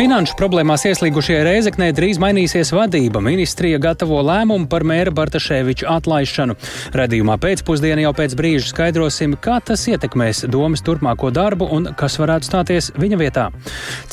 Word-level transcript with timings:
Finanšu 0.00 0.32
problēmās 0.38 0.86
ieslīgušie 0.88 1.34
Reizeknē 1.44 1.90
drīz 1.92 2.16
mainīsies 2.22 2.70
vadība. 2.72 3.20
Ministrija 3.20 3.76
gatavo 3.76 4.22
lēmumu 4.24 4.64
par 4.72 4.80
mēra 4.88 5.12
Bartaševiča 5.12 5.90
atlaišanu. 5.92 6.54
Radījumā 6.96 7.34
pēcpusdienā 7.42 8.06
jau 8.06 8.14
pēc 8.16 8.32
brīža 8.38 8.70
skaidrosim, 8.70 9.34
kā 9.44 9.58
tas 9.60 9.84
ietekmēs 9.92 10.46
domas 10.48 10.80
turpmāko 10.86 11.28
darbu 11.36 11.68
un 11.76 11.90
kas 12.00 12.16
varētu 12.16 12.48
stāties 12.48 12.88
viņa 12.96 13.18
vietā. 13.20 13.44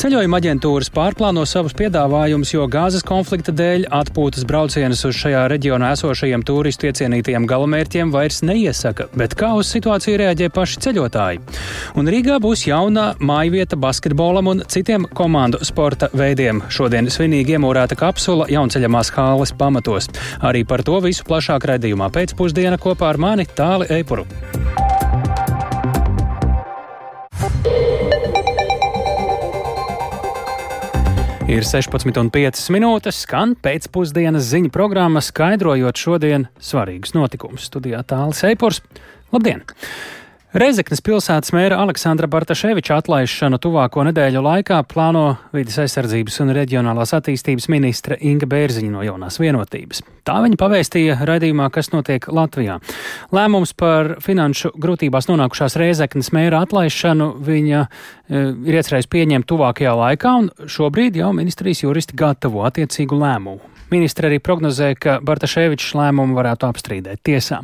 Ceļojuma 0.02 0.42
aģentūras 0.42 0.92
pārplāno 0.92 1.46
savus 1.48 1.78
piedāvājumus, 1.80 2.52
jo 2.52 2.68
gāzes 2.68 3.08
konflikta 3.08 3.56
dēļ 3.56 3.88
atpūtas 4.02 4.44
braucienus 4.44 5.06
uz 5.08 5.16
šajā 5.22 5.46
reģionā 5.56 5.94
esošajiem 5.96 6.44
turistu 6.52 6.92
iecienītajiem 6.92 7.48
galamērķiem 7.48 8.12
vairs 8.12 8.42
neiesaka, 8.44 9.08
bet 9.16 9.38
kā 9.40 9.54
uz 9.56 9.72
situāciju 9.72 10.20
reaģē 10.26 10.52
paši 10.52 10.84
ceļotāji. 10.90 11.42
Un 11.96 12.12
Rīgā 12.12 12.44
būs 12.44 12.68
jauna 12.68 13.14
mājvieta 13.24 13.80
basketbolam 13.80 14.52
un 14.52 14.68
citiem 14.68 15.08
komandu 15.16 15.64
sporta 15.78 16.08
veidiem. 16.18 16.64
Šodien 16.74 17.06
svinīgi 17.14 17.54
iemūrēta 17.54 17.94
kapsula 18.00 18.48
jaunceļamās 18.50 19.12
hāles 19.14 19.52
pamatos. 19.54 20.08
Arī 20.42 20.64
par 20.66 20.82
to 20.82 20.98
visu 21.06 21.22
plašāk 21.28 21.68
redzījumā 21.70 22.08
pēcpusdiena 22.16 22.80
kopā 22.82 23.12
ar 23.12 23.20
mani 23.22 23.46
Tāli 23.46 23.86
Eipuru. 23.94 24.26
Ir 31.48 31.64
16,5 31.64 32.66
minūtes, 32.74 33.22
skan 33.28 33.54
pēcpusdienas 33.62 34.50
ziņu 34.50 34.74
programma, 34.74 35.22
skaidrojot 35.22 36.02
šodien 36.02 36.50
svarīgus 36.58 37.14
notikumus. 37.14 37.70
Studijā 37.70 38.02
Tālis 38.02 38.42
Eipurs. 38.50 38.82
Labdien! 39.30 39.62
Reizeknas 40.58 41.04
pilsētas 41.06 41.52
mēra 41.54 41.76
Aleksandra 41.84 42.26
Bartaševiča 42.34 42.96
atlaišanu 42.98 43.60
tuvāko 43.62 44.02
nedēļu 44.08 44.42
laikā 44.42 44.80
plāno 44.90 45.36
vidas 45.54 45.76
aizsardzības 45.84 46.40
un 46.42 46.54
reģionālās 46.58 47.14
attīstības 47.14 47.68
ministre 47.70 48.18
Inga 48.26 48.50
Bērziņa 48.50 48.90
no 48.90 49.04
jaunās 49.06 49.38
vienotības. 49.38 50.02
Tā 50.26 50.40
viņa 50.42 50.58
pavēstīja 50.58 51.20
raidījumā, 51.30 51.70
kas 51.76 51.92
notiek 51.94 52.26
Latvijā. 52.34 52.80
Lēmums 53.38 53.76
par 53.78 54.16
finanšu 54.26 54.74
grūtībās 54.82 55.30
nonākušās 55.30 55.78
Reizeknas 55.78 56.34
mēra 56.34 56.64
atlaišanu 56.66 57.36
viņa 57.46 57.86
e, 57.86 57.90
ir 58.66 58.82
iecerējis 58.82 59.14
pieņemt 59.14 59.52
tuvākajā 59.54 59.94
laikā, 60.02 60.38
un 60.42 60.50
šobrīd 60.66 61.22
jau 61.22 61.36
ministrijas 61.38 61.86
juristi 61.86 62.18
gatavo 62.18 62.66
attiecīgu 62.66 63.22
lēmumu. 63.22 63.77
Ministra 63.92 64.28
arī 64.28 64.42
prognozē, 64.44 64.92
ka 65.00 65.20
Bartaševičs 65.24 65.94
lēmumu 65.96 66.36
varētu 66.36 66.68
apstrīdēt 66.68 67.22
tiesā. 67.24 67.62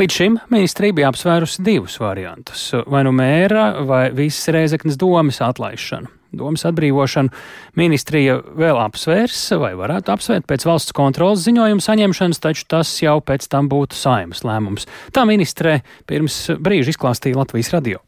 Līdz 0.00 0.16
šim 0.16 0.38
ministrija 0.50 0.96
bija 0.96 1.12
apsvērusi 1.12 1.62
divus 1.62 2.00
variantus- 2.02 2.72
vai 2.92 3.04
nu 3.04 3.12
mēra 3.12 3.86
vai 3.86 4.10
visas 4.10 4.48
Reizeknas 4.48 4.96
domas 4.96 5.40
atlaišanu. 5.40 6.08
Domas 6.32 6.64
atbrīvošanu 6.64 7.28
ministrija 7.76 8.38
vēl 8.56 8.78
apsvērs 8.80 9.58
vai 9.60 9.74
varētu 9.76 10.14
apsvērt 10.14 10.46
pēc 10.48 10.64
valsts 10.64 10.92
kontrolas 10.96 11.44
ziņojuma 11.44 11.84
saņemšanas, 11.84 12.40
taču 12.40 12.64
tas 12.66 13.02
jau 13.02 13.20
pēc 13.20 13.48
tam 13.48 13.68
būtu 13.68 13.92
saimas 13.92 14.40
lēmums. 14.40 14.88
Tā 15.12 15.26
ministrē 15.28 15.82
pirms 16.06 16.48
brīža 16.58 16.96
izklāstīja 16.96 17.36
Latvijas 17.36 17.70
radio. 17.76 18.00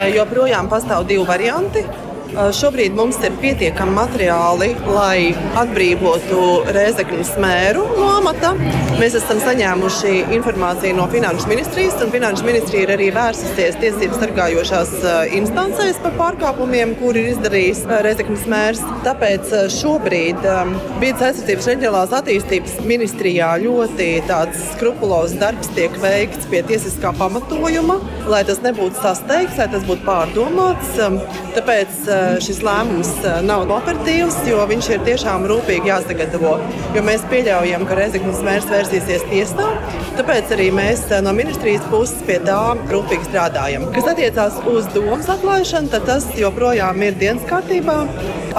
Joprojām 0.00 0.68
pastāv 0.68 1.08
divi 1.08 1.24
varianti. 1.28 2.09
Šobrīd 2.30 2.94
mums 2.94 3.16
ir 3.26 3.34
pietiekami 3.42 3.90
materiāli, 3.96 4.68
lai 4.86 5.32
atbrīvotu 5.58 6.42
Rēzekņas 6.70 7.32
mēru 7.42 7.82
no 7.96 8.06
amata. 8.20 8.52
Mēs 9.00 9.16
esam 9.18 9.40
saņēmuši 9.42 10.12
informāciju 10.36 10.94
no 10.98 11.06
Finanšu 11.10 11.48
ministrijas, 11.50 11.96
un 12.04 12.12
Finanšu 12.12 12.46
ministrija 12.46 12.86
ir 12.86 12.92
arī 12.94 13.08
vērsusies 13.16 13.78
tiesību 13.82 14.18
sargājošās 14.20 14.92
instancēs 15.40 15.98
par 16.04 16.14
pārkāpumiem, 16.20 16.94
kur 17.00 17.18
ir 17.18 17.32
izdarījis 17.32 17.82
Rēzekņas 18.06 18.46
mērs. 18.52 18.84
Tāpēc 19.06 19.50
šobrīd 19.80 20.46
Vides 21.02 21.26
aizsardzības 21.30 21.70
reģionālās 21.72 22.14
attīstības 22.20 22.78
ministrijā 22.86 23.50
ļoti 23.64 24.10
skrupulozs 24.70 25.34
darbs 25.40 25.72
tiek 25.74 25.98
veikts 26.02 26.46
pie 26.52 26.62
tiesiskā 26.68 27.10
pamatojuma, 27.18 27.98
lai 28.30 28.44
tas 28.46 28.62
nebūtu 28.62 29.02
sasteigts, 29.02 29.58
lai 29.58 29.68
tas 29.72 29.86
būtu 29.88 30.06
pārdomāts. 30.06 30.94
Tāpēc 31.56 32.04
šis 32.44 32.60
lēmums 32.64 33.10
nav 33.46 33.70
operatīvs, 33.70 34.38
jo 34.48 34.60
viņš 34.70 34.88
ir 34.94 35.04
tiešām 35.06 35.46
rūpīgi 35.50 35.90
jāsagatavo. 35.90 36.54
Jo 36.96 37.04
mēs 37.06 37.24
pieļaujam, 37.30 37.86
ka 37.88 37.98
Rezeknas 37.98 38.42
mērs 38.46 38.68
vērsīsies 38.70 39.26
tiesā, 39.30 39.68
tāpēc 40.18 40.54
arī 40.56 40.70
mēs 40.74 41.06
no 41.24 41.34
ministrijas 41.36 41.86
puses 41.92 42.22
pie 42.28 42.38
tā 42.44 42.58
rūpīgi 42.90 43.28
strādājam. 43.28 43.86
Kas 43.94 44.10
attiecās 44.12 44.58
uz 44.70 44.88
domas 44.94 45.30
atlaišanu, 45.32 45.92
tad 45.92 46.06
tas 46.08 46.26
joprojām 46.38 47.02
ir 47.06 47.18
dienas 47.20 47.46
kārtībā. 47.50 47.96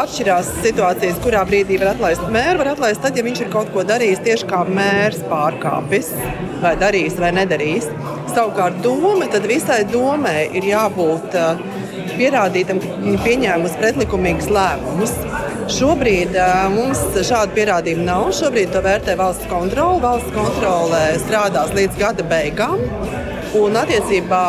Atšķirās 0.02 0.54
situācijas, 0.64 1.20
kurā 1.24 1.42
brīdī 1.48 1.80
var 1.82 1.94
atlaist 1.96 2.24
mēru. 2.32 2.62
Var 2.62 2.72
atlaist 2.76 3.04
tad, 3.04 3.18
ja 3.20 3.26
viņš 3.26 3.44
ir 3.44 3.52
kaut 3.54 3.74
ko 3.74 3.84
darījis 3.88 4.24
tieši 4.24 4.48
kā 4.48 4.62
mērs 4.70 5.20
pārkāpis, 5.32 6.14
vai 6.64 6.78
darījis 6.80 7.20
vai 7.20 7.34
nedarījis. 7.42 7.90
Savukārt 8.32 8.80
doma, 8.86 9.28
tad 9.32 9.48
visai 9.50 9.82
domai 9.92 10.46
ir 10.56 10.70
jābūt 10.72 11.36
uh, 11.36 11.81
pierādītam, 12.22 12.82
pieņēmusi 13.26 13.80
pretlikumīgus 13.82 14.50
lēmumus. 14.54 15.14
Šobrīd 15.72 16.36
mums 16.76 17.02
šādu 17.26 17.56
pierādījumu 17.58 18.06
nav. 18.06 18.28
Šobrīd 18.38 18.74
to 18.76 18.84
vērtē 18.86 19.16
valsts 19.20 19.50
kontrole. 19.50 20.02
Valsts 20.04 20.34
kontrole 20.36 21.02
strādās 21.24 21.74
līdz 21.78 21.98
gada 22.02 22.26
beigām. 22.28 22.82
Un 23.58 23.76
attiecībā 23.80 24.44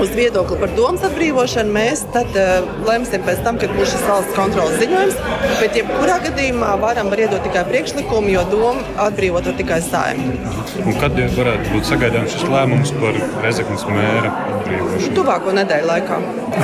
uz 0.00 0.12
viedokli 0.16 0.56
par 0.60 0.72
domas 0.76 1.04
atbrīvošanu 1.06 1.74
mēs 1.74 2.02
tad 2.14 2.32
uh, 2.38 2.64
lemsim 2.88 3.24
pēc 3.26 3.42
tam, 3.44 3.58
kad 3.60 3.72
būs 3.76 3.92
šis 3.92 4.06
valsts 4.08 4.36
kontrolas 4.36 4.78
ziņojums. 4.80 5.20
Bet, 5.60 5.76
jebkurā 5.76 6.16
gadījumā, 6.24 6.72
varam 6.80 7.12
var 7.12 7.24
iedot 7.26 7.44
tikai 7.44 7.66
priekšlikumu, 7.68 8.32
jo 8.34 8.46
doma 8.52 8.84
atbrīvot 9.06 9.50
var 9.50 9.58
tikai 9.60 9.80
saimnieks. 9.84 10.74
Kad 11.02 11.20
varētu 11.36 11.74
būt 11.74 11.88
sagaidāms 11.90 12.34
šis 12.36 12.48
lēmums 12.50 12.94
par 13.02 13.20
Rezeknas 13.44 13.86
mēra 13.90 14.32
atbrīvošanu? 14.56 15.14
Tuvāko 15.20 15.56
nedēļu 15.60 15.92
laikā. 15.92 16.20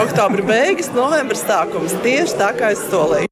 Oktobra 0.06 0.50
beigas, 0.52 0.92
novembris 0.96 1.44
sākums. 1.46 1.96
Tieši 2.06 2.40
tā 2.40 2.52
kā 2.56 2.72
es 2.76 2.84
solīju. 2.90 3.25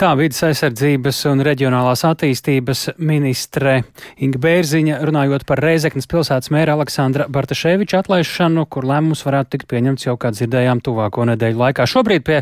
Tā 0.00 0.14
vidas 0.16 0.38
aizsardzības 0.46 1.18
un 1.28 1.42
reģionālās 1.44 2.06
attīstības 2.08 2.86
ministre 3.04 3.82
Inga 4.24 4.38
Bērziņa 4.40 5.00
runājot 5.04 5.42
par 5.44 5.60
Reizeknas 5.60 6.06
pilsētas 6.08 6.48
mēra 6.54 6.72
Aleksandra 6.72 7.26
Bartaševiča 7.28 7.98
atlaišanu, 8.00 8.64
kur 8.72 8.86
lēmums 8.88 9.20
varētu 9.26 9.52
tikt 9.52 9.68
pieņemts 9.68 10.06
jau, 10.06 10.14
kā 10.16 10.30
dzirdējām, 10.32 10.80
tuvāko 10.86 11.26
nedēļu 11.28 11.60
laikā. 11.60 11.84
Šobrīd 11.92 12.24
pie 12.24 12.38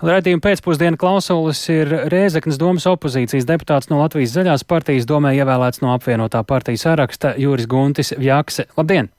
redzījuma 0.00 0.40
pēcpusdienu 0.46 0.96
klausulas 1.02 1.60
ir 1.74 1.92
Reizeknas 2.14 2.56
domas 2.62 2.88
opozīcijas 2.88 3.44
deputāts 3.50 3.92
no 3.92 4.00
Latvijas 4.00 4.32
zaļās 4.38 4.64
partijas 4.64 5.04
domē 5.10 5.34
ievēlēts 5.36 5.84
no 5.84 5.92
apvienotā 5.92 6.40
partijas 6.48 6.86
saraksta 6.88 7.34
Jūris 7.36 7.68
Guntis 7.68 8.14
Vjakse. 8.16 8.70
Labdien! 8.80 9.12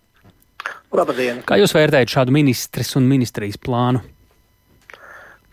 Labdien! 0.97 1.45
Kā 1.45 1.61
jūs 1.61 1.77
vērtējat 1.77 2.17
šādu 2.17 2.33
ministres 2.41 2.95
un 2.97 3.05
ministrijas 3.13 3.61
plānu? 3.61 4.01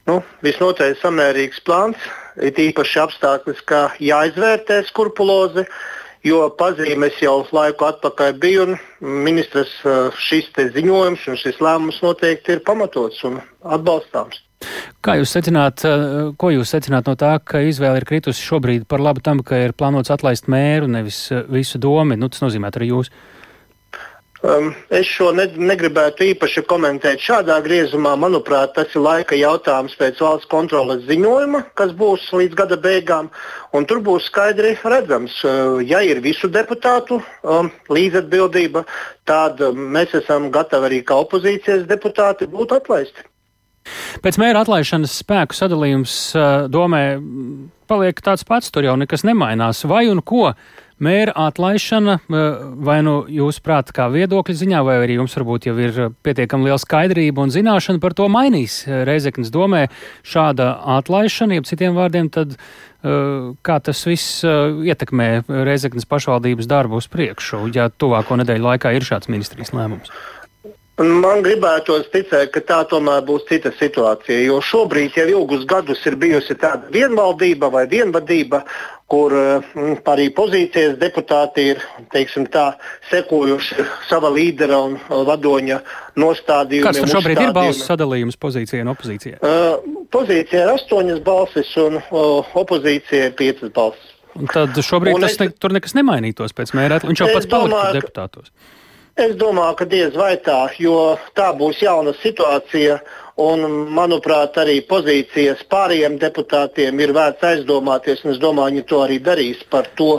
Nu, 0.09 0.17
visnotaļ 0.43 0.97
samērīgs 0.99 1.61
plāns 1.69 2.09
ir 2.41 2.61
īpaši 2.69 3.01
apstākļus, 3.05 3.65
ka 3.69 3.81
jāizvērtē 4.03 4.83
skrupulozi, 4.89 5.67
jo 6.27 6.43
pazīmes 6.59 7.17
jau 7.23 7.41
laiku 7.53 7.89
atpakaļ 7.89 8.37
bija 8.41 8.67
un 8.67 8.77
ministrs 9.01 9.73
šis 10.21 10.51
ziņojums 10.77 11.27
un 11.33 11.41
šis 11.41 11.61
lēmums 11.65 12.03
noteikti 12.05 12.57
ir 12.57 12.65
pamatots 12.67 13.25
un 13.29 13.41
atbalstāms. 13.65 14.43
Kā 15.01 15.15
jūs 15.17 15.33
secināt, 15.33 15.81
ko 16.37 16.51
jūs 16.53 16.75
secināt 16.75 17.07
no 17.09 17.15
tā, 17.17 17.39
ka 17.41 17.63
izvēle 17.65 18.03
ir 18.03 18.05
kritusi 18.09 18.45
šobrīd 18.45 18.85
par 18.89 19.01
labu 19.01 19.23
tam, 19.25 19.41
ka 19.41 19.57
ir 19.57 19.73
plānots 19.73 20.13
atlaist 20.13 20.51
mēru, 20.53 20.91
nevis 20.93 21.31
visu 21.49 21.81
domu? 21.81 22.19
Nu, 22.21 22.29
tas 22.29 22.45
nozīmē 22.45 22.69
arī 22.69 22.91
jūs. 22.91 23.09
Um, 24.41 24.71
es 24.89 25.05
šo 25.05 25.35
ne, 25.37 25.45
negribētu 25.53 26.25
īpaši 26.31 26.63
komentēt 26.65 27.21
šādā 27.21 27.59
griezumā. 27.61 28.15
Manuprāt, 28.17 28.73
tas 28.73 28.95
ir 28.97 29.03
laika 29.05 29.37
jautājums 29.37 29.93
pēc 30.01 30.23
valsts 30.25 30.49
kontroles 30.49 31.03
ziņojuma, 31.11 31.61
kas 31.77 31.93
būs 31.93 32.25
līdz 32.33 32.57
gada 32.57 32.79
beigām. 32.81 33.29
Tur 33.91 34.01
būs 34.07 34.31
skaidri 34.31 34.73
redzams, 34.81 35.37
uh, 35.45 35.83
ja 35.85 36.01
ir 36.01 36.23
visu 36.25 36.49
deputātu 36.49 37.21
um, 37.21 37.69
līdzatbildība, 37.93 38.87
tad 39.29 39.61
um, 39.67 39.85
mēs 39.93 40.17
esam 40.23 40.49
gatavi 40.55 40.89
arī 40.89 41.03
kā 41.05 41.21
opozīcijas 41.21 41.85
deputāti 41.91 42.49
būt 42.49 42.73
atlaisti. 42.81 43.29
Pēc 44.25 44.41
mēra 44.41 44.65
atlaišanas 44.65 45.21
spēku 45.21 45.57
sadalījums 45.57 46.17
uh, 46.33 46.65
domē 46.73 47.05
paliek 47.91 48.25
tāds 48.25 48.47
pats, 48.49 48.73
tur 48.73 48.89
jau 48.89 48.97
nekas 48.97 49.25
nemainās. 49.27 49.85
Vai 49.85 50.07
un 50.09 50.25
ko 50.25 50.55
mēra 51.01 51.35
atlaišana, 51.49 52.19
eh, 52.21 52.61
vai 52.87 53.01
nu 53.07 53.25
jūs 53.29 53.61
prāt 53.65 53.93
kā 53.97 54.09
viedokļa 54.13 54.57
ziņā, 54.63 54.83
vai 54.87 54.99
arī 55.01 55.19
jums 55.19 55.35
varbūt 55.37 55.71
jau 55.71 55.77
ir 55.81 56.13
pietiekami 56.25 56.69
liela 56.69 56.79
skaidrība 56.81 57.45
un 57.45 57.55
zināšana 57.55 58.01
par 58.01 58.15
to 58.15 58.29
mainīs 58.29 58.85
Reizeknas 58.87 59.51
domē 59.51 59.89
šāda 60.25 60.73
atlaišana, 60.99 61.59
jeb 61.59 61.69
citiem 61.69 61.97
vārdiem, 61.97 62.31
tad 62.31 62.57
eh, 62.57 63.55
kā 63.63 63.81
tas 63.83 64.05
viss 64.05 64.45
eh, 64.45 64.51
ietekmē 64.93 65.45
Reizeknas 65.49 66.07
pašvaldības 66.07 66.69
darbu 66.71 67.01
uz 67.01 67.09
priekšu, 67.09 67.69
ja 67.75 67.89
tuvāko 67.89 68.37
nedēļu 68.41 68.73
laikā 68.73 68.95
ir 68.97 69.07
šāds 69.07 69.33
ministrijas 69.33 69.73
lēmums? 69.73 70.13
Man 71.01 71.41
gribētos 71.41 72.11
ticēt, 72.13 72.51
ka 72.53 72.61
tā 72.61 72.79
tomēr 72.91 73.23
būs 73.25 73.47
cita 73.49 73.71
situācija. 73.73 74.43
Jo 74.45 74.59
šobrīd 74.61 75.15
jau 75.17 75.25
ilgus 75.33 75.63
gadus 75.69 76.03
ir 76.05 76.19
bijusi 76.21 76.53
tāda 76.61 76.91
vienvaldība 76.93 77.71
vai 77.73 77.87
vienvadība, 77.89 78.61
kur 79.11 79.33
mm, 79.33 80.03
arī 80.13 80.27
pozīcijas 80.37 80.99
deputāti 81.01 81.71
ir 81.73 81.81
tā, 82.53 82.67
sekojuši 83.09 83.87
sava 84.11 84.29
līdera 84.35 84.83
un 84.91 84.99
vadoņa 85.09 85.79
nostādījumiem. 86.21 86.91
Kāds 86.91 87.01
tur 87.01 87.15
šobrīd 87.17 87.41
ir 87.47 87.55
balsu 87.57 87.87
sadalījums 87.87 88.37
pozīcijai 88.37 88.85
un 88.85 88.93
opozīcijai? 88.93 89.41
Uh, 89.41 90.05
pozīcija 90.13 90.67
ir 90.67 90.75
astoņas 90.75 91.23
balsis 91.25 91.71
un 91.81 91.97
uh, 92.03 92.53
opozīcija 92.61 93.31
ir 93.31 93.39
piecas 93.41 93.73
balsis. 93.73 94.13
Un 94.37 94.53
tad 94.53 94.77
šobrīd 94.77 95.17
un 95.17 95.25
tas 95.25 95.33
es, 95.33 95.41
ne, 95.41 95.49
tur 95.57 95.73
nekas 95.75 95.97
nemainītos 95.97 96.53
pēc 96.55 96.75
mērā. 96.77 97.01
Viņš 97.09 97.25
jau 97.25 97.31
pats 97.33 97.51
palika 97.51 97.89
deputātos. 97.97 98.53
Es 99.21 99.35
domāju, 99.37 99.75
ka 99.77 99.85
diez 99.85 100.15
vai 100.17 100.35
tā, 100.41 100.71
jo 100.81 101.17
tā 101.37 101.51
būs 101.57 101.83
jauna 101.85 102.15
situācija. 102.23 103.01
Un, 103.41 103.63
manuprāt, 103.97 104.59
arī 104.61 104.83
pozīcijas 104.85 105.63
pārējiem 105.73 106.19
deputātiem 106.21 106.99
ir 107.01 107.13
vērts 107.17 107.47
aizdomāties. 107.51 108.21
Es 108.29 108.41
domāju, 108.41 108.75
viņi 108.75 108.85
to 108.91 108.99
arī 109.01 109.17
darīs 109.25 109.63
par 109.73 109.89
to, 109.97 110.19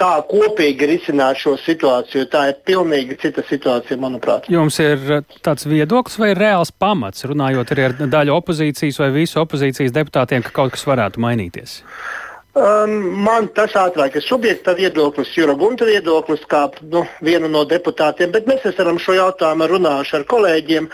kā 0.00 0.12
kopīgi 0.28 0.88
risināt 0.88 1.42
šo 1.42 1.58
situāciju. 1.60 2.28
Tā 2.32 2.46
ir 2.48 2.58
pilnīgi 2.68 3.18
cita 3.20 3.44
situācija, 3.48 4.00
manuprāt. 4.00 4.48
Jums 4.52 4.80
ir 4.84 5.04
uh, 5.18 5.22
tāds 5.44 5.68
viedoklis 5.68 6.16
vai 6.22 6.32
reāls 6.38 6.72
pamats, 6.72 7.26
runājot 7.28 7.74
arī 7.74 7.88
ar 7.90 7.96
daļu 8.16 8.36
opozīcijas 8.38 9.00
vai 9.04 9.12
visu 9.20 9.42
opozīcijas 9.44 9.92
deputātiem, 9.96 10.44
ka 10.46 10.54
kaut 10.62 10.76
kas 10.76 10.88
varētu 10.88 11.20
mainīties? 11.24 11.82
Um, 12.52 12.98
man 13.24 13.46
tas 13.56 13.72
ātrāk 13.80 14.18
ir 14.18 14.24
subjekta 14.26 14.74
viedoklis, 14.76 15.30
Jura 15.32 15.54
Gunta 15.56 15.86
viedoklis, 15.88 16.42
kā 16.50 16.66
nu, 16.84 17.00
viena 17.24 17.48
no 17.48 17.62
deputātiem, 17.64 18.28
bet 18.34 18.44
mēs 18.50 18.66
esam 18.68 18.98
šo 19.00 19.14
jautājumu 19.16 19.70
runājuši 19.70 20.18
ar 20.18 20.26
kolēģiem. 20.28 20.90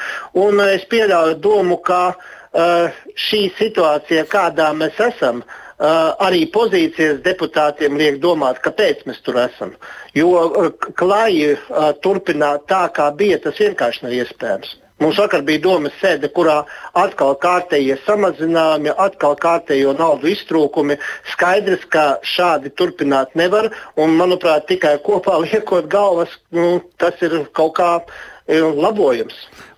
Es 0.69 0.87
pieļauju 0.93 1.41
domu, 1.43 1.81
ka 1.83 2.15
uh, 2.15 3.03
šī 3.27 3.49
situācija, 3.59 4.29
kādā 4.31 4.71
mēs 4.79 5.03
esam, 5.03 5.43
uh, 5.43 6.15
arī 6.23 6.45
pozīcijas 6.55 7.25
deputātiem 7.27 7.99
liek 7.99 8.23
domāt, 8.23 8.63
kāpēc 8.63 9.03
mēs 9.11 9.19
tur 9.27 9.43
esam. 9.43 9.75
Jo 10.15 10.31
uh, 10.47 10.71
klāji 10.95 11.57
uh, 11.57 11.91
turpināt 12.07 12.71
tā, 12.71 12.85
kā 12.95 13.11
bija, 13.11 13.43
tas 13.43 13.59
vienkārši 13.59 14.07
nav 14.07 14.15
iespējams. 14.21 14.79
Mums 14.99 15.19
vakar 15.21 15.45
bija 15.47 15.63
domas 15.63 15.95
sēde, 16.03 16.27
kurā 16.35 16.65
atkal 16.99 17.37
kārtējie 17.39 18.01
samazinājumi, 18.03 18.91
atkal 18.99 19.37
kārtējo 19.39 19.93
naudu 19.99 20.33
iztrūkumi. 20.33 20.97
Skaidrs, 21.35 21.85
ka 21.93 22.07
šādi 22.27 22.73
turpināt 22.75 23.37
nevar. 23.39 23.71
Un, 23.95 24.17
manuprāt, 24.19 24.67
tikai 24.71 24.97
kopā 25.07 25.39
liekot 25.45 25.87
galvas, 25.93 26.35
nu, 26.51 26.81
tas 26.99 27.23
ir 27.23 27.45
kaut 27.55 27.77
kā 27.79 27.93
e, 28.03 28.59
labojams. 28.59 29.37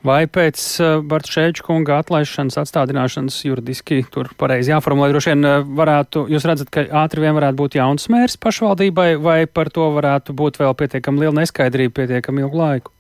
Vai 0.09 0.23
pēc 0.25 0.63
uh, 0.81 1.03
Bartšēča 1.05 1.67
kunga 1.67 1.99
atlaišanas, 2.01 2.57
atstādināšanas 2.63 3.37
juridiski 3.45 3.99
tur 4.15 4.31
pareizi 4.41 4.73
jāformulē, 4.73 5.11
droši 5.13 5.35
vien 5.35 5.45
uh, 5.45 5.59
varētu, 5.83 6.23
jūs 6.33 6.47
redzat, 6.49 6.71
ka 6.73 6.87
ātri 7.03 7.27
vien 7.27 7.37
varētu 7.37 7.61
būt 7.61 7.77
jauns 7.77 8.09
mērs 8.09 8.39
pašvaldībai, 8.41 9.11
vai 9.21 9.43
par 9.45 9.69
to 9.75 9.91
varētu 9.99 10.33
būt 10.41 10.63
vēl 10.63 10.73
pietiekami 10.81 11.27
liela 11.27 11.43
neskaidrība 11.43 11.99
pietiekami 12.01 12.47
ilgu 12.47 12.63
laiku? 12.63 12.95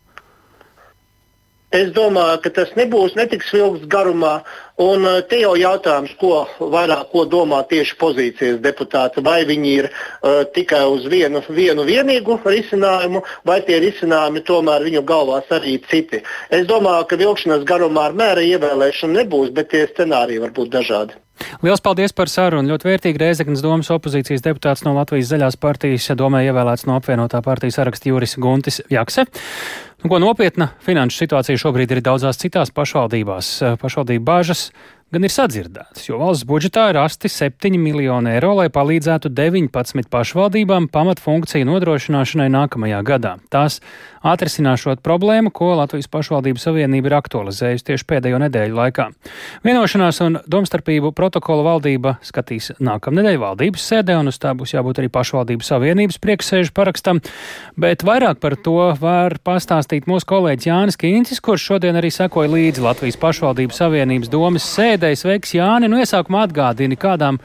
Es 1.70 1.92
domāju, 1.94 2.40
ka 2.42 2.50
tas 2.50 2.70
nebūs 2.74 3.12
netiks 3.14 3.52
ilgs 3.54 3.84
garumā. 3.86 4.40
Un 4.82 5.04
uh, 5.06 5.20
te 5.30 5.38
jau 5.38 5.52
jautājums, 5.54 6.16
ko 6.18 6.40
vairāk 6.72 7.12
ko 7.12 7.22
domā 7.30 7.60
tieši 7.70 7.94
pozīcijas 8.00 8.58
deputāti. 8.64 9.22
Vai 9.22 9.44
viņi 9.46 9.74
ir 9.82 9.90
uh, 9.92 10.42
tikai 10.56 10.82
uz 10.90 11.06
vienu, 11.12 11.44
vienu 11.46 11.86
vienīgu 11.86 12.40
risinājumu, 12.42 13.22
vai 13.46 13.60
tie 13.68 13.78
risinājumi 13.86 14.42
tomēr 14.50 14.88
viņu 14.88 15.04
galvās 15.06 15.54
arī 15.54 15.76
citi. 15.86 16.24
Es 16.50 16.66
domāju, 16.66 17.06
ka 17.06 17.20
vilkšanas 17.22 17.66
garumā 17.70 18.08
ar 18.10 18.18
mēra 18.18 18.42
ievēlēšanu 18.50 19.20
nebūs, 19.20 19.54
bet 19.54 19.70
tie 19.70 19.86
scenāriji 19.92 20.42
var 20.42 20.56
būt 20.58 20.74
dažādi. 20.74 21.20
Lielas 21.62 21.82
paldies 21.84 22.14
par 22.16 22.30
sarunu. 22.32 22.68
Ļoti 22.72 22.88
vērtīgi 22.88 23.20
Reizeknas 23.20 23.62
domas 23.64 23.90
opozīcijas 23.92 24.44
deputāts 24.44 24.84
no 24.86 24.94
Latvijas 24.96 25.30
zaļās 25.32 25.58
partijas, 25.60 26.08
domē 26.18 26.44
ievēlēts 26.48 26.86
no 26.88 26.96
apvienotā 26.98 27.42
partijas 27.44 27.80
saraksta 27.80 28.10
Juris 28.10 28.36
Guntis 28.40 28.80
Jakse. 28.92 29.26
Nu, 30.00 30.08
ko 30.08 30.20
nopietna 30.22 30.70
finanšu 30.84 31.24
situācija 31.24 31.60
šobrīd 31.60 31.92
ir 31.92 32.02
daudzās 32.04 32.40
citās 32.40 32.72
pašvaldībās. 32.72 33.52
Pašvaldību 33.82 34.24
bāžas 34.24 34.70
gan 35.10 35.26
ir 35.26 35.32
sadzirdētas, 35.34 36.04
jo 36.06 36.18
valsts 36.20 36.46
budžetā 36.46 36.86
ir 36.90 36.98
rasti 37.00 37.30
7 37.30 37.74
miljoni 37.82 38.30
eiro, 38.36 38.52
lai 38.60 38.68
palīdzētu 38.70 39.32
19 39.34 40.06
pašvaldībām 40.10 40.86
pamatfunkciju 40.94 41.66
nodrošināšanai 41.66 42.46
nākamajā 42.54 43.00
gadā. 43.06 43.32
Tās 43.50 43.80
atrisināšot 44.26 45.02
problēmu, 45.02 45.50
ko 45.50 45.72
Latvijas 45.80 46.06
pašvaldību 46.12 46.62
savienība 46.62 47.10
ir 47.10 47.16
aktualizējusi 47.18 47.86
tieši 47.88 48.06
pēdējo 48.06 48.38
nedēļu 48.44 48.78
laikā. 48.78 49.08
Vienošanās 49.66 50.20
un 50.26 50.38
domstarpību 50.46 51.10
protokolu 51.16 51.66
valdība 51.66 52.18
skatīs 52.26 52.70
nākamnedēļ 52.78 53.40
valdības 53.42 53.88
sēdē, 53.90 54.18
un 54.20 54.30
uz 54.30 54.38
tā 54.38 54.54
būs 54.54 54.76
jābūt 54.76 55.02
arī 55.02 55.10
pašvaldību 55.10 55.66
savienības 55.66 56.20
prieksēžu 56.22 56.74
parakstam, 56.76 57.22
bet 57.80 58.04
vairāk 58.06 58.38
par 58.44 58.58
to 58.60 58.92
var 59.00 59.40
pastāstīt 59.42 60.06
mūsu 60.10 60.28
kolēģis 60.30 60.70
Jānis 60.70 61.00
Kīncis, 61.00 61.42
kurš 61.42 61.66
šodien 61.72 61.98
arī 61.98 62.12
sekoja 62.14 62.52
līdzi 62.52 62.84
Latvijas 62.84 63.18
pašvaldību 63.20 63.74
savienības 63.74 64.30
domas 64.30 64.68
sēdē 64.68 64.99
pēdējais 65.00 65.24
veiks 65.24 65.54
Jāni. 65.56 65.88
Nu, 65.88 66.00
iesākumā 66.00 66.44
atgādini, 66.44 66.98
kādām 67.00 67.40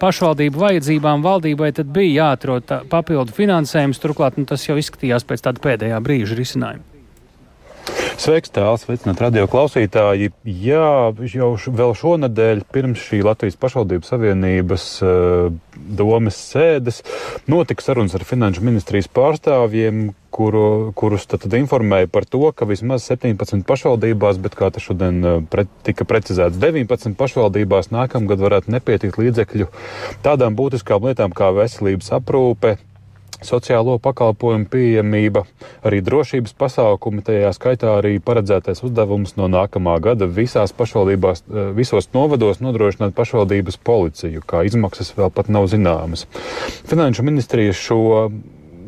pašvaldību 0.00 0.62
vajadzībām 0.62 1.24
valdībai 1.26 1.72
tad 1.76 1.90
bija 1.92 2.30
jāatrod 2.30 2.70
papildu 2.92 3.34
finansējums. 3.34 4.00
Turklāt 4.00 4.38
nu, 4.38 4.46
tas 4.46 4.68
jau 4.68 4.78
izskatījās 4.80 5.26
pēc 5.26 5.48
tāda 5.48 5.66
pēdējā 5.66 6.00
brīža 6.06 6.38
risinājuma. 6.38 6.89
Sveiks, 8.18 8.50
tāls, 8.50 8.82
sveicināt 8.84 9.20
radio 9.22 9.46
klausītāji. 9.50 10.30
Jā, 10.44 11.10
jau 11.30 11.50
vēl 11.54 11.92
šonadēļ 11.98 12.62
pirms 12.72 13.02
šī 13.06 13.20
Latvijas 13.26 13.58
pašvaldību 13.60 14.08
savienības 14.08 14.86
uh, 15.04 15.52
domas 15.76 16.38
sēdes 16.50 17.02
notika 17.50 17.84
sarunas 17.84 18.16
ar 18.18 18.24
finanšu 18.26 18.64
ministrijas 18.66 19.10
pārstāvjiem, 19.14 20.10
kuru, 20.34 20.90
kurus 20.98 21.26
tad, 21.30 21.44
tad 21.44 21.54
informēja 21.58 22.10
par 22.10 22.26
to, 22.26 22.42
ka 22.56 22.68
vismaz 22.68 23.06
17 23.10 23.64
pašvaldībās, 23.68 24.42
bet 24.42 24.58
kā 24.58 24.72
tas 24.74 24.86
šodien 24.86 25.22
uh, 25.22 25.40
pret, 25.50 25.70
tika 25.86 26.06
precizēts, 26.08 26.58
19 26.62 27.18
pašvaldībās 27.20 27.92
nākamgad 27.94 28.42
varētu 28.42 28.74
nepietikt 28.74 29.20
līdzekļu 29.22 29.70
tādām 30.26 30.58
būtiskām 30.58 31.10
lietām 31.10 31.34
kā 31.36 31.52
veselības 31.56 32.14
aprūpe, 32.18 32.78
sociālo 33.46 33.98
pakalpojumu 34.02 34.68
pieejamība, 34.70 35.44
arī 35.86 36.00
drošības 36.04 36.54
pasākumi, 36.60 37.24
tajā 37.26 37.52
skaitā 37.56 37.96
arī 37.98 38.18
paredzētais 38.22 38.84
uzdevums 38.86 39.36
no 39.40 39.48
nākamā 39.50 39.96
gada 40.02 40.28
visās 40.28 40.74
pašvaldībās, 40.76 41.44
eh, 41.48 41.72
visos 41.76 42.10
novados 42.14 42.60
nodrošināt 42.60 43.16
pašvaldības 43.16 43.80
policiju, 43.84 44.44
kā 44.46 44.64
izmaksas 44.68 45.14
vēl 45.16 45.32
pat 45.32 45.48
nav 45.48 45.68
zināmas. 45.72 46.26
Finanšu 46.86 47.26
ministrija 47.26 47.72
šo 47.72 48.30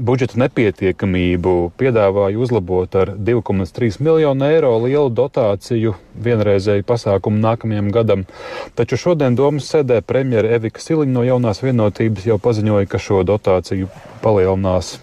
budžeta 0.02 0.40
nepietiekamību 0.42 1.52
piedāvāja 1.78 2.40
uzlabot 2.42 2.96
ar 2.98 3.14
2,3 3.14 4.00
miljonu 4.02 4.48
eiro 4.48 4.72
lielu 4.82 5.12
dotāciju 5.14 5.94
vienreizēju 6.26 6.86
pasākumu 6.88 7.38
nākamajam 7.42 7.92
gadam. 7.94 8.26
Taču 8.78 8.98
šodien 9.04 9.38
domas 9.38 9.70
sēdē 9.70 10.00
premjera 10.06 10.56
Evika 10.58 10.82
Siliņa 10.82 11.14
no 11.14 11.24
jaunās 11.26 11.62
vienotības 11.62 12.28
jau 12.32 12.40
paziņoja, 12.42 12.90
ka 12.90 13.02
šo 13.02 13.22
dotāciju 13.28 13.90
palielinās 14.24 14.96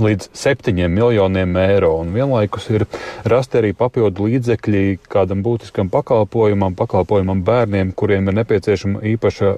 līdz 0.00 0.30
7 0.36 0.88
miljoniem 0.92 1.56
eiro. 1.60 1.94
Un 2.00 2.12
vienlaikus 2.14 2.68
ir 2.72 2.86
rasti 3.24 3.60
arī 3.60 3.72
papildu 3.76 4.28
līdzekļi 4.28 4.84
kādam 5.12 5.42
būtiskam 5.46 5.90
pakalpojumam, 5.92 6.76
pakalpojumam 6.78 7.42
bērniem, 7.46 7.92
kuriem 7.96 8.28
ir 8.28 8.38
nepieciešama 8.40 9.04
īpaša 9.14 9.54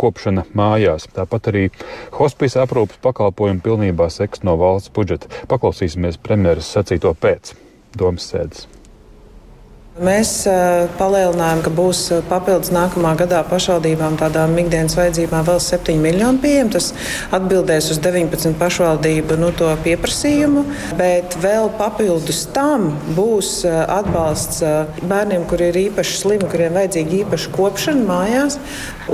kopšana 0.00 0.46
mājās. 0.56 1.08
Tāpat 1.16 1.50
arī 1.52 1.66
hospisa 2.16 2.64
aprūpas 2.64 3.02
pakalpojumu 3.04 3.64
pilnībā 3.64 4.08
seks 4.12 4.44
no 4.46 4.56
valsts 4.60 4.92
budžeta. 4.96 5.30
Paklausīsimies 5.50 6.20
premjeras 6.22 6.72
sacīto 6.76 7.14
pēc 7.20 7.54
domas 7.96 8.30
sēdes. 8.32 8.66
Mēs 9.96 10.42
palielinājām, 10.98 11.62
ka 11.64 11.70
būs 11.72 12.00
papildus 12.28 12.68
nākamā 12.68 13.14
gadā 13.16 13.38
pašvaldībām 13.48 14.18
tādām 14.20 14.52
ikdienas 14.60 14.92
vajadzībām 14.98 15.46
vēl 15.46 15.60
7 15.64 16.02
miljoni 16.04 16.42
pieejami. 16.42 16.72
Tas 16.74 16.90
atbildēs 17.32 17.88
uz 17.94 18.00
19 18.04 18.58
pašvaldību 18.60 19.38
nu, 19.40 19.48
pieprasījumu, 19.86 20.66
bet 20.98 21.38
vēl 21.40 21.70
papildus 21.78 22.42
tam 22.52 22.90
būs 23.16 23.62
atbalsts 23.70 24.60
bērniem, 25.00 25.46
kuri 25.48 25.70
ir 25.70 25.80
īpaši 25.86 26.20
slimi, 26.20 26.50
kuriem 26.52 26.76
vajadzīga 26.76 27.16
īpaša 27.22 27.54
kopšana 27.56 28.04
mājās. 28.04 28.58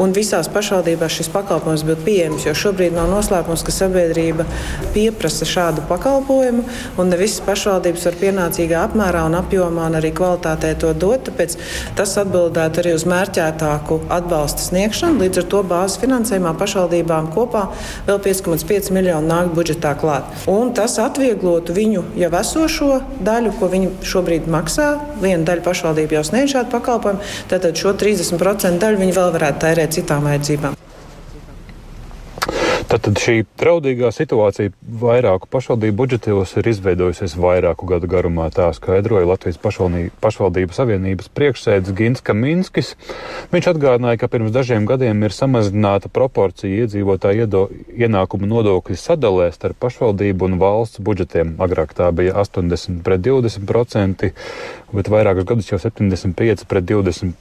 Un 0.02 0.10
visās 0.16 0.48
pašvaldībās 0.50 1.14
šis 1.20 1.30
pakalpojums 1.30 1.86
būtu 1.86 2.06
pieejams, 2.08 2.48
jo 2.48 2.56
šobrīd 2.56 2.96
nav 2.96 3.10
noslēpums, 3.12 3.62
ka 3.62 3.74
sabiedrība 3.76 4.48
pieprasa 4.96 5.46
šādu 5.46 5.86
pakalpojumu, 5.86 6.66
un 6.96 7.12
ne 7.12 7.20
visas 7.20 7.44
pašvaldības 7.44 8.08
var 8.08 8.20
pienācīgā 8.24 8.82
apmērā 8.88 9.26
un 9.28 9.36
apjomā 9.36 9.90
un 9.92 10.00
arī 10.00 10.14
kvalitātē 10.16 10.71
nevarēja 10.72 10.80
to 10.80 10.92
dot, 10.94 11.28
tāpēc 11.28 11.56
tas 11.96 12.16
atbildētu 12.18 12.80
arī 12.80 12.94
uz 12.94 13.04
mērķētāku 13.04 14.00
atbalsta 14.10 14.62
sniegšanu. 14.62 15.20
Līdz 15.22 15.42
ar 15.42 15.46
to 15.48 15.62
bāzes 15.62 16.00
finansējumā 16.00 16.54
pašvaldībām 16.58 17.32
kopā 17.34 17.68
vēl 18.06 18.20
5,5 18.22 18.92
miljonu 18.92 19.26
nāk 19.26 19.52
budžetā 19.54 19.94
klāt. 19.98 20.24
Un 20.46 20.72
tas 20.74 20.98
atvieglotu 20.98 21.72
viņu 21.72 22.04
jau 22.16 22.32
esošo 22.40 23.00
daļu, 23.22 23.54
ko 23.58 23.68
viņi 23.72 23.90
šobrīd 24.02 24.48
maksā. 24.48 24.92
Viena 25.22 25.44
daļa 25.44 25.62
pašvaldība 25.64 26.18
jau 26.18 26.24
sniedz 26.26 26.56
šādu 26.56 26.72
pakalpojumu, 26.72 27.22
tātad 27.50 27.76
šo 27.76 27.94
30% 27.94 28.80
daļu 28.82 29.02
viņi 29.02 29.18
vēl 29.18 29.34
varētu 29.36 29.66
tērēt 29.66 30.00
citām 30.00 30.28
vajadzībām. 30.28 30.81
Tātad 32.92 33.16
šī 33.16 33.46
draudīgā 33.56 34.10
situācija 34.12 34.68
vairāku 35.00 35.48
pašvaldību 35.48 35.94
budžetos 35.96 36.50
ir 36.60 36.66
izveidojusies 36.68 37.38
vairāku 37.40 37.86
gadu 37.88 38.04
garumā. 38.04 38.50
Tā 38.52 38.66
skaidroja 38.76 39.24
Latvijas 39.30 39.56
pašvaldību 40.20 40.76
savienības 40.76 41.30
priekšsēdis 41.32 41.94
Gins 41.96 42.20
Kaminskis. 42.20 42.90
Viņš 43.54 43.68
atgādināja, 43.72 44.18
ka 44.20 44.28
pirms 44.34 44.52
dažiem 44.52 44.84
gadiem 44.90 45.24
ir 45.24 45.32
samazināta 45.32 46.10
proporcija 46.12 46.84
iedzīvotāju 46.84 47.46
iedo, 47.46 47.62
ienākumu 47.96 48.50
nodokļu 48.50 48.98
sadalē 49.00 49.48
starp 49.56 49.80
pašvaldību 49.80 50.50
un 50.50 50.58
valsts 50.60 51.00
budžetiem. 51.00 51.54
Agrāk 51.64 51.96
tā 51.96 52.10
bija 52.12 52.36
80 52.44 53.00
pret 53.08 53.24
20 53.24 53.64
procenti, 53.72 54.34
bet 54.92 55.08
vairākus 55.08 55.48
gadus 55.48 55.72
jau 55.72 55.80
75 55.80 56.68
pret 56.68 56.92
20. 56.92 57.32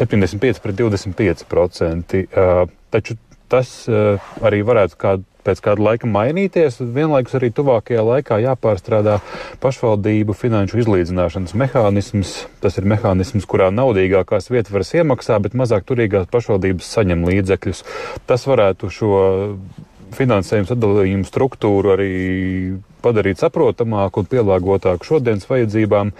75 0.00 0.64
pret 0.64 0.80
25 0.80 1.44
procenti. 1.52 2.24
Uh, 2.32 2.64
taču 2.90 3.20
tas 3.52 3.70
uh, 3.90 4.22
arī 4.44 4.62
varētu 4.66 5.00
kādu 5.00 5.24
pēc 5.44 5.60
kāda 5.64 5.84
laika 5.84 6.08
mainīties. 6.08 6.78
Vienlaikus 6.80 7.36
arī 7.38 7.50
tuvākajā 7.54 8.04
laikā 8.04 8.38
jāpārstrādā 8.44 9.18
pašvaldību 9.62 10.36
finanšu 10.36 10.80
izlīdzināšanas 10.82 11.52
mehānisms. 11.60 12.34
Tas 12.64 12.78
ir 12.80 12.88
mehānisms, 12.88 13.46
kurā 13.48 13.70
naudīgākās 13.74 14.48
vietvaras 14.52 14.94
iemaksā, 14.96 15.38
bet 15.44 15.56
mazāk 15.58 15.84
turīgās 15.88 16.30
pašvaldības 16.32 16.88
saņem 16.96 17.26
līdzekļus. 17.28 17.84
Tas 18.30 18.48
varētu 18.48 18.92
šo 18.92 19.20
finansējuma 20.14 20.70
sadalījuma 20.70 21.28
struktūru 21.28 21.94
arī 21.96 22.12
padarīt 23.04 23.42
saprotamāku 23.42 24.22
un 24.22 24.28
pielāgotāku 24.32 25.08
šodienas 25.10 25.48
vajadzībām, 25.50 26.12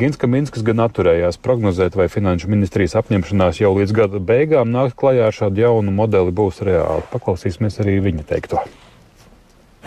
Ginska 0.00 0.30
Minskas 0.30 0.66
gan 0.66 0.82
atturējās 0.86 1.40
prognozēt, 1.44 1.98
vai 2.00 2.08
finanšu 2.12 2.50
ministrijas 2.52 2.96
apņemšanās 3.02 3.60
jau 3.62 3.74
līdz 3.78 3.96
gada 3.96 4.20
beigām 4.32 4.72
nākt 4.72 4.98
klajā 5.00 5.30
ar 5.30 5.36
šādu 5.36 5.66
jaunu 5.66 5.94
modeli 5.94 6.32
būs 6.34 6.62
reāli. 6.66 7.08
Paklausīsimies 7.12 7.82
arī 7.84 8.00
viņa 8.10 8.30
teikto. 8.34 8.64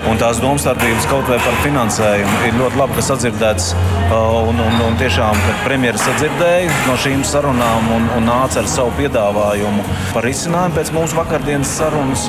Un 0.09 0.17
tās 0.17 0.39
domstarpības 0.41 1.05
kaut 1.05 1.27
vai 1.29 1.37
par 1.37 1.57
finansējumu 1.61 2.39
ir 2.47 2.55
ļoti 2.57 2.79
labi, 2.79 2.95
ka 2.97 3.03
sadzirdēts. 3.05 3.67
Un, 4.13 4.57
un, 4.59 4.79
un 4.87 4.97
tiešām, 4.97 5.37
kad 5.45 5.61
premjerministrs 5.67 6.09
sadzirdēja 6.09 6.71
no 6.87 6.95
šīm 6.99 7.21
sarunām 7.29 7.91
un, 7.93 8.09
un 8.17 8.25
nāca 8.27 8.63
ar 8.63 8.69
savu 8.69 8.91
piedāvājumu 8.97 9.85
par 10.15 10.25
risinājumu 10.25 10.77
pēc 10.79 10.91
mūsu 10.97 11.19
vakardienas 11.19 11.75
sarunas, 11.77 12.25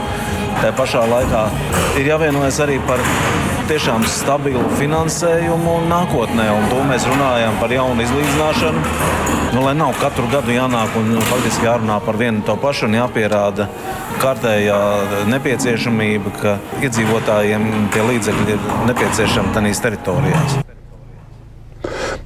Tā 0.61 0.71
pašā 0.77 1.03
laikā 1.11 1.43
ir 2.01 2.09
jāvienojas 2.09 2.61
arī 2.65 2.79
par 2.89 3.03
tiešām 3.69 4.05
stabilu 4.09 4.65
finansējumu 4.79 5.77
nākotnē, 5.89 6.47
un 6.53 6.67
to 6.71 6.83
mēs 6.89 7.07
runājam 7.09 7.57
par 7.61 7.73
jaunu 7.73 8.05
izlīdzināšanu. 8.05 8.83
Nu, 9.55 9.63
lai 9.65 9.75
nav 9.79 9.95
katru 10.01 10.27
gadu 10.33 10.53
jānāk 10.53 10.97
un 10.99 11.15
faktiski 11.31 11.69
jārunā 11.69 12.01
par 12.05 12.19
vienu 12.21 12.43
to 12.47 12.57
pašu 12.61 12.89
un 12.89 12.99
jāpierāda 12.99 13.69
kārtējā 14.23 14.79
nepieciešamība, 15.31 16.35
ka 16.41 16.57
iedzīvotājiem 16.83 17.69
tie 17.95 18.07
līdzekļi 18.09 18.57
ir 18.57 18.71
nepieciešami 18.91 19.55
tajās 19.55 19.83
teritorijās. 19.85 20.59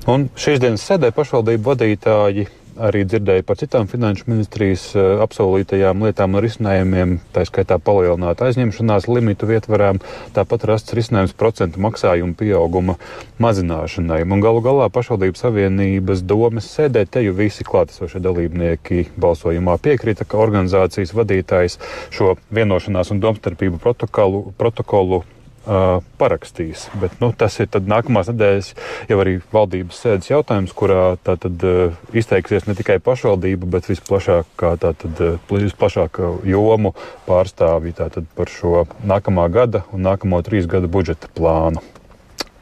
Un 0.09 0.31
šīs 0.41 0.63
dienas 0.63 0.87
sēdē 0.89 1.13
pašvaldību 1.13 1.69
vadītāji 1.69 2.49
arī 2.79 3.05
dzirdēju 3.09 3.45
par 3.47 3.59
citām 3.61 3.89
finanšu 3.91 4.29
ministrijas 4.31 4.85
eh, 4.97 5.07
apsolītajām 5.25 6.05
lietām 6.07 6.37
un 6.37 6.43
risinājumiem, 6.45 7.15
tā 7.35 7.45
skaitā 7.49 7.79
palielināt 7.83 8.43
aizņemšanās 8.45 9.09
limitu 9.11 9.49
vietvarām, 9.51 10.01
tāpat 10.37 10.67
rasts 10.71 10.95
risinājums 10.97 11.35
procentu 11.39 11.83
maksājumu 11.85 12.37
pieauguma 12.39 12.99
mazināšanai. 13.43 14.23
Un 14.29 14.45
galu 14.45 14.63
galā 14.65 14.91
pašvaldības 14.95 15.45
savienības 15.47 16.23
domas 16.29 16.69
sēdē 16.75 17.07
te 17.11 17.25
jau 17.27 17.35
visi 17.39 17.67
klātesošie 17.67 18.23
dalībnieki 18.25 19.09
balsojumā 19.19 19.79
piekrita, 19.83 20.29
ka 20.29 20.41
organizācijas 20.43 21.15
vadītājs 21.17 21.81
šo 22.15 22.37
vienošanās 22.55 23.15
un 23.15 23.25
domstarpību 23.25 23.83
protokolu, 23.83 24.49
protokolu 24.59 25.25
uh, 25.69 26.01
parakstīs. 26.21 26.87
Bet, 27.01 27.19
nu, 27.23 27.31
tas 27.37 27.59
ir 27.63 27.69
nākamās 27.69 28.31
nedēļas 28.33 28.73
jau 29.11 29.21
arī 29.23 29.37
valdības 29.53 30.01
sēdes 30.05 30.31
jautājums, 30.33 30.75
kurā 30.77 31.17
tātad 31.27 31.67
uh, 31.69 31.99
izteiksies 32.17 32.67
ne 32.69 32.77
tikai 32.79 32.99
pašvaldība, 33.05 33.69
bet 33.77 33.91
visplašākā, 33.91 34.75
tātad, 34.83 35.23
visplašākā 35.53 36.33
jomu 36.49 36.95
pārstāvji 37.29 37.97
tātad, 38.01 38.27
par 38.39 38.51
šo 38.53 38.87
nākamā 39.07 39.49
gada 39.53 39.85
un 39.93 40.05
nākamo 40.09 40.41
trīs 40.47 40.71
gadu 40.71 40.91
budžeta 40.91 41.31
plānu. 41.37 41.85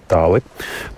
Tāli. 0.07 0.39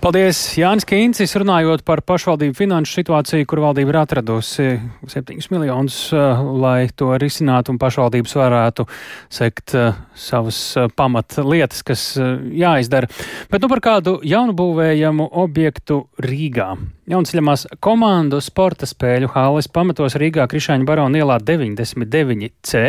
Paldies, 0.03 0.37
Jānis 0.59 0.85
Kīncis, 0.85 1.31
runājot 1.41 1.81
par 1.87 2.03
pašvaldību 2.05 2.53
finanšu 2.57 2.99
situāciju, 2.99 3.47
kur 3.49 3.63
valdība 3.63 3.93
ir 3.93 3.97
atradusi 4.03 4.67
7 5.09 5.49
miljonus, 5.49 5.97
uh, 6.13 6.43
lai 6.61 6.91
to 6.93 7.09
risinātu 7.17 7.73
un 7.73 7.79
pašvaldības 7.81 8.37
varētu 8.37 8.85
sekt 9.33 9.73
uh, 9.77 9.97
savas 10.13 10.61
uh, 10.77 10.91
pamat 10.93 11.39
lietas, 11.41 11.81
kas 11.85 12.05
jāizdara. 12.19 13.09
Bet 13.49 13.65
nu 13.65 13.71
par 13.71 13.81
kādu 13.81 14.19
jaunbūvējamu 14.29 15.31
objektu 15.41 16.03
Rīgā. 16.21 16.75
Jaunceļamās 17.09 17.65
komandu 17.81 18.37
sporta 18.45 18.85
spēļu 18.85 19.31
hāles 19.33 19.65
pamatos 19.73 20.13
Rīgā 20.21 20.45
Krišāņa 20.51 20.85
barona 20.85 21.17
ielā 21.17 21.39
99C. 21.41 22.83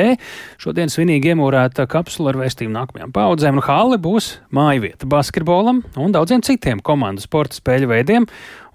Šodien 0.60 0.92
svinīgi 0.92 1.32
iemūrēta 1.32 1.86
kapsula 1.88 2.34
ar 2.34 2.42
vēstījumu 2.42 2.74
nākamajām 2.76 3.14
paudzēm, 3.16 3.56
un 3.56 3.64
hāle 3.64 3.96
būs 4.02 4.34
mājvieta 4.52 5.08
basketbolam 5.08 5.80
un 5.96 6.09
daudziem 6.14 6.44
citiem 6.46 6.82
komandu 6.84 7.24
sporta 7.24 7.58
spēļu 7.58 7.90
veidiem, 7.90 8.28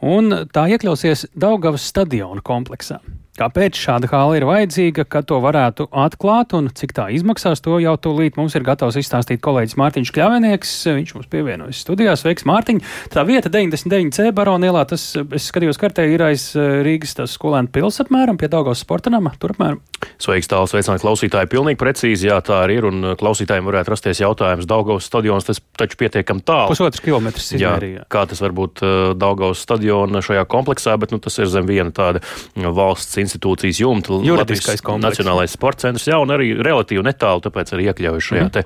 un 0.06 0.32
tā 0.54 0.68
iekļausies 0.76 1.28
Daugavas 1.36 1.88
stadiona 1.92 2.44
kompleksā. 2.46 3.02
Kāpēc 3.36 3.76
šāda 3.76 4.08
hāla 4.08 4.38
ir 4.38 4.46
vajadzīga, 4.48 5.04
kad 5.12 5.26
to 5.28 5.42
varētu 5.44 5.90
atklāt 5.92 6.54
un 6.56 6.70
cik 6.72 6.94
tā 6.96 7.10
izmaksās, 7.12 7.60
to 7.60 7.76
jau 7.84 7.96
tūlīt 8.00 8.38
mums 8.40 8.56
ir 8.56 8.64
gatavs 8.64 8.96
izstāstīt 9.02 9.42
kolēģis 9.44 9.76
Mārtiņš 9.82 10.12
Kļavinieks. 10.16 10.72
Viņš 10.96 11.12
mums 11.18 11.28
pievienojas 11.34 11.82
studijās. 11.84 12.24
Sveiks, 12.24 12.46
Mārtiņ! 12.48 12.80
Tā 13.12 13.26
vieta 13.28 13.52
99C 13.52 14.30
baronielā, 14.36 14.86
tas, 14.88 15.04
es 15.20 15.50
skatījos 15.52 15.80
kartē, 15.82 16.06
ir 16.14 16.24
aiz 16.24 16.54
eh, 16.56 16.80
Rīgas 16.88 17.18
skolēnu 17.34 17.74
pils 17.76 18.00
apmēram 18.06 18.40
pie 18.40 18.48
Daugavas 18.54 18.86
sporta 18.86 19.12
nama, 19.12 19.34
tur 19.42 19.52
apmēram. 19.58 19.84
Sveiks, 20.22 20.48
tāls, 20.48 20.72
sveicināt 20.72 21.04
klausītāji. 21.04 21.52
Pilnīgi 21.52 21.82
precīzi, 21.82 22.30
jā, 22.30 22.40
tā 22.46 22.62
arī 22.64 22.80
ir, 22.80 22.88
un 22.88 23.12
eh, 23.12 23.18
klausītājiem 23.20 23.68
varētu 23.68 23.96
rasties 23.98 24.24
jautājums. 24.24 24.70
Daugavas 24.72 25.12
stadions 25.12 25.52
tas 25.52 25.60
taču 25.76 26.00
pietiekam 26.00 26.40
tālu. 26.40 26.72
Pusotrs 26.72 27.04
kilometrs 27.04 27.52
izmērījā. 27.60 28.08
Kā 28.16 28.24
tas 28.32 28.40
var 28.44 28.56
būt 28.56 28.86
uh, 28.86 29.12
Daugavas 29.20 29.60
stadiona 29.66 30.24
šajā 30.24 30.48
kompleksā, 30.48 30.96
bet 31.02 31.12
nu, 31.12 31.20
tas 31.20 31.36
ir 31.42 31.52
zem 31.52 31.68
viena 31.68 31.92
tāda 31.96 32.24
valsts 32.56 33.20
institūcijas 33.26 33.82
jumta. 33.82 34.20
Juridiskais 34.26 34.84
komplekss. 34.86 35.20
Nacionālais 35.20 35.54
sports 35.56 35.86
centrs, 35.86 36.08
jā, 36.10 36.20
un 36.22 36.34
arī 36.34 36.54
relatīvi 36.56 37.04
netālu, 37.06 37.44
tāpēc 37.46 37.74
arī 37.76 37.90
iekļauju 37.92 38.26
šajā 38.30 38.46
mm. 38.46 38.54
te, 38.56 38.64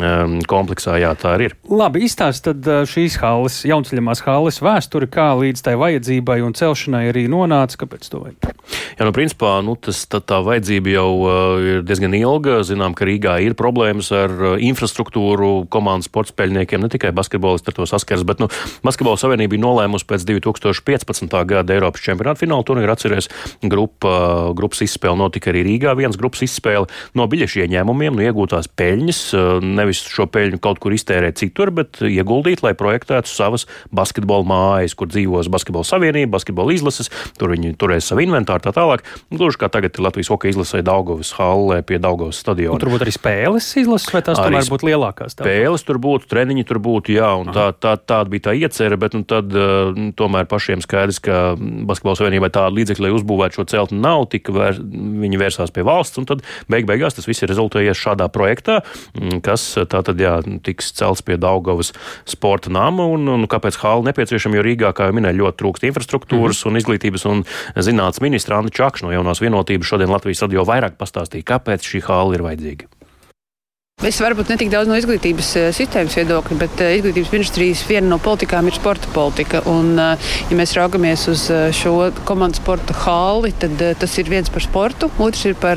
um, 0.00 0.36
kompleksā, 0.50 0.98
jā, 1.00 1.12
tā 1.18 1.34
arī 1.36 1.50
ir. 1.50 1.56
Labi, 1.70 2.04
izstāst 2.06 2.44
tad 2.46 2.66
uh, 2.68 2.82
šīs 2.88 3.18
halles, 3.22 3.60
jaunceļamās 3.68 4.24
halles 4.26 4.60
vēsturi, 4.64 5.10
kā 5.10 5.30
līdz 5.40 5.64
tai 5.66 5.76
vajadzībai 5.80 6.40
un 6.44 6.56
celšanai 6.58 7.06
arī 7.12 7.26
nonāca, 7.32 7.80
kāpēc 7.84 8.10
to 8.12 8.24
vajag? 8.26 8.50
Jā, 8.98 9.06
nu, 9.06 9.14
principā, 9.16 9.56
nu, 9.64 9.76
tas, 9.80 10.02
tā, 10.10 10.20
tā 10.20 10.40
vajadzība 10.44 10.94
jau 10.94 11.08
uh, 11.24 11.32
ir 11.64 11.84
diezgan 11.86 12.14
ilga. 12.18 12.60
Zinām, 12.66 12.94
ka 12.98 13.08
Rīgā 13.08 13.38
ir 13.46 13.56
problēmas 13.58 14.10
ar 14.14 14.34
uh, 14.34 14.56
infrastruktūru 14.60 15.66
komandas 15.72 16.10
sporta 16.10 16.34
spēļniekiem, 16.34 16.84
ne 16.84 16.90
tikai 16.92 17.14
basketbolisti 17.16 17.72
ar 17.72 17.78
to 17.78 17.88
saskars, 17.88 18.26
bet, 18.28 18.42
nu, 18.42 18.50
Basketbola 18.86 19.20
savienība 19.20 19.56
ir 19.56 19.62
nolēmusi 19.64 20.06
pēc 20.08 20.26
2015. 20.28 21.36
gada 21.48 21.76
Eiropas 21.76 22.04
čempionāta 22.04 22.42
fināla 22.44 22.66
turnīra 22.66 22.96
atceries 22.96 23.30
grupa 24.00 24.52
grupas 24.56 24.80
izspēle 24.84 25.18
notika 25.18 25.50
arī 25.50 25.62
Rīgā. 25.64 25.94
Viens 25.96 26.16
grupas 26.16 26.42
izspēle 26.42 26.86
no 27.14 27.26
biļešu 27.26 27.64
ieņēmumiem, 27.64 28.16
no 28.16 28.24
iegūtās 28.24 28.68
peļņas, 28.76 29.20
nevis 29.62 30.02
šo 30.08 30.26
peļņu 30.26 30.60
kaut 30.60 30.80
kur 30.80 30.92
iztērēt 30.92 31.38
citur, 31.40 31.70
bet 31.70 32.00
ieguldīt, 32.00 32.62
lai 32.62 32.72
projektētu 32.74 33.28
savas 33.28 33.66
basketbola 33.92 34.46
mājas, 34.46 34.94
kur 34.94 35.08
dzīvos 35.10 35.50
basketbola 35.52 35.84
savienība, 35.84 36.36
basketbola 36.36 36.72
izlases, 36.74 37.10
tur 37.38 37.52
viņi 37.54 37.74
turēs 37.80 38.10
savu 38.10 38.24
inventāru, 38.24 38.64
tā 38.64 38.72
tālāk. 38.76 39.04
Gluži 39.30 39.60
kā 39.60 39.70
tagad 39.72 39.98
Latvijas 40.00 40.30
hokeja 40.32 40.56
izlasē 40.56 40.82
Daugavas 40.86 41.32
hallē 41.36 41.80
pie 41.86 42.00
Daugavas 42.00 42.40
stadiona. 42.40 42.76
Un 42.76 42.82
tur 42.82 42.92
būtu 42.94 43.06
arī 43.06 43.14
spēles 43.14 43.68
izlases, 43.80 44.12
vai 44.14 44.24
tās 44.24 44.40
tomēr 44.40 44.68
būtu 44.70 44.88
lielākās? 44.88 45.36
Spēles 45.36 45.86
tur 45.86 46.00
būtu, 46.02 46.28
treniņi 46.30 46.66
tur 46.68 46.80
būtu, 46.82 47.14
jā, 47.16 47.30
un 47.42 47.52
tā, 47.54 47.70
tā, 47.76 47.96
tāda 47.98 48.32
bija 48.32 48.48
tā 48.48 48.56
iecerē, 48.56 48.98
bet 49.00 49.16
nu, 49.16 49.24
tad 49.28 49.52
uh, 49.54 49.92
tomēr 50.16 50.48
pašiem 50.50 50.84
skaidrs, 50.84 51.20
ka 51.24 51.40
Basketbola 51.58 52.18
savienībai 52.20 52.52
tāda 52.54 52.72
līdzekļa, 52.76 53.06
lai 53.06 53.14
uzbūvētu 53.16 53.60
šo 53.60 53.66
celtni, 53.70 53.89
nav, 53.92 54.26
tika 54.32 54.54
vēr, 54.54 54.78
viņi 54.80 55.40
vērsās 55.40 55.72
pie 55.74 55.84
valsts, 55.86 56.20
un 56.20 56.28
tad 56.28 56.44
beig 56.70 56.86
beigās 56.88 57.16
tas 57.16 57.28
viss 57.28 57.42
ir 57.42 57.50
rezultējies 57.52 57.98
šādā 57.98 58.28
projektā, 58.32 58.80
mm, 59.16 59.40
kas 59.46 59.64
tātad, 59.90 60.20
jā, 60.20 60.38
tiks 60.66 60.92
celts 60.96 61.24
pie 61.26 61.38
Daugavas 61.40 61.92
sporta 62.28 62.72
nama, 62.72 63.06
un, 63.06 63.28
un 63.28 63.48
kāpēc 63.50 63.80
hāla 63.82 64.10
nepieciešama, 64.10 64.60
jo 64.60 64.66
Rīgā, 64.66 64.92
kā 64.96 65.10
jau 65.10 65.16
minēju, 65.16 65.42
ļoti 65.42 65.60
trūkst 65.62 65.88
infrastruktūras 65.90 66.60
mm 66.60 66.62
-hmm. 66.62 66.70
un 66.70 66.82
izglītības 66.82 67.26
un 67.30 67.44
zinātnes 67.76 68.22
ministra 68.24 68.58
Andi 68.58 68.74
Čakš 68.76 69.02
no 69.02 69.12
jaunās 69.12 69.40
vienotības 69.40 69.86
šodien 69.86 70.10
Latvijas 70.10 70.42
radio 70.42 70.64
vairāk 70.64 70.96
pastāstīja, 71.00 71.48
kāpēc 71.54 71.84
šī 71.84 72.04
hāla 72.06 72.34
ir 72.34 72.46
vajadzīga. 72.46 72.99
Es 74.00 74.16
varbūt 74.16 74.48
ne 74.48 74.54
tik 74.56 74.70
daudz 74.72 74.88
no 74.88 74.96
izglītības 74.96 75.48
uh, 75.60 75.66
sistēmas 75.76 76.14
viedokļa, 76.16 76.56
bet 76.62 76.78
uh, 76.80 76.88
izglītības 76.96 77.32
ministrijas 77.34 77.82
viena 77.84 78.08
no 78.08 78.16
politikām 78.22 78.70
ir 78.70 78.72
sporta 78.72 79.10
politika. 79.12 79.60
Un, 79.68 79.90
uh, 80.00 80.30
ja 80.48 80.56
mēs 80.56 80.72
raugamies 80.78 81.26
uz 81.28 81.42
šo 81.76 81.92
komandu 82.24 82.56
sporta 82.56 82.96
hāli, 83.02 83.50
tad 83.60 83.76
tas 84.00 84.14
ir 84.16 84.30
viens 84.32 84.48
par 84.48 84.64
sportu, 84.64 85.10
otrs 85.20 85.42
ir 85.50 85.56
par 85.60 85.76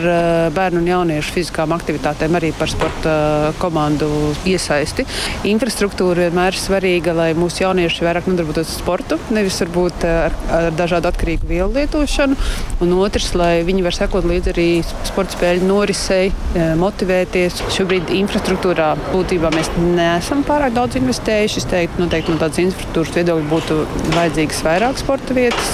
bērnu 0.55 0.79
un 0.79 0.87
jauniešu 0.87 1.33
fiziskām 1.35 1.73
aktivitātēm, 1.75 2.37
arī 2.39 2.53
par 2.55 2.71
sporta 2.71 3.15
komandu 3.59 4.07
iesaisti. 4.47 5.03
Infrastruktūra 5.51 6.29
vienmēr 6.29 6.55
ir 6.55 6.61
svarīga, 6.61 7.15
lai 7.17 7.29
mūsu 7.35 7.65
jaunieši 7.65 8.07
vairāk 8.07 8.31
nodarbotos 8.31 8.71
ar 8.71 8.79
sportu, 8.79 9.19
nevis 9.35 9.59
varbūt 9.65 10.07
ar, 10.07 10.37
ar 10.61 10.69
dažādu 10.79 11.11
atkarīgu 11.11 11.49
vielu 11.49 11.69
lietošanu. 11.75 12.39
Un 12.85 12.95
otrs, 13.03 13.33
lai 13.39 13.51
viņi 13.67 13.83
var 13.83 13.99
sekot 13.99 14.27
līdzi 14.31 14.53
arī 14.55 14.69
sporta 14.87 15.35
spēļu 15.35 15.67
norisei, 15.67 16.31
motivēties. 16.79 17.65
Šobrīd 17.73 18.12
infrastruktūrā 18.17 18.89
būtībā 19.11 19.51
mēs 19.53 19.71
neesam 19.77 20.43
pārāk 20.47 20.75
daudz 20.75 20.97
investējuši. 20.99 21.63
Es 21.63 21.69
teiktu, 21.69 22.03
noteikti 22.03 22.33
no 22.33 22.41
tādas 22.41 22.61
infrastruktūras 22.63 23.15
viedokļa 23.17 23.49
būtu 23.51 23.79
vajadzīgas 24.17 24.61
vairāk 24.67 25.01
sporta 25.01 25.37
vietas. 25.37 25.71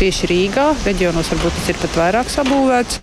Tieši 0.00 0.30
Rīgā, 0.32 0.66
reģionos 0.86 1.30
varbūt 1.34 1.56
tas 1.58 1.70
ir 1.72 1.80
pat 1.84 2.02
vairāk 2.02 2.32
sabūvēts. 2.32 3.00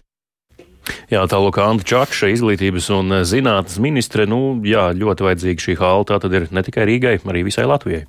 Jā, 1.11 1.23
tālāk 1.27 1.57
Anta 1.63 1.87
Čakša, 1.87 2.29
izglītības 2.35 2.87
un 2.95 3.19
zinātnes 3.27 3.79
ministre. 3.83 4.27
Nu, 4.29 4.57
jā, 4.67 4.89
ļoti 4.95 5.27
vajadzīga 5.27 5.63
šī 5.63 5.75
hāla. 5.79 6.07
Tā 6.07 6.19
tad 6.23 6.35
ir 6.35 6.47
ne 6.55 6.63
tikai 6.63 6.87
Rīgai, 6.87 7.17
arī 7.27 7.43
visai 7.47 7.67
Latvijai. 7.67 8.05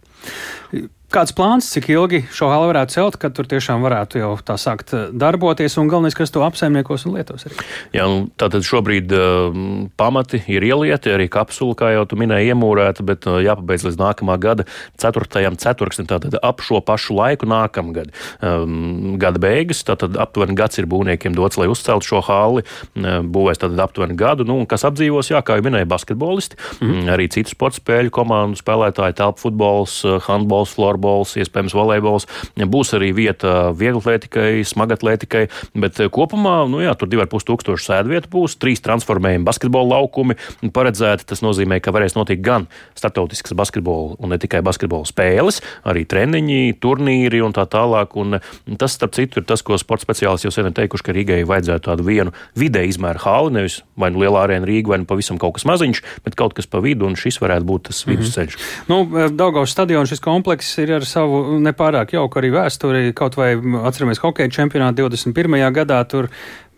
Kāds 1.08 1.32
plāns, 1.32 1.64
cik 1.72 1.86
ilgi 1.88 2.18
šo 2.36 2.50
halu 2.52 2.66
varētu 2.68 2.92
celt, 2.92 3.14
kad 3.16 3.32
tur 3.32 3.46
tiešām 3.48 3.80
varētu 3.80 4.18
jau 4.20 4.32
tā 4.44 4.58
sākt 4.60 4.90
eh, 4.92 5.06
darboties, 5.16 5.78
un 5.80 5.88
galvenais, 5.88 6.12
kas 6.12 6.28
to 6.34 6.42
apsaimniekos 6.44 7.06
un 7.08 7.14
lietos 7.16 7.46
arī? 7.48 7.56
Jā, 7.96 8.04
nu, 8.12 8.26
tātad 8.36 8.66
šobrīd 8.68 9.14
uh, 9.16 9.56
pamati 9.96 10.42
ir 10.52 10.66
ielieti, 10.68 11.14
arī 11.14 11.30
kapsula, 11.32 11.78
kā 11.80 11.94
jau 11.94 12.02
tu 12.10 12.18
minēji, 12.20 12.50
iemūrēta, 12.52 13.06
bet 13.08 13.24
uh, 13.24 13.38
jāpabeidz 13.40 13.86
līdz 13.86 13.96
nākamā 14.02 14.36
gada 14.42 14.66
4. 15.00 15.54
ceturksnim, 15.64 16.10
tātad 16.10 16.36
ap 16.44 16.60
šo 16.60 16.82
pašu 16.84 17.16
laiku 17.16 17.48
nākamgad. 17.48 18.12
Um, 18.44 19.16
gada 19.16 19.40
beigas, 19.40 19.80
tātad 19.88 20.20
aptuveni 20.20 20.58
gads 20.60 20.76
ir 20.76 20.90
būvniekiem 20.92 21.32
dots, 21.32 21.56
lai 21.56 21.70
uzceltu 21.72 22.10
šo 22.10 22.20
hali, 22.28 22.66
uh, 22.68 23.24
būvēs 23.24 23.64
tātad 23.64 23.80
aptuveni 23.86 24.18
gadu, 24.20 24.44
nu, 24.44 24.58
un 24.60 24.68
kas 24.68 24.84
apdzīvos, 24.90 25.32
jā, 25.32 25.40
kā 25.40 25.56
jau 25.56 25.64
minēja, 25.70 25.88
basketbolisti, 25.88 26.60
mm 26.82 26.92
-hmm. 26.92 27.10
arī 27.16 27.30
citu 27.32 27.56
sporta 27.56 27.80
spēļu 27.80 28.12
komandu 28.12 28.60
spēlētāji, 28.60 29.16
telpu 29.24 29.46
futbols, 29.48 30.02
handbols, 30.28 30.76
flora 30.76 30.97
florbols, 30.98 31.36
iespējams 31.38 31.74
volejbols. 31.76 32.26
Būs 32.58 32.92
arī 32.96 33.12
vieta 33.14 33.70
vieglatlētikai, 33.76 34.64
smagatlētikai, 34.66 35.48
bet 35.78 36.00
eh, 36.00 36.10
kopumā 36.10 36.66
nu 36.68 36.82
jā, 36.82 36.94
tur 36.98 37.08
2,5 37.08 37.46
tūkstoši 37.48 37.86
sēdvietu 37.86 38.30
būs, 38.32 38.58
trīs 38.58 38.82
transformējumi 38.84 39.46
basketbola 39.46 39.98
laukumi 39.98 40.36
paredzēti. 40.74 41.26
Tas 41.28 41.42
nozīmē, 41.44 41.80
ka 41.80 41.94
varēs 41.94 42.16
notikt 42.18 42.42
gan 42.44 42.68
starptautiskas 42.98 43.54
basketbola 43.56 44.18
un 44.18 44.34
ne 44.34 44.38
tikai 44.40 44.62
basketbola 44.66 45.06
spēles, 45.08 45.62
arī 45.88 46.04
treniņi, 46.08 46.78
turnīri 46.82 47.42
un 47.44 47.54
tā 47.54 47.66
tālāk. 47.68 48.16
Un 48.18 48.40
tas, 48.78 48.94
starp 48.94 49.14
citu, 49.16 49.40
ir 49.40 49.48
tas, 49.48 49.62
ko 49.62 49.78
sporta 49.78 50.06
speciālisti 50.06 50.48
jau 50.48 50.54
sen 50.54 50.70
ir 50.70 50.76
teikuši, 50.76 51.06
ka 51.06 51.14
Rīgai 51.14 51.42
vajadzētu 51.48 51.88
tādu 51.88 52.06
vienu 52.06 52.34
vidē 52.58 52.84
izmēru 52.88 53.22
hāli, 53.22 53.54
nevis 53.58 53.80
vai 53.98 54.10
nu 54.14 54.22
lielā 54.22 54.44
arēna 54.46 54.68
Rīga, 54.68 54.94
vai 54.94 55.00
nu 55.02 55.08
pavisam 55.08 55.38
kaut 55.40 55.58
kas 55.58 55.66
maziņš, 55.68 56.02
bet 56.26 56.36
kaut 56.38 56.56
kas 56.58 56.68
pa 56.70 56.82
vidu, 56.84 57.06
un 57.08 57.18
šis 57.18 57.40
varētu 57.42 57.68
būt 57.68 57.88
tas 57.90 58.02
vidusceļš. 58.08 58.56
Mm 58.56 58.62
-hmm. 58.62 58.88
Nu, 58.88 59.28
Daugaus 59.38 59.72
stadions 59.74 60.10
šis 60.10 60.22
komplekss 60.24 60.78
ir 60.82 60.87
ir 60.88 60.98
ar 60.98 61.06
savu 61.08 61.58
nepārāk 61.62 62.14
jauku 62.16 62.40
arī 62.40 62.52
vēsturi. 62.54 63.12
Kaut 63.16 63.36
vai 63.38 63.52
atceramies 63.88 64.22
hokeja 64.22 64.52
čempionātu 64.52 65.06
21. 65.06 65.60
gadā, 65.76 66.00
tur 66.08 66.30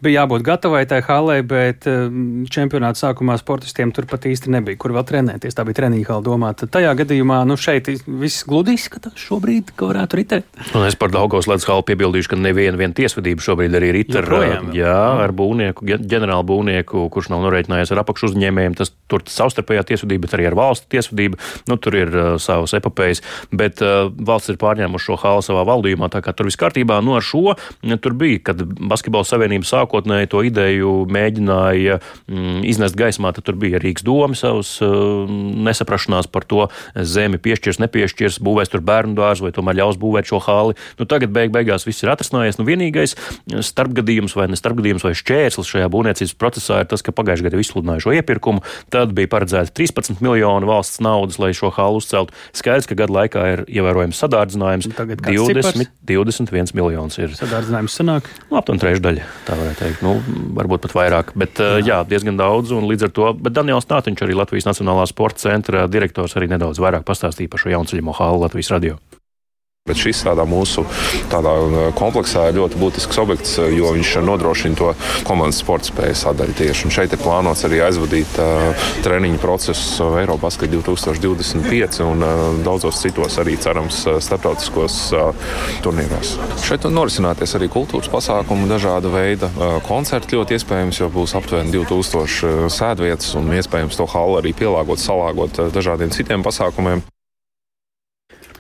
bija 0.05 0.23
jābūt 0.23 0.45
gatavai 0.47 0.83
tai 0.89 1.01
halē, 1.05 1.41
bet 1.47 1.87
um, 1.91 2.45
čempionāta 2.51 3.01
sākumā 3.05 3.37
sportistiem 3.41 3.93
tur 3.95 4.07
pat 4.11 4.27
īsti 4.29 4.53
nebija, 4.53 4.79
kur 4.81 4.95
vēl 4.97 5.07
trenēties. 5.09 5.57
Tā 5.57 5.65
bija 5.69 5.81
treniņa 5.83 6.09
hala 6.11 6.25
domāta. 6.27 6.69
Tajā 6.71 6.93
gadījumā, 7.03 7.43
nu 7.49 7.57
šeit 7.61 7.91
viss 8.07 8.45
gludi 8.49 8.77
izskatās 8.79 9.19
šobrīd, 9.21 9.75
ka 9.77 9.91
varētu 9.91 10.21
ritēt. 10.21 10.49
Un 10.75 10.87
es 10.89 10.97
par 10.99 11.13
Daugos 11.15 11.49
ledus 11.51 11.69
halu 11.69 11.85
piebildīšu, 11.89 12.33
ka 12.33 12.41
neviena 12.41 12.81
vien 12.81 12.95
tiesvedība 12.97 13.45
šobrīd 13.45 13.77
arī 13.79 13.93
rit 13.99 14.15
ar, 14.19 14.29
jā, 14.77 14.97
ar 15.27 15.35
būvnieku, 15.37 15.87
ģenerālu 15.87 16.47
būvnieku, 16.49 17.07
kurš 17.13 17.31
nav 17.35 17.45
norēķinājies 17.47 17.95
ar 17.95 18.03
apakšu 18.05 18.31
uzņēmējiem. 18.31 18.79
Tas 18.81 18.95
tur 19.11 19.25
savstarpējā 19.27 19.87
tiesvedība, 19.93 20.27
bet 20.27 20.39
arī 20.39 20.49
ar 20.51 20.59
valsts 20.59 20.89
tiesvedību. 20.93 21.41
Nu, 21.71 21.77
tur 21.83 21.99
ir 21.99 22.15
uh, 22.15 22.33
savas 22.43 22.75
epopejas, 22.79 23.23
bet 23.53 23.83
uh, 23.85 24.09
valsts 24.09 24.53
ir 24.53 24.61
pārņēmuši 24.63 25.11
šo 25.11 25.19
halu 25.21 25.45
savā 25.45 25.65
valdījumā, 25.69 26.11
tā 26.13 26.23
kā 26.25 26.35
tur 26.37 26.49
viss 26.49 26.61
kārtībā. 26.61 27.01
Nu, 27.05 27.17
ar 27.19 27.27
šo 27.27 27.57
tur 28.01 28.17
bija, 28.17 28.41
kad 28.51 28.63
Basketbola 28.65 29.27
savienība 29.29 29.69
sāk 29.69 29.90
sākotnēji 29.91 30.31
to 30.31 30.43
ideju 30.47 31.07
mēģināja 31.11 31.99
mm, 32.29 32.63
iznest 32.69 32.97
gaismā, 32.97 33.33
tad 33.35 33.45
tur 33.45 33.59
bija 33.59 33.81
Rīgas 33.83 34.05
doma 34.07 34.35
savas 34.39 34.79
uh, 34.83 35.27
nesaprašanās 35.29 36.31
par 36.31 36.45
to 36.45 36.69
zemi 36.95 37.39
piešķirs, 37.39 37.81
nepiešķirs, 37.83 38.41
būvēs 38.41 38.71
tur 38.71 38.81
bērnu 38.81 39.17
dārzu 39.19 39.47
vai 39.47 39.53
tomēr 39.53 39.81
ļaus 39.81 39.99
būvēt 40.01 40.31
šo 40.31 40.41
hāli. 40.47 40.77
Nu, 40.99 41.07
tagad 41.07 41.33
beig 41.35 41.51
beigās 41.51 41.87
viss 41.87 42.05
ir 42.05 42.13
atrasinājies. 42.13 42.61
Nu, 42.61 42.67
vienīgais 42.69 43.17
starpgadījums 43.67 44.37
vai 44.39 44.49
ne 44.51 44.59
starpgadījums 44.59 45.05
vai 45.07 45.15
šķērslis 45.19 45.71
šajā 45.75 45.91
būvniecības 45.91 46.37
procesā 46.39 46.83
ir 46.83 46.91
tas, 46.91 47.03
ka 47.03 47.15
pagājušajā 47.17 47.49
gadā 47.49 47.63
izsludināja 47.63 48.05
šo 48.07 48.15
iepirkumu. 48.19 48.65
Tad 48.93 49.15
bija 49.17 49.31
paredzēta 49.33 49.75
13 49.75 50.23
miljoni 50.25 50.69
valsts 50.71 51.03
naudas, 51.03 51.41
lai 51.43 51.53
šo 51.57 51.73
hālu 51.75 52.01
uzceltu. 52.01 52.37
Skaidrs, 52.57 52.89
ka 52.91 52.99
gadu 52.99 53.17
laikā 53.17 53.47
ir 53.55 53.65
ievērojams 53.69 54.21
sadārdzinājums. 54.23 54.91
Nu, 54.91 55.09
20, 55.31 55.91
21 56.11 56.75
miljonus 56.77 57.19
ir. 57.21 57.35
Sadārdzinājums 57.39 57.97
sanāk? 58.01 58.31
Nu, 58.51 58.59
aptuveni 58.61 58.85
trešdaļa, 58.85 59.29
tā 59.47 59.57
varētu 59.59 59.80
teikt. 59.81 60.05
Nu, 60.07 60.17
varbūt 60.57 60.87
pat 60.87 60.97
vairāk, 60.97 61.33
bet 61.41 61.61
jā. 61.61 61.81
jā, 61.85 62.01
diezgan 62.09 62.41
daudz. 62.41 62.73
Līdz 62.73 63.09
ar 63.09 63.15
to, 63.17 63.31
bet 63.41 63.57
Daniels 63.57 63.89
Nātiņš, 63.91 64.27
arī 64.27 64.37
Latvijas 64.39 64.69
Nacionālā 64.71 65.07
sporta 65.11 65.49
centra 65.49 65.87
direktors, 65.91 66.37
arī 66.39 66.51
nedaudz 66.53 66.83
vairāk 66.83 67.07
pastāstīja 67.09 67.53
par 67.53 67.65
šo 67.65 67.75
jaunceļamo 67.75 68.17
hālu 68.21 68.45
Latvijas 68.45 68.73
radio. 68.77 69.01
Bet 69.89 69.97
šis 69.97 70.19
tādā 70.23 70.45
mūsu 70.45 70.83
tādā 71.33 71.51
uh, 71.57 71.77
kompleksā 71.97 72.45
ir 72.51 72.59
ļoti 72.61 72.79
būtisks 72.79 73.19
objekts, 73.23 73.57
uh, 73.59 73.71
jo 73.73 73.91
viņš 73.97 74.11
nodrošina 74.23 74.77
to 74.79 74.91
komandas 75.27 75.59
sporta 75.63 75.89
spēju 75.89 76.19
sadaļu 76.21 76.57
tieši. 76.59 76.85
Un 76.85 76.93
šeit 76.95 77.15
ir 77.17 77.21
plānots 77.23 77.65
arī 77.65 77.79
aizvadīt 77.87 78.37
uh, 78.39 78.85
treniņu 79.03 79.41
procesu 79.41 80.11
Eiropas 80.21 80.61
2025 80.61 82.03
un 82.05 82.23
uh, 82.23 82.43
daudzos 82.63 83.01
citos 83.01 83.39
arī 83.41 83.57
cerams 83.57 84.03
uh, 84.05 84.19
starptautiskos 84.23 84.99
uh, 85.17 85.55
turnīros. 85.83 86.35
Šeit 86.63 86.85
norisināties 86.85 87.57
arī 87.57 87.71
kultūras 87.73 88.13
pasākumu, 88.13 88.69
dažāda 88.71 89.11
veida 89.11 89.49
koncerti 89.89 90.37
ļoti 90.37 90.59
iespējams, 90.59 91.01
jo 91.01 91.09
būs 91.15 91.35
aptuveni 91.41 91.73
2000 91.73 92.69
sēdvietas 92.69 93.33
un 93.41 93.49
iespējams 93.57 93.97
to 93.97 94.07
halu 94.13 94.37
arī 94.43 94.53
pielāgot, 94.61 95.01
salāgot 95.01 95.65
dažādiem 95.73 96.13
citiem 96.15 96.45
pasākumiem. 96.47 97.03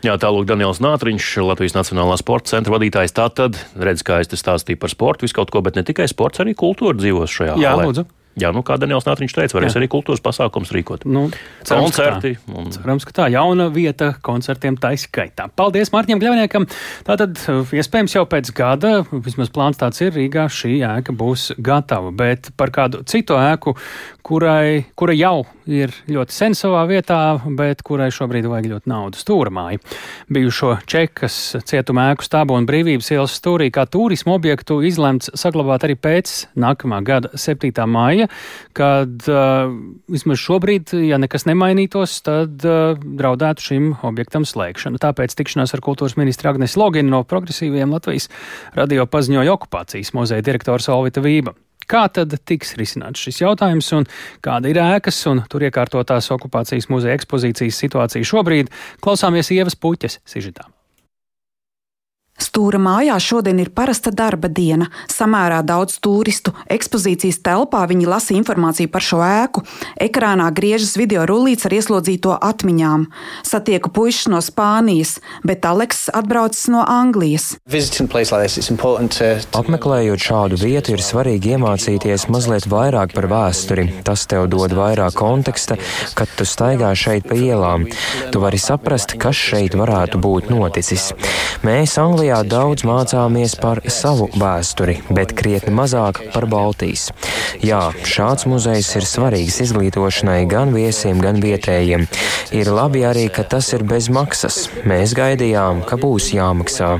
Jā, 0.00 0.14
tālāk 0.16 0.46
Daniels 0.48 0.78
Nātriņš, 0.80 1.26
Latvijas 1.44 1.74
Nacionālā 1.76 2.16
sporta 2.16 2.54
centra 2.54 2.72
vadītājs. 2.72 3.12
Tā 3.12 3.26
tad 3.36 3.58
redz, 3.76 4.00
kā 4.06 4.22
es 4.24 4.30
te 4.32 4.38
stāstīju 4.40 4.80
par 4.80 4.92
sportu, 4.92 5.26
visu 5.26 5.36
kaut 5.36 5.52
ko, 5.52 5.60
bet 5.66 5.76
ne 5.76 5.84
tikai 5.84 6.08
sports, 6.08 6.40
arī 6.40 6.56
kultūra 6.56 6.96
dzīvos 6.96 7.36
šajā 7.36 7.58
Jā, 7.60 7.74
halē. 7.76 7.90
lūdzu. 7.90 8.06
Jā, 8.38 8.52
nu, 8.54 8.62
kā 8.64 8.76
Daniels 8.78 9.04
Nātriņš 9.08 9.32
teica, 9.34 9.56
varēs 9.58 9.74
Jā. 9.74 9.80
arī 9.80 9.88
kultūras 9.90 10.22
pasākums 10.22 10.70
rīkot. 10.72 11.02
Nu, 11.04 11.26
cerams, 11.66 11.90
Koncerti. 11.90 12.36
Ka 12.38 12.54
un... 12.60 12.68
Cerams, 12.72 13.04
ka 13.04 13.14
tā 13.16 13.26
jauna 13.34 13.66
vieta 13.74 14.12
koncertiem 14.24 14.78
taiskaitā. 14.80 15.48
Paldies 15.58 15.90
Mārķiem 15.92 16.22
Gļavniekam. 16.22 16.68
Tātad, 17.08 17.42
iespējams, 17.74 18.14
jau 18.14 18.22
pēc 18.30 18.52
gada, 18.56 19.00
vismaz 19.10 19.50
plāns 19.52 19.82
tāds 19.82 20.00
ir, 20.06 20.14
Rīgā 20.14 20.46
šī 20.46 20.78
ēka 20.86 21.12
būs 21.12 21.50
gatava, 21.58 22.14
bet 22.14 22.52
par 22.56 22.72
kādu 22.72 23.02
citu 23.10 23.34
ēku, 23.36 23.74
kurai, 24.26 24.84
kura 24.98 25.14
jau 25.16 25.44
ir 25.70 25.92
ļoti 26.10 26.34
sen 26.34 26.56
savā 26.58 26.82
vietā, 26.90 27.38
bet 27.58 27.84
kurai 27.86 28.10
šobrīd 28.14 28.48
vajag 28.50 28.70
ļoti 28.72 28.90
naudu 28.90 29.20
stūramāju. 29.20 29.82
Bijušo 30.32 30.76
Čekas 30.90 31.38
cietuma 31.68 32.10
ēku 32.12 32.26
stābu 32.26 32.56
un 32.58 32.66
brīvības 32.68 33.12
ielas 33.14 33.36
stūrī 33.38 33.70
kā 33.74 33.86
turismu 33.90 34.34
objektu 34.36 34.80
izlemts 34.86 35.30
saglabāt 35.38 35.86
arī 35.86 35.98
pēc 36.00 36.34
nākamā 36.58 37.02
gada 37.06 37.32
7. 37.38 37.72
māja 37.90 38.30
kad 38.72 39.28
uh, 39.28 39.70
vismaz 40.10 40.40
šobrīd, 40.42 40.94
ja 41.06 41.18
nekas 41.20 41.46
nemainītos, 41.48 42.18
tad 42.26 42.66
uh, 42.66 42.98
draudētu 43.00 43.66
šim 43.66 43.88
objektam 44.06 44.46
slēgšana. 44.48 45.00
Tāpēc 45.02 45.34
tikšanās 45.38 45.74
ar 45.76 45.84
kultūras 45.84 46.18
ministru 46.20 46.52
Agnes 46.52 46.76
Loginu 46.80 47.12
no 47.14 47.24
progresīviem 47.28 47.92
Latvijas 47.94 48.30
radio 48.78 49.08
paziņoja 49.10 49.56
okupācijas 49.56 50.14
muzeja 50.16 50.46
direktors 50.46 50.90
Olvita 50.92 51.24
Vība. 51.24 51.56
Kā 51.90 52.04
tad 52.14 52.36
tiks 52.46 52.76
risināts 52.78 53.22
šis 53.24 53.40
jautājums 53.42 53.88
un 53.96 54.06
kāda 54.44 54.70
ir 54.70 54.78
ēkas 54.78 55.18
un 55.30 55.42
tur 55.50 55.66
iekārtotās 55.66 56.30
okupācijas 56.36 56.86
muzeja 56.92 57.18
ekspozīcijas 57.18 57.80
situācija 57.82 58.30
šobrīd? 58.30 58.70
Klausāmies 59.02 59.50
Ievas 59.56 59.74
puķes 59.74 60.20
sižetām. 60.28 60.70
Stūra 62.40 62.80
mājā 62.80 63.16
šodien 63.20 63.58
ir 63.60 63.68
parasta 63.76 64.10
darba 64.10 64.48
diena. 64.48 64.88
Samērā 65.12 65.60
daudz 65.66 65.98
turistu. 66.00 66.54
Ekspozīcijas 66.72 67.42
telpā 67.44 67.82
viņi 67.90 68.08
lasa 68.08 68.32
informāciju 68.36 68.88
par 68.92 69.04
šo 69.04 69.20
ēku. 69.24 69.62
Ekrānā 70.00 70.48
griežas 70.56 70.96
video 70.96 71.26
rullīts 71.28 71.68
ar 71.68 71.76
ieslodzīto 71.76 72.38
atmiņām. 72.40 73.04
Satieku 73.46 73.92
puikas 73.92 74.26
no 74.32 74.40
Spānijas, 74.44 75.18
bet 75.44 75.66
Aleks 75.68 76.06
atbraucis 76.16 76.70
no 76.72 76.80
Anglijas. 76.88 77.52
Apmeklējot 79.60 80.24
šādu 80.24 80.60
vietu, 80.62 80.96
ir 80.96 81.04
svarīgi 81.04 81.54
iemācīties 81.58 82.26
mazliet 82.32 82.68
vairāk 82.70 83.12
par 83.16 83.28
vēsturi. 83.30 83.86
Tas 84.06 84.24
tev 84.30 84.48
dod 84.52 84.72
vairāk 84.76 85.18
konteksta, 85.18 85.76
kad 86.16 86.32
tu 86.38 86.48
staigā 86.48 86.94
šeit 86.96 87.28
pa 87.28 87.36
ielām. 87.36 87.84
Tu 88.32 88.40
vari 88.40 88.60
saprast, 88.60 89.18
kas 89.20 89.36
šeit 89.36 89.76
varētu 89.76 90.20
būt 90.22 90.48
noticis. 90.52 91.10
Mēs 91.66 91.98
Anglijā 92.00 92.29
Latvijā 92.30 92.46
daudz 92.46 92.84
mācāmies 92.86 93.56
par 93.58 93.80
savu 93.90 94.28
vēsturi, 94.38 95.00
bet 95.10 95.32
krietni 95.34 95.72
mazāk 95.74 96.20
par 96.30 96.44
Baltijas. 96.46 97.08
Jā, 97.58 97.80
šāds 98.06 98.46
muzejs 98.46 98.92
ir 99.00 99.06
svarīgs 99.08 99.58
izglītošanai 99.64 100.44
gan 100.46 100.70
viesiem, 100.70 101.18
gan 101.18 101.42
vietējiem. 101.42 102.06
Ir 102.54 102.70
labi 102.70 103.02
arī, 103.08 103.26
ka 103.34 103.42
tas 103.42 103.72
ir 103.74 103.82
bez 103.82 104.06
maksas. 104.14 104.68
Mēs 104.86 105.16
gaidījām, 105.18 105.82
ka 105.82 105.98
būs 105.98 106.30
jāmaksā. 106.36 106.94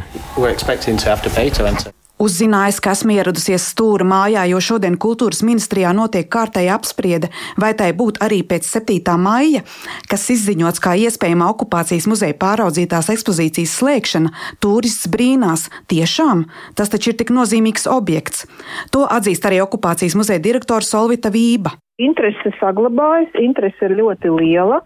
Uzzinājis, 2.20 2.83
ka 2.85 2.92
esmu 2.92 3.14
ieradusies 3.14 3.64
stūra 3.72 4.04
mājā, 4.04 4.42
jo 4.50 4.59
šodien 4.61 4.98
kultūras 5.00 5.40
ministrijā 5.46 5.94
notiek 5.96 6.28
kārtēja 6.28 6.74
apspriede, 6.76 7.30
vai 7.56 7.72
tai 7.78 7.94
būtu 7.96 8.20
arī 8.26 8.42
pēc 8.44 8.68
7. 8.68 9.14
maija, 9.16 9.62
kas 10.11 10.28
izziņots 10.37 10.85
kā 10.85 10.92
iespējama 11.00 11.48
okupācijas 11.54 12.11
muzeja 12.12 12.37
pāraudzītās 12.37 13.09
ekspozīcijas 13.16 13.72
slēgšana, 13.80 14.35
turists 14.61 15.09
brīnās, 15.09 15.70
tiešām 15.88 16.44
tas 16.76 16.92
taču 16.92 17.14
ir 17.14 17.20
tik 17.22 17.33
nozīmīgs 17.33 17.88
objekts. 17.88 18.44
To 18.92 19.09
atzīst 19.09 19.48
arī 19.48 19.64
okupācijas 19.64 20.18
muzeja 20.20 20.44
direktors 20.44 20.92
Solvita 20.92 21.33
Vība. 21.33 21.78
Interese 22.00 22.52
saglabājas, 22.58 23.34
interese 23.42 23.88
ir 23.88 23.96
ļoti 23.98 24.32
liela. 24.32 24.80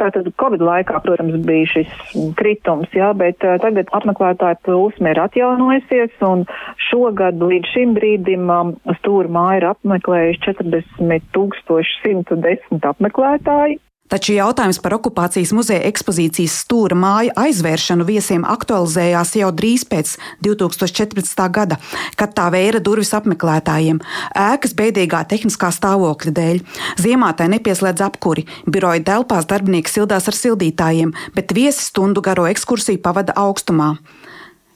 Tātad 0.00 0.30
Covid 0.40 0.62
laikā, 0.64 1.02
protams, 1.04 1.42
bija 1.44 1.66
šis 1.74 1.90
kritums, 2.38 2.88
jā, 2.96 3.10
bet 3.18 3.44
uh, 3.44 3.58
tagad 3.60 3.90
apmeklētāju 3.96 4.60
plūsma 4.64 5.12
ir 5.12 5.20
atjaunojusies 5.26 6.24
un 6.24 6.46
šogad 6.88 7.42
līdz 7.42 7.74
šim 7.74 7.92
brīdim 7.98 8.48
um, 8.54 8.72
stūra 9.02 9.28
māja 9.34 9.60
ir 9.60 9.68
apmeklējuši 9.74 10.42
40 10.48 11.28
110 11.36 12.90
apmeklētāji. 12.94 13.80
Taču 14.10 14.34
jautājums 14.34 14.80
par 14.82 14.96
okupācijas 14.96 15.52
muzeja 15.54 15.84
ekspozīcijas 15.86 16.56
stūra 16.64 16.96
māju 16.98 17.30
aizvēršanu 17.38 18.02
viesiem 18.08 18.42
aktualizējās 18.42 19.36
jau 19.38 19.50
drīz 19.54 19.84
pēc 19.86 20.16
2014. 20.42 21.44
gada, 21.54 21.78
kad 22.18 22.34
tā 22.34 22.48
vēra 22.50 22.80
durvis 22.82 23.14
apmeklētājiem. 23.14 24.00
Ēkas 24.34 24.74
beidīgā 24.74 25.22
tehniskā 25.30 25.70
stāvokļa 25.76 26.34
dēļ. 26.40 26.58
Ziemā 26.98 27.30
tai 27.38 27.52
nepieslēdz 27.54 28.02
apkuri, 28.08 28.48
biroja 28.66 29.04
telpās 29.12 29.46
darbinieki 29.46 29.94
sildās 29.94 30.26
ar 30.26 30.38
sildītājiem, 30.40 31.14
bet 31.38 31.54
viesi 31.54 31.86
stundu 31.86 32.24
garo 32.26 32.50
ekskursiju 32.50 32.98
pavada 33.06 33.38
augstumā. 33.38 33.94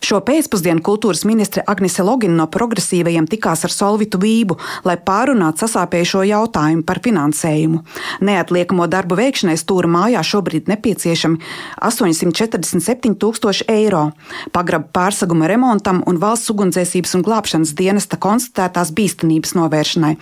Šo 0.04 0.18
pēcpusdienu 0.20 0.82
kultūras 0.84 1.22
ministre 1.24 1.62
Agnese 1.70 2.04
Logina 2.04 2.34
no 2.36 2.44
progresīvajiem 2.52 3.24
tikās 3.30 3.62
ar 3.64 3.72
Solvitu 3.72 4.18
Vību, 4.20 4.58
lai 4.84 4.98
pārunātu 5.00 5.62
sasāpējušo 5.64 6.26
jautājumu 6.28 6.84
par 6.84 6.98
finansējumu. 7.00 7.80
Neatliekamo 8.28 8.84
darbu 8.92 9.16
veikšanai 9.16 9.54
stūra 9.56 9.88
mājā 9.88 10.20
šobrīd 10.28 10.68
nepieciešami 10.68 11.40
847 11.88 13.16
tūkstoši 13.22 13.64
eiro. 13.72 14.02
Pagraba 14.52 14.90
pārseguma 14.92 15.48
remontam 15.48 16.02
un 16.04 16.20
valsts 16.20 16.52
ugunsdzēsības 16.52 17.16
un 17.16 17.24
glābšanas 17.24 17.72
dienesta 17.78 18.20
konstatētās 18.20 18.92
bīstamības 18.92 19.56
novēršanai, 19.56 20.12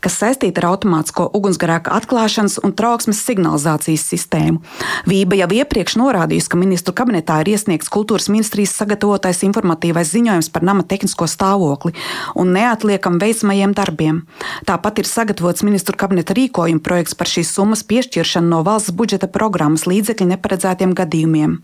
kas 0.00 0.18
saistīta 0.22 0.64
ar 0.64 0.70
automātisko 0.70 1.28
ugunsgrēka 1.36 1.92
atklāšanas 2.00 2.62
un 2.64 2.72
trauksmes 2.72 3.20
signalizācijas 3.28 4.08
sistēmu. 4.08 4.64
Vība 5.10 5.36
jau 5.42 5.52
iepriekš 5.60 6.00
norādījusi, 6.00 6.48
ka 6.48 6.64
ministru 6.64 6.96
kabinetā 6.96 7.42
ir 7.44 7.52
iesniegts 7.58 7.92
kultūras 7.92 8.32
ministrijas 8.32 8.72
sagatavot 8.78 9.17
sagatavotais 9.18 9.42
informatīvais 9.42 10.12
ziņojums 10.12 10.50
par 10.52 10.62
nama 10.62 10.82
tehnisko 10.82 11.26
stāvokli 11.26 11.92
un 12.36 12.52
neatliekam 12.52 13.18
veicamajiem 13.18 13.74
darbiem. 13.74 14.26
Tāpat 14.66 15.00
ir 15.00 15.06
sagatavots 15.06 15.64
ministru 15.64 15.96
kabineta 15.96 16.34
rīkojuma 16.34 16.80
projekts 16.80 17.14
par 17.14 17.26
šīs 17.26 17.50
summas 17.52 17.82
piešķiršanu 17.82 18.48
no 18.48 18.62
valsts 18.62 18.92
budžeta 18.92 19.28
programmas 19.28 19.86
līdzekļu 19.86 20.28
neparedzētiem 20.34 20.94
gadījumiem. 20.94 21.58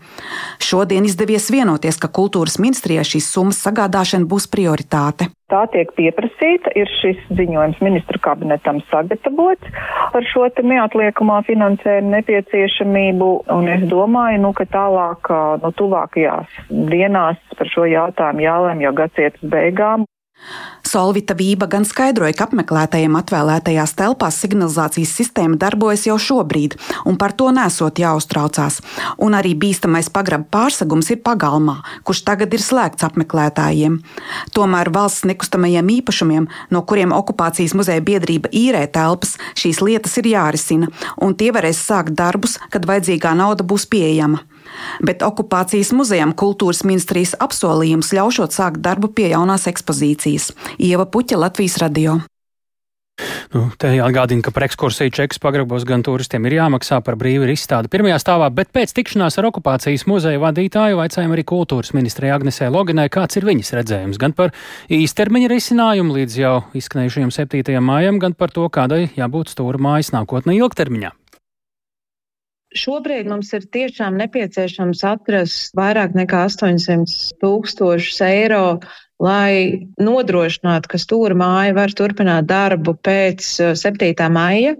Šodien 0.59 1.05
izdevies 1.05 1.49
vienoties, 1.49 1.97
ka 1.97 2.07
kultūras 2.07 2.59
ministrijai 2.59 3.05
šīs 3.05 3.31
summas 3.31 3.61
sagādāšana 3.63 4.27
būs 4.27 4.47
prioritāte. 4.47 5.31
Tā 5.53 5.59
tiek 5.69 5.91
pieprasīta, 5.93 6.71
ir 6.73 6.89
šis 6.89 7.19
ziņojums 7.37 7.77
ministru 7.85 8.17
kabinetam 8.17 8.79
sagatavots 8.89 9.75
par 10.15 10.25
šo 10.25 10.47
neatliekamā 10.49 11.43
finansējuma 11.45 12.15
nepieciešamību, 12.15 13.27
un 13.53 13.69
es 13.75 13.85
domāju, 13.91 14.41
nu, 14.41 14.53
ka 14.57 14.65
tālāk, 14.73 15.29
nu, 15.61 15.71
tuvākajās 15.77 16.57
dienās 16.89 17.37
par 17.59 17.69
šo 17.69 17.85
jautājumu 17.91 18.47
jālēm 18.47 18.81
jau 18.87 18.95
gadsimta 18.97 19.53
beigām. 19.53 20.09
Solvita 20.85 21.33
Vība 21.35 21.67
gan 21.67 21.83
skaidroja, 21.83 22.35
ka 22.37 22.45
apmeklētājiem 22.45 23.17
atvēlētajās 23.19 23.95
telpās 23.97 24.37
signalizācijas 24.39 25.11
sistēma 25.17 25.57
darbojas 25.59 26.05
jau 26.07 26.15
šobrīd, 26.21 26.77
un 27.09 27.17
par 27.19 27.33
to 27.35 27.49
nesot 27.55 27.99
jāuztraucās. 27.99 28.79
Un 29.19 29.35
arī 29.35 29.55
bīstamais 29.59 30.11
pagraba 30.13 30.47
pārsegums 30.55 31.09
ir 31.11 31.19
pagalmā, 31.25 31.79
kurš 32.07 32.23
tagad 32.29 32.55
ir 32.55 32.63
slēgts 32.63 33.07
apmeklētājiem. 33.09 33.99
Tomēr 34.55 34.93
valsts 34.95 35.27
nekustamajiem 35.27 35.91
īpašumiem, 35.97 36.47
no 36.71 36.85
kuriem 36.87 37.15
okupācijas 37.17 37.75
muzeja 37.75 38.05
biedrība 38.05 38.53
īrē 38.55 38.85
telpas, 38.87 39.35
šīs 39.57 39.81
lietas 39.83 40.15
ir 40.21 40.31
jārisina, 40.35 40.93
un 41.19 41.35
tie 41.35 41.51
varēs 41.55 41.81
sākt 41.81 42.15
darbus, 42.15 42.59
kad 42.69 42.87
vajadzīgā 42.87 43.35
nauda 43.35 43.67
būs 43.67 43.89
pieejama 43.89 44.45
bet 45.05 45.25
okupācijas 45.25 45.93
muzejam 45.95 46.35
kultūras 46.37 46.83
ministrijas 46.87 47.35
apsolījums 47.39 48.13
ļaušot 48.15 48.55
sākt 48.55 48.83
darbu 48.85 49.13
pie 49.15 49.31
jaunās 49.33 49.67
ekspozīcijas. 49.71 50.51
Ieva 50.77 51.09
Puķa, 51.09 51.39
Latvijas 51.41 51.81
radio. 51.83 52.21
Nu, 53.53 53.69
te 53.79 53.93
jāatgādina, 53.95 54.43
ka 54.43 54.51
par 54.51 54.65
ekskursiju 54.65 55.13
čekas 55.15 55.39
pagrabos 55.39 55.85
gan 55.87 56.01
turistiem 56.03 56.43
ir 56.49 56.57
jāmaksā 56.57 56.97
par 57.05 57.15
brīvu 57.19 57.47
izstādi 57.53 57.87
pirmajā 57.93 58.17
stāvā, 58.19 58.49
bet 58.51 58.73
pēc 58.75 58.91
tikšanās 58.97 59.39
ar 59.39 59.47
okupācijas 59.51 60.03
muzeja 60.11 60.41
vadītāju 60.43 60.99
vaicājām 60.99 61.31
arī 61.31 61.45
kultūras 61.47 61.93
ministrei 61.95 62.33
Agnesē 62.35 62.67
Loganai, 62.73 63.07
kāds 63.13 63.39
ir 63.39 63.47
viņas 63.47 63.71
redzējums 63.79 64.19
gan 64.19 64.35
par 64.35 64.51
īstermiņa 64.91 65.51
risinājumu 65.53 66.17
līdz 66.19 66.39
jau 66.41 66.55
izskanējušajam 66.75 67.31
7. 67.39 67.79
mājam, 67.79 68.19
gan 68.19 68.35
par 68.35 68.51
to, 68.51 68.67
kādai 68.67 69.05
jābūt 69.15 69.55
stūra 69.55 69.79
mājas 69.79 70.11
nākotnē 70.15 70.59
ilgtermiņā. 70.59 71.15
Šobrīd 72.75 73.29
mums 73.31 73.53
ir 73.55 73.65
tiešām 73.71 74.17
nepieciešams 74.19 75.03
atrast 75.07 75.75
vairāk 75.79 76.15
nekā 76.17 76.43
800 76.49 77.39
tūkstošus 77.39 78.19
eiro, 78.27 78.65
lai 79.23 79.87
nodrošinātu, 80.01 80.91
ka 80.91 80.99
stūra 80.99 81.37
māja 81.39 81.75
var 81.77 81.95
turpināt 81.95 82.49
darbu 82.51 82.97
pēc 82.99 83.47
7. 83.79 84.11
Uh, 84.11 84.31
maija. 84.31 84.75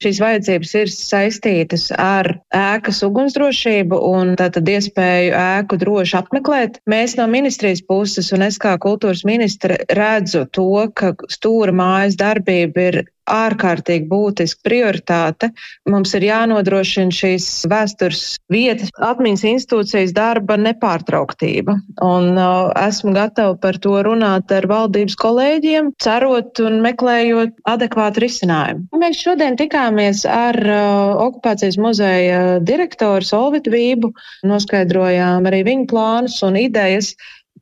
Šīs 0.00 0.16
vajadzības 0.22 0.70
ir 0.80 0.92
saistītas 0.94 1.82
ar 1.92 2.30
ēkas 2.56 3.02
ugunsdrošību 3.04 3.98
un 4.14 4.32
tātad 4.40 4.70
iespēju 4.72 5.34
ēku 5.36 5.76
droši 5.82 6.16
apmeklēt. 6.22 6.78
Mēs 6.88 7.18
no 7.18 7.26
ministrijas 7.28 7.82
puses 7.84 8.30
un 8.32 8.46
es 8.46 8.56
kā 8.62 8.78
kultūras 8.80 9.26
ministre 9.28 9.82
redzu 9.90 10.46
to, 10.56 10.70
ka 10.96 11.12
stūra 11.28 11.74
mājas 11.76 12.16
darbība 12.22 12.86
ir 12.86 13.02
ārkārtīgi 13.30 14.08
būtiska 14.10 14.64
prioritāte. 14.66 15.50
Mums 15.90 16.14
ir 16.18 16.26
jānodrošina 16.28 17.14
šīs 17.14 17.48
vēstures 17.70 18.24
vietas, 18.52 18.92
atmiņas 18.96 19.46
institūcijas 19.52 20.14
darba 20.16 20.58
nepārtrauktība. 20.60 21.76
Un 22.04 22.34
uh, 22.34 22.70
esmu 22.86 23.14
gatava 23.16 23.56
par 23.60 23.78
to 23.82 23.96
runāt 24.06 24.52
ar 24.54 24.66
valdības 24.70 25.16
kolēģiem, 25.20 25.92
cerot 26.02 26.62
un 26.64 26.80
meklējot 26.84 27.56
adekvātu 27.70 28.24
risinājumu. 28.26 28.86
Mēs 29.00 29.22
šodien 29.24 29.58
tikāmies 29.60 30.24
ar 30.28 30.58
uh, 30.60 31.24
okupācijas 31.28 31.78
muzeja 31.80 32.40
direktoru 32.64 33.26
Solvitu 33.26 33.74
Vību, 33.74 34.12
noskaidrojām 34.46 35.46
arī 35.50 35.64
viņu 35.66 35.88
plānus 35.90 36.40
un 36.46 36.58
idejas 36.60 37.14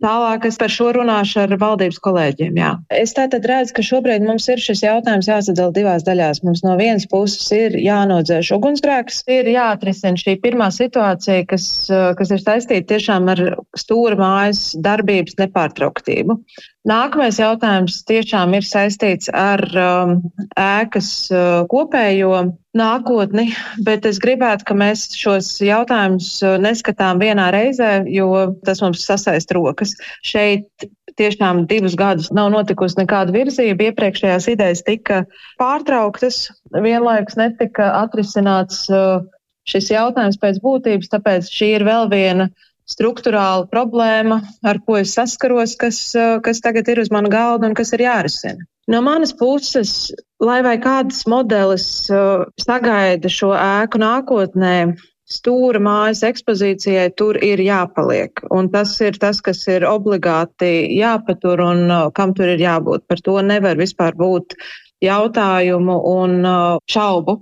Tālāk 0.04 0.46
es 0.46 0.58
par 0.60 0.70
šo 0.70 0.92
runāšu 0.94 1.40
ar 1.42 1.54
valdības 1.58 1.98
kolēģiem. 2.04 2.58
Jā. 2.60 2.70
Es 2.94 3.14
tātad 3.16 3.46
redzu, 3.50 3.74
ka 3.74 3.84
šobrīd 3.86 4.22
mums 4.26 4.46
ir 4.52 4.62
šis 4.62 4.84
jautājums 4.84 5.26
jāsadala 5.30 5.74
divās 5.74 6.06
daļās. 6.06 6.42
Mums 6.46 6.62
no 6.66 6.76
vienas 6.78 7.08
puses 7.10 7.50
ir 7.54 7.74
jānodzēš 7.82 8.52
ugunsgrēks, 8.58 9.24
ir 9.34 9.50
jāatrisina 9.50 10.20
šī 10.20 10.38
pirmā 10.44 10.70
situācija, 10.74 11.48
kas, 11.50 11.66
kas 11.90 12.34
ir 12.34 12.44
saistīta 12.44 12.94
tiešām 12.94 13.26
ar 13.34 13.44
stūra 13.78 14.18
mājas 14.20 14.70
darbības 14.86 15.38
nepārtrauktību. 15.42 16.38
Nākamais 16.86 17.40
jautājums 17.40 17.98
tiešām 18.06 18.52
ir 18.54 18.64
saistīts 18.64 19.26
ar 19.34 19.60
um, 19.74 20.12
ēkas 20.54 21.08
uh, 21.32 21.64
kopējo 21.68 22.30
nākotni, 22.78 23.48
bet 23.84 24.06
es 24.06 24.20
gribētu, 24.22 24.68
ka 24.68 24.76
mēs 24.78 25.08
šos 25.18 25.50
jautājumus 25.64 26.36
uh, 26.46 26.54
neskatām 26.62 27.18
vienā 27.18 27.48
reizē, 27.50 28.04
jo 28.06 28.30
tas 28.64 28.80
mums 28.84 29.02
sasaist 29.08 29.50
rokas. 29.56 29.96
Šeit 30.22 30.86
tiešām 31.18 31.64
divus 31.66 31.98
gadus 31.98 32.30
nav 32.30 32.52
notikusi 32.54 33.00
nekāda 33.00 33.34
virzība. 33.34 33.90
Iepriekšējās 33.90 34.46
idejas 34.54 34.84
tika 34.86 35.24
pārtrauktas, 35.58 36.46
vienlaikus 36.72 37.40
netika 37.40 37.90
atrisināts 38.04 38.86
uh, 38.92 39.26
šis 39.68 39.90
jautājums 39.92 40.38
pēc 40.40 40.62
būtības, 40.62 41.10
tāpēc 41.12 41.50
šī 41.52 41.74
ir 41.80 41.88
vēl 41.90 42.08
viena 42.14 42.48
struktūrāla 42.88 43.68
problēma, 43.70 44.40
ar 44.64 44.80
ko 44.86 44.98
es 45.00 45.12
saskaros, 45.16 45.76
kas, 45.80 46.00
eh, 46.16 46.38
kas 46.44 46.62
tagad 46.64 46.88
ir 46.88 47.02
uz 47.04 47.12
mana 47.12 47.28
galda 47.28 47.68
un 47.68 47.76
kas 47.78 47.92
ir 47.92 48.06
jārisina. 48.06 48.64
No 48.88 49.02
manas 49.04 49.34
puses, 49.36 50.10
lai 50.40 50.62
vai 50.64 50.78
kādas 50.80 51.26
modelis 51.28 52.08
uh, 52.08 52.46
sagaida 52.56 53.28
šo 53.28 53.50
ēku 53.52 54.00
nākotnē, 54.00 54.96
stūra 55.28 55.76
mājas 55.76 56.22
ekspozīcijai 56.24 57.10
tur 57.12 57.36
ir 57.44 57.60
jāpaliek. 57.60 58.40
Un 58.48 58.70
tas 58.72 58.94
ir 59.04 59.20
tas, 59.20 59.42
kas 59.44 59.60
ir 59.68 59.84
obligāti 59.84 60.88
jāpatur 60.96 61.60
un 61.66 61.84
uh, 61.90 62.06
kam 62.16 62.32
tur 62.32 62.48
ir 62.54 62.64
jābūt. 62.64 63.04
Par 63.04 63.20
to 63.20 63.36
nevar 63.44 63.76
vispār 63.76 64.16
būt 64.16 64.56
jautājumu 65.04 65.98
un 66.16 66.40
šaubu. 66.88 67.36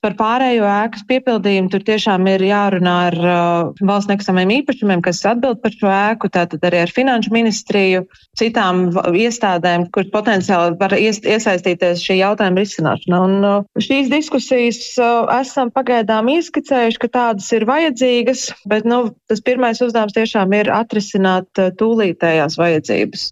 Par 0.00 0.14
pārējo 0.16 0.64
ēkas 0.64 1.02
piepildījumu 1.10 1.68
tur 1.72 1.82
tiešām 1.84 2.24
ir 2.32 2.40
jārunā 2.46 2.92
ar 3.10 3.16
uh, 3.20 3.80
valsts 3.84 4.08
nekustamiem 4.08 4.54
īpašumiem, 4.54 5.02
kas 5.04 5.18
atbild 5.28 5.58
par 5.60 5.74
šo 5.76 5.90
ēku, 5.92 6.30
tātad 6.32 6.62
arī 6.64 6.78
ar 6.86 6.92
finanšu 6.96 7.34
ministriju, 7.34 8.06
citām 8.40 8.86
iestādēm, 8.96 9.84
kur 9.92 10.08
potenciāli 10.14 10.78
var 10.80 10.94
ies, 10.96 11.20
iesaistīties 11.20 12.00
šī 12.06 12.16
jautājuma 12.22 12.64
risināšanā. 12.64 13.18
Un 13.28 13.44
uh, 13.44 13.66
šīs 13.76 14.08
diskusijas 14.12 14.80
uh, 14.96 15.28
esam 15.36 15.68
pagaidām 15.74 16.32
ieskicējuši, 16.32 17.02
ka 17.04 17.10
tādas 17.18 17.50
ir 17.56 17.68
vajadzīgas, 17.68 18.46
bet 18.72 18.88
nu, 18.88 19.02
tas 19.28 19.44
pirmais 19.44 19.84
uzdevums 19.84 20.16
tiešām 20.16 20.56
ir 20.62 20.72
atrisināt 20.80 21.60
uh, 21.60 21.74
tūlītējās 21.76 22.56
vajadzības. 22.60 23.28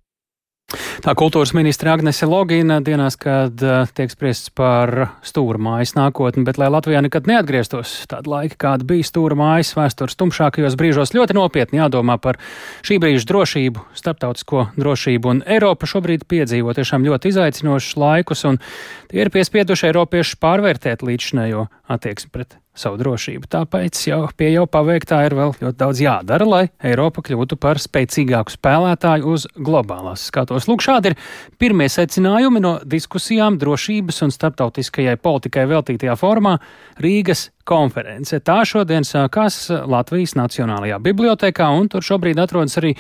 Tā 1.01 1.15
kultūras 1.17 1.55
ministra 1.57 1.95
Agnese 1.97 2.27
Logina 2.29 2.77
dienās, 2.85 3.15
kad 3.17 3.63
uh, 3.65 3.87
tiek 3.97 4.11
spriests 4.13 4.51
par 4.53 4.91
stūra 5.25 5.57
mājas 5.65 5.95
nākotni, 5.97 6.45
bet 6.45 6.61
lai 6.61 6.69
Latvijā 6.69 7.01
nekad 7.07 7.31
neatgrieztos 7.31 7.95
tāda 8.11 8.29
laika, 8.29 8.59
kāda 8.67 8.85
bija 8.89 9.07
stūra 9.09 9.39
mājas 9.39 9.73
vēstures 9.79 10.19
tumšākajos 10.21 10.77
brīžos, 10.77 11.15
ļoti 11.17 11.39
nopietni 11.39 11.81
jādomā 11.81 12.19
par 12.21 12.37
šī 12.85 13.01
brīža 13.01 13.25
drošību, 13.33 13.89
starptautisko 13.97 14.69
drošību, 14.77 15.33
un 15.33 15.43
Eiropa 15.49 15.89
šobrīd 15.89 16.29
piedzīvo 16.29 16.77
tiešām 16.77 17.09
ļoti 17.09 17.33
izaicinošus 17.33 17.97
laikus, 18.05 18.45
un 18.53 18.61
tie 19.09 19.25
ir 19.25 19.33
piespieduši 19.33 19.89
Eiropieši 19.89 20.37
pārvērtēt 20.45 21.07
līdzinējo 21.07 21.71
attieksmi 21.97 22.35
pret 22.37 22.61
savu 22.79 22.99
drošību. 23.01 23.49
Tāpēc 23.51 24.01
jau 24.09 24.21
pie 24.39 24.53
jau 24.53 24.65
paveiktā 24.71 25.21
ir 25.27 25.37
vēl 25.39 25.55
ļoti 25.59 25.79
daudz 25.81 26.03
jādara, 26.03 26.49
lai 26.49 26.63
Eiropa 26.85 27.25
kļūtu 27.27 27.59
par 27.61 27.81
spēcīgāku 27.83 28.55
spēlētāju 28.55 29.35
uz 29.35 29.47
globālās 29.57 30.29
skatos. 30.31 30.69
Lūk, 30.71 30.85
šādi 30.87 31.13
ir 31.13 31.19
pirmie 31.61 31.91
secinājumi 31.93 32.63
no 32.65 32.77
diskusijām 32.87 33.59
drošības 33.61 34.25
un 34.27 34.35
starptautiskajai 34.35 35.19
politikai 35.21 35.67
veltītajā 35.71 36.17
formā 36.19 36.59
Rīgas 37.03 37.49
konference. 37.69 38.41
Tā 38.41 38.63
šodien 38.69 39.05
sākās 39.07 39.67
Latvijas 39.69 40.35
Nacionālajā 40.39 40.99
bibliotekā, 41.05 41.69
un 41.77 41.91
tur 41.93 42.05
šobrīd 42.05 42.41
atrodas 42.41 42.79
arī 42.81 42.95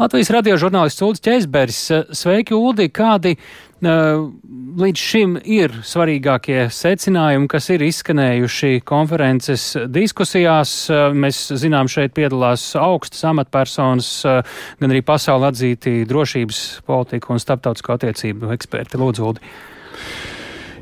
Latvijas 0.00 0.32
radio 0.34 0.58
žurnālists 0.60 1.04
Ulris 1.04 1.22
Čeizbergs. 1.24 1.84
Sveiki, 2.16 2.56
Uldi! 2.56 2.88
Kādi 2.94 3.36
līdz 3.84 5.00
šim 5.00 5.34
ir 5.44 5.74
svarīgākie 5.84 6.68
secinājumi, 6.72 7.48
kas 7.52 7.68
ir 7.74 7.84
izskanējuši 7.84 8.80
konferences 8.88 9.66
diskusijās. 9.92 10.72
Mēs 11.12 11.42
zinām, 11.60 11.90
šeit 11.92 12.14
piedalās 12.16 12.70
augstas 12.80 13.26
amatpersonas, 13.28 14.12
gan 14.80 14.94
arī 14.94 15.02
pasauli 15.04 15.50
atzīti 15.50 15.98
drošības 16.08 16.62
politiku 16.88 17.34
un 17.34 17.42
starptautisko 17.42 17.98
attiecību 17.98 18.54
eksperti. 18.56 19.00
Lūdzu, 19.00 19.28
Uldi. 19.28 19.52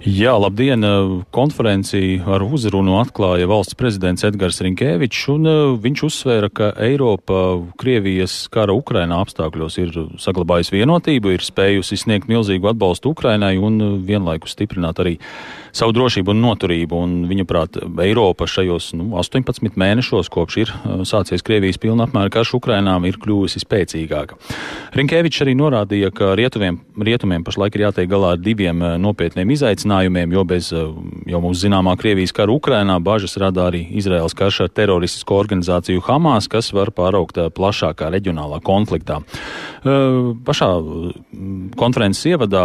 Jā, 0.02 0.32
labdien! 0.34 0.82
Konferenci 1.30 2.16
ar 2.26 2.42
uzrunu 2.42 2.96
atklāja 2.98 3.46
valsts 3.46 3.76
prezidents 3.78 4.24
Edgars 4.26 4.56
Rinkēvičs, 4.66 5.20
un 5.30 5.46
viņš 5.78 6.00
uzsvēra, 6.08 6.48
ka 6.50 6.72
Eiropa 6.82 7.62
Krievijas 7.78 8.34
kara 8.50 8.74
Ukrainā 8.74 9.20
apstākļos 9.22 9.78
ir 9.78 9.94
saglabājusi 10.18 10.74
vienotību, 10.74 11.36
ir 11.36 11.46
spējusi 11.46 12.00
sniegt 12.02 12.26
milzīgu 12.26 12.72
atbalstu 12.72 13.12
Ukrainai 13.14 13.52
un 13.62 13.78
vienlaikus 14.02 14.56
stiprināt 14.56 14.98
arī 15.04 15.20
savu 15.70 15.94
drošību 15.94 16.34
un 16.34 16.42
noturību. 16.48 16.98
Un, 16.98 17.14
viņuprāt, 17.30 17.78
Eiropa 18.02 18.50
šajos 18.50 18.90
nu, 18.98 19.12
18 19.22 19.78
mēnešos, 19.78 20.32
kopš 20.34 20.58
ir 20.64 20.74
sācies 21.06 21.46
Krievijas 21.46 21.78
pilna 21.78 22.08
apmēra 22.08 22.34
karš 22.40 22.56
Ukrainā, 22.58 22.98
ir 23.06 23.20
kļuvusi 23.22 23.62
spēcīgāka. 23.62 24.40
Rinkēvičs 24.98 25.46
arī 25.46 25.54
norādīja, 25.62 26.10
ka 26.10 26.34
rietumiem, 26.34 26.82
rietumiem 26.98 27.46
pašlaik 27.46 27.78
ir 27.78 27.86
jātiek 27.86 28.10
galā 28.10 28.34
ar 28.34 28.42
diviem 28.42 28.82
nopietniem 28.98 29.54
izaicinājumiem, 29.54 29.91
jo 30.33 30.44
bez 30.48 30.70
uh, 30.72 30.94
jau 31.28 31.40
mums 31.44 31.61
zināmā 31.62 31.94
Krievijas 32.00 32.33
kara 32.33 32.52
Ukrainā 32.55 32.96
bažas 33.02 33.37
rada 33.40 33.66
arī 33.68 33.85
Izraels 34.00 34.35
karš 34.35 34.62
ar 34.66 34.72
teroristisko 34.72 35.37
organizāciju 35.42 36.02
Hamas, 36.07 36.48
kas 36.48 36.72
var 36.72 36.90
pāraukt 36.94 37.38
plašākā 37.57 38.09
reģionālā 38.14 38.62
konfliktā. 38.64 39.20
Pašā 39.83 40.68
konferences 41.78 42.26
ievadā 42.31 42.64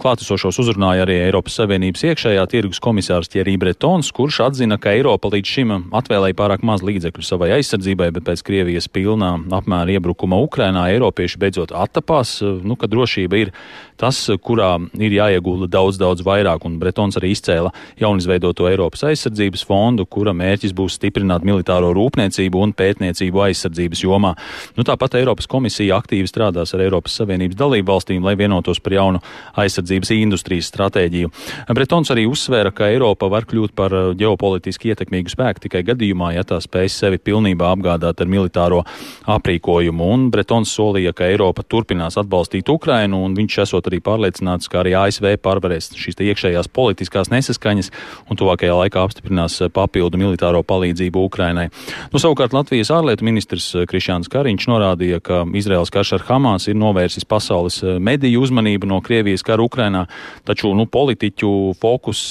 klātesošos 0.00 0.60
uzrunāja 0.62 1.04
arī 1.04 1.18
Eiropas 1.26 1.58
Savienības 1.60 2.04
iekšējā 2.10 2.46
tirgus 2.50 2.80
komisārs 2.82 3.28
Thierry 3.32 3.56
Bretons, 3.60 4.08
kurš 4.16 4.40
atzina, 4.46 4.78
ka 4.80 4.94
Eiropa 4.96 5.30
līdz 5.34 5.54
šim 5.54 5.74
atvēlēja 5.96 6.38
pārāk 6.38 6.64
maz 6.66 6.84
līdzekļu 6.86 7.26
savai 7.26 7.52
aizsardzībai, 7.58 8.10
bet 8.16 8.26
pēc 8.28 8.44
Krievijas 8.46 8.88
pilnā 8.92 9.34
apmēra 9.60 9.98
iebrukuma 9.98 10.40
Ukrainā 10.40 10.88
Eiropieši 10.94 11.40
beidzot 11.42 11.74
attapās, 11.76 12.38
nu, 12.40 12.76
ka 12.80 12.88
drošība 12.90 13.44
ir 13.44 13.52
tas, 14.00 14.18
kurā 14.42 14.72
ir 14.98 15.14
jāiegulda 15.14 15.68
daudz, 15.70 15.98
daudz 16.00 16.24
vairāk, 16.24 16.64
un 16.68 16.78
Bretons 16.80 17.18
arī 17.20 17.34
izcēla 17.34 17.72
jaunizveidoto 18.00 18.68
Eiropas 18.70 19.04
aizsardzības 19.10 19.64
fondu, 19.68 20.06
kura 20.08 20.32
mērķis 20.36 20.74
būs 20.76 20.96
stiprināt 20.98 21.44
militāro 21.46 21.92
rūpniecību 21.96 22.62
un 22.64 22.72
pētniecību 22.76 23.44
aizsardzības 23.48 24.04
jomā. 24.06 24.32
Nu, 24.78 24.86
tāpat 24.88 25.18
Eiropas 25.20 25.48
komisija 25.50 25.98
aktīvi 26.00 26.30
strādās 26.30 26.72
ar 26.74 26.84
Eiropas 26.86 27.18
Savienības 27.20 27.58
dalību 27.60 27.92
valstīm, 27.92 28.24
lai 28.24 28.36
vienotos 28.40 28.80
par 28.80 28.96
jaunu 28.96 29.22
aizsardzības 29.60 30.14
industrijas 30.16 30.70
stratēģiju. 30.72 31.32
Bretons 31.76 32.12
arī 32.14 32.26
uzsvēra, 32.30 32.72
ka 32.74 32.88
Eiropa 32.90 33.28
var 33.32 33.46
kļūt 33.50 33.76
par 33.76 33.94
uh, 33.96 34.10
ģeopolitiski 34.16 34.94
ietekmīgu 34.94 35.32
spēku 35.32 35.66
tikai 35.66 35.84
gadījumā, 35.90 36.32
ja 36.36 36.46
tā 36.46 36.60
spēs 36.62 36.96
sevi 37.02 37.20
pilnībā 37.20 37.68
apgādāt 37.74 38.22
ar 38.22 38.30
militāro 38.30 38.82
aprīkojumu. 39.30 40.08
Un 40.14 40.28
Bretons 40.32 40.72
solīja, 40.76 41.12
ka 41.16 41.28
Eiropa 41.28 41.64
turpinās 41.66 42.18
atbalstīt 42.20 42.70
Ukrainu, 42.72 43.22
un 43.26 43.36
viņš 43.38 43.60
esot 43.66 43.89
arī 43.90 44.00
pārliecināts, 44.04 44.70
ka 44.70 44.80
arī 44.82 44.94
ASV 44.98 45.34
pārvarēs 45.42 45.90
šīs 45.98 46.20
iekšējās 46.20 46.70
politiskās 46.74 47.30
nesaskaņas 47.32 47.90
un 48.30 48.40
tuvākajā 48.40 48.76
laikā 48.84 49.04
apstiprinās 49.04 49.58
uh, 49.60 49.70
papildu 49.72 50.20
militāro 50.20 50.62
palīdzību 50.66 51.24
Ukrainai. 51.28 51.68
Nu, 52.14 52.22
savukārt 52.22 52.54
Latvijas 52.56 52.92
ārlietu 52.94 53.26
ministrs 53.26 53.70
uh, 53.74 53.86
Krišāns 53.90 54.30
Kariņš 54.32 54.68
norādīja, 54.70 55.20
ka 55.24 55.42
Izraels 55.58 55.92
karš 55.92 56.14
ar 56.18 56.26
Hamas 56.30 56.68
ir 56.70 56.78
novērsis 56.78 57.26
pasaules 57.28 57.80
mediju 58.00 58.44
uzmanību 58.46 58.88
no 58.90 59.00
Krievijas 59.04 59.44
kara 59.46 59.64
Ukrainā, 59.64 60.06
taču 60.48 60.72
nu, 60.76 60.86
politiķu 60.90 61.50
fokus 61.80 62.22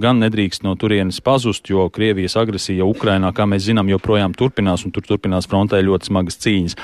gan 0.00 0.20
nedrīkst 0.22 0.64
no 0.66 0.74
turienes 0.80 1.20
pazust, 1.24 1.68
jo 1.70 1.88
Krievijas 1.92 2.36
agresija 2.40 2.86
Ukrainā, 2.86 3.32
kā 3.36 3.46
mēs 3.48 3.66
zinām, 3.68 3.90
joprojām 3.92 4.34
turpinās 4.36 4.86
un 4.86 4.94
tur 4.94 5.06
turpinās 5.06 5.48
frontē 5.50 5.82
ļoti 5.84 6.10
smagas 6.10 6.40
cīņas. 6.42 6.78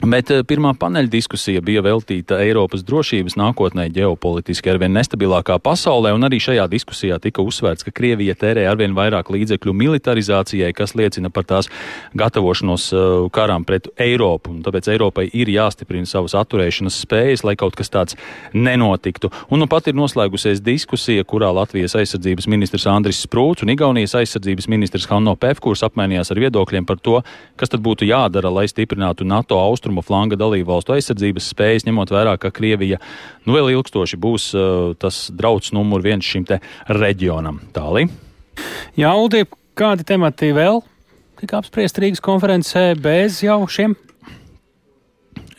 Bet 0.00 0.30
eh, 0.32 0.40
pirmā 0.48 0.70
paneļa 0.80 1.10
diskusija 1.12 1.60
bija 1.60 1.82
veltīta 1.84 2.38
Eiropas 2.40 2.80
drošības 2.88 3.34
nākotnē 3.36 3.84
ģeopolitiski 3.92 4.70
arvien 4.72 4.94
nestabilākā 4.96 5.58
pasaulē, 5.60 6.14
un 6.16 6.24
arī 6.24 6.38
šajā 6.40 6.64
diskusijā 6.72 7.18
tika 7.20 7.44
uzsvērts, 7.44 7.84
ka 7.84 7.92
Krievija 7.92 8.32
tērē 8.40 8.64
arvien 8.70 8.94
vairāk 8.96 9.28
līdzekļu 9.28 9.74
militarizācijai, 9.76 10.70
kas 10.72 10.96
liecina 10.96 11.28
par 11.28 11.44
tās 11.44 11.68
gatavošanos 12.16 12.86
uh, 12.94 13.02
karām 13.28 13.66
pret 13.68 13.90
Eiropu, 14.00 14.54
un 14.54 14.62
tāpēc 14.64 14.88
Eiropai 14.94 15.26
ir 15.36 15.52
jāstiprina 15.52 16.08
savas 16.08 16.32
atturēšanas 16.40 17.02
spējas, 17.04 17.44
lai 17.44 17.58
kaut 17.60 17.76
kas 17.76 17.92
tāds 17.92 18.16
nenotiktu. 18.56 19.28
Un 19.52 19.60
nu 19.60 19.68
pat 19.68 19.92
ir 19.92 20.00
noslēgusies 20.00 20.64
diskusija, 20.64 21.28
kurā 21.28 21.52
Latvijas 21.52 21.98
aizsardzības 22.00 22.48
ministrs 22.48 22.88
Andris 22.88 23.20
Sprūts 23.26 23.66
un 23.66 23.74
Igaunijas 23.76 24.16
aizsardzības 24.22 24.70
ministrs 24.72 25.10
Hanno 25.12 25.36
Pevkurs 25.36 25.84
apmainījās 25.84 26.32
ar 26.32 26.40
viedokļiem 26.40 26.88
par 26.88 27.04
to, 27.04 27.20
kas 27.60 27.76
tad 27.76 27.84
būtu 27.84 28.08
jādara, 28.08 28.48
lai 28.48 28.64
stiprinātu 28.72 29.28
NATO 29.28 29.60
austrumu 29.60 29.89
austrumu 29.90 30.02
flanga 30.06 30.38
dalībvalstu 30.38 30.94
aizsardzības 30.94 31.50
spējas, 31.50 31.86
ņemot 31.86 32.10
vērā, 32.14 32.36
ka 32.38 32.50
Krievija 32.54 33.00
nu, 33.46 33.54
vēl 33.54 33.72
ilgstoši 33.74 34.18
būs 34.20 34.52
uh, 34.54 34.94
tas 34.98 35.30
drauds 35.34 35.72
numur 35.72 36.02
viens 36.02 36.24
šim 36.24 36.46
te 36.46 36.60
reģionam. 36.86 37.60
Tālī. 37.74 38.08
Jā, 38.96 39.14
Uldi, 39.14 39.44
kādi 39.74 40.06
temati 40.06 40.52
vēl 40.54 40.82
tika 41.40 41.58
apspriest 41.58 41.98
Rīgas 41.98 42.22
konferencē 42.22 42.94
bez 43.00 43.42
jau 43.42 43.64
šiem 43.66 43.96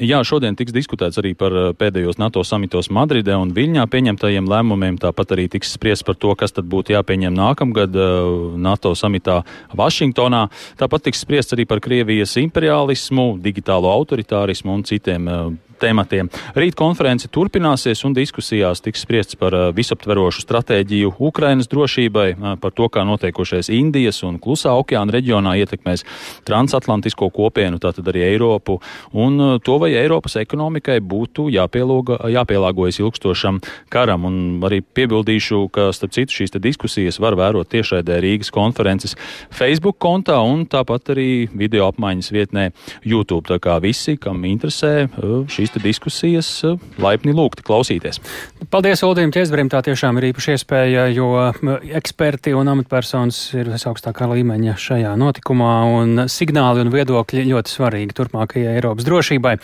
Jā, 0.02 0.18
šodien 0.26 0.56
tiks 0.58 0.74
diskutēts 0.74 1.20
arī 1.22 1.36
par 1.38 1.54
eh, 1.54 1.66
pēdējos 1.78 2.18
NATO 2.18 2.42
samitos 2.48 2.88
Madridē 2.90 3.36
un 3.38 3.52
Viļņā 3.54 3.84
pieņemtajiem 3.86 4.48
lēmumiem. 4.50 4.98
Tāpat 4.98 5.36
arī 5.36 5.46
tiks 5.54 5.76
spriest 5.76 6.08
par 6.08 6.18
to, 6.18 6.32
kas 6.40 6.56
tad 6.58 6.66
būtu 6.72 6.96
jāpieņem 6.96 7.36
nākamgad 7.38 7.94
eh, 7.94 8.30
NATO 8.66 8.96
samitā 8.98 9.44
Vašingtonā. 9.78 10.48
Tāpat 10.82 11.06
tiks 11.06 11.22
spriest 11.22 11.54
arī 11.54 11.68
par 11.70 11.84
Krievijas 11.86 12.34
imperialismu, 12.42 13.36
digitālo 13.46 13.94
autoritārismu 13.94 14.74
un 14.74 14.82
citiem 14.90 15.30
eh, 15.30 15.44
tematiem. 15.82 16.30
Rīt 16.58 16.78
konference 16.80 17.30
turpināsies 17.32 18.04
un 18.08 18.16
diskusijās 18.18 18.84
tiks 18.86 19.04
spriests 19.06 19.38
par 19.40 19.56
uh, 19.58 19.68
visaptverošu 19.76 20.46
stratēģiju 20.46 21.16
Ukrainas 21.20 21.70
drošībai, 21.72 22.28
uh, 22.36 22.56
par 22.62 22.76
to, 22.78 22.90
kā 22.92 23.06
notiekošais 23.08 23.72
Indijas 23.74 24.22
un 24.28 24.40
Klusā 24.42 24.74
okeāna 24.78 25.16
reģionā 25.18 25.56
ietekmēs 25.62 26.06
transatlantisko 26.48 27.32
kopienu, 27.34 27.82
tātad 27.82 28.08
arī 28.12 28.26
Eiropu, 28.32 28.80
un 29.14 29.40
uh, 29.40 29.58
to, 29.64 29.78
vai 29.82 29.94
Eiropas 29.98 30.38
ekonomikai 30.42 31.00
būtu 31.02 31.50
jāpielāgojas 31.52 33.02
ilgstošam 33.02 33.62
karam. 33.92 34.28
Un 34.30 34.38
arī 34.68 34.82
piebildīšu, 34.82 35.64
ka 35.74 35.90
starp 35.96 36.16
citu 36.16 36.42
šīs 36.42 36.56
diskusijas 36.62 37.20
var 37.22 37.38
vērot 37.40 37.70
tiešraidē 37.72 38.20
Rīgas 38.22 38.52
konferences 38.54 39.16
Facebook 39.50 40.00
kontā 40.02 40.38
un 40.46 40.66
tāpat 40.70 41.14
arī 41.16 41.30
video 41.54 41.88
apmaiņas 41.92 42.32
vietnē 42.34 42.70
YouTube. 43.08 43.48
Tā 43.50 43.60
kā 43.64 43.78
visi, 43.84 44.18
kam 44.22 44.44
interesē 44.48 45.08
šīs 45.52 45.71
šīs 45.72 45.84
diskusijas 45.84 46.64
eh, 46.64 46.78
laipni 47.02 47.34
lūgti 47.34 47.64
klausīties. 47.64 48.20
Paldies 48.72 49.04
Uldījiem 49.04 49.32
Ķezberim, 49.32 49.70
tā 49.70 49.82
tiešām 49.82 50.18
ir 50.18 50.32
īpaša 50.32 50.56
iespēja, 50.56 51.08
jo 51.14 51.52
eksperti 51.94 52.54
un 52.54 52.68
amatpersonas 52.68 53.54
ir 53.56 53.70
visaugstākā 53.72 54.28
līmeņa 54.32 54.78
šajā 54.78 55.16
notikumā, 55.20 55.74
un 56.00 56.26
signāli 56.32 56.86
un 56.86 56.92
viedokļi 56.94 57.48
ļoti 57.50 57.72
svarīgi 57.72 58.18
turpmākajai 58.18 58.76
Eiropas 58.78 59.08
drošībai. 59.08 59.56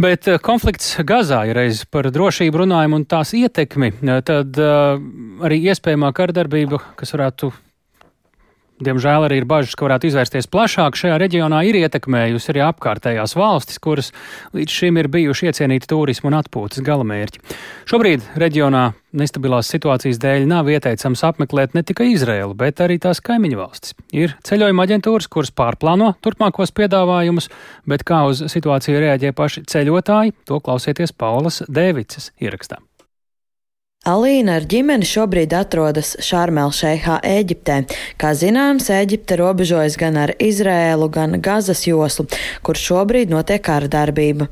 Bet 0.00 0.28
eh, 0.28 0.38
konflikts 0.38 0.96
Gazā 1.04 1.44
ir 1.48 1.56
reiz 1.56 1.84
par 1.84 2.10
drošību 2.12 2.64
runājumu 2.64 3.02
un 3.02 3.04
tās 3.08 3.34
ietekmi, 3.36 3.92
tad 4.24 4.56
uh, 4.60 4.96
arī 5.44 5.60
iespējamā 5.68 6.12
kardarbība, 6.16 6.80
kas 6.96 7.12
varētu 7.12 7.52
diemžēl 8.86 9.26
arī 9.28 9.40
ir 9.42 9.46
bažas, 9.48 9.76
ka 9.78 9.86
varētu 9.86 10.10
izvērsties 10.10 10.50
plašāk. 10.52 10.98
Šajā 10.98 11.18
reģionā 11.22 11.62
ir 11.68 11.78
ietekmējusi 11.82 12.52
arī 12.52 12.64
apkārtējās 12.68 13.36
valstis, 13.38 13.80
kuras 13.82 14.12
līdz 14.56 14.78
šim 14.80 15.00
ir 15.00 15.10
bijuši 15.12 15.50
iecienīti 15.50 15.90
turismu 15.90 16.30
un 16.32 16.38
atpūtas 16.40 16.84
galamērķi. 16.86 17.42
Šobrīd 17.90 18.26
reģionā 18.42 18.90
nestabilās 19.16 19.70
situācijas 19.72 20.20
dēļ 20.22 20.46
nav 20.50 20.70
ieteicams 20.72 21.24
apmeklēt 21.28 21.76
ne 21.76 21.84
tikai 21.86 22.10
Izraēlu, 22.12 22.56
bet 22.58 22.80
arī 22.84 22.98
tās 23.02 23.20
kaimiņu 23.24 23.60
valstis. 23.60 23.96
Ir 24.12 24.36
ceļojuma 24.46 24.86
aģentūras, 24.86 25.28
kuras 25.32 25.52
pārplāno 25.56 26.14
turpmākos 26.24 26.74
piedāvājumus, 26.76 27.50
bet 27.88 28.06
kā 28.08 28.24
uz 28.30 28.44
situāciju 28.52 29.04
reaģē 29.04 29.34
paši 29.36 29.66
ceļotāji, 29.72 30.36
to 30.48 30.62
klausieties 30.64 31.14
Paulas 31.16 31.62
Dēvices 31.68 32.32
ierakstā. 32.40 32.80
Alīna 34.02 34.56
ar 34.58 34.64
ģimeni 34.66 35.06
šobrīd 35.06 35.52
atrodas 35.54 36.16
Šarmelšeihā, 36.26 37.20
Eģiptē. 37.22 37.76
Kā 38.18 38.32
zināms, 38.34 38.88
Eģipte 38.90 39.36
robežojas 39.38 39.94
gan 39.94 40.16
ar 40.18 40.32
Izrēlu, 40.42 41.06
gan 41.14 41.36
Gazas 41.38 41.84
joslu, 41.86 42.24
kur 42.66 42.74
šobrīd 42.74 43.30
notiek 43.30 43.62
kara 43.62 43.86
darbība. 43.86 44.48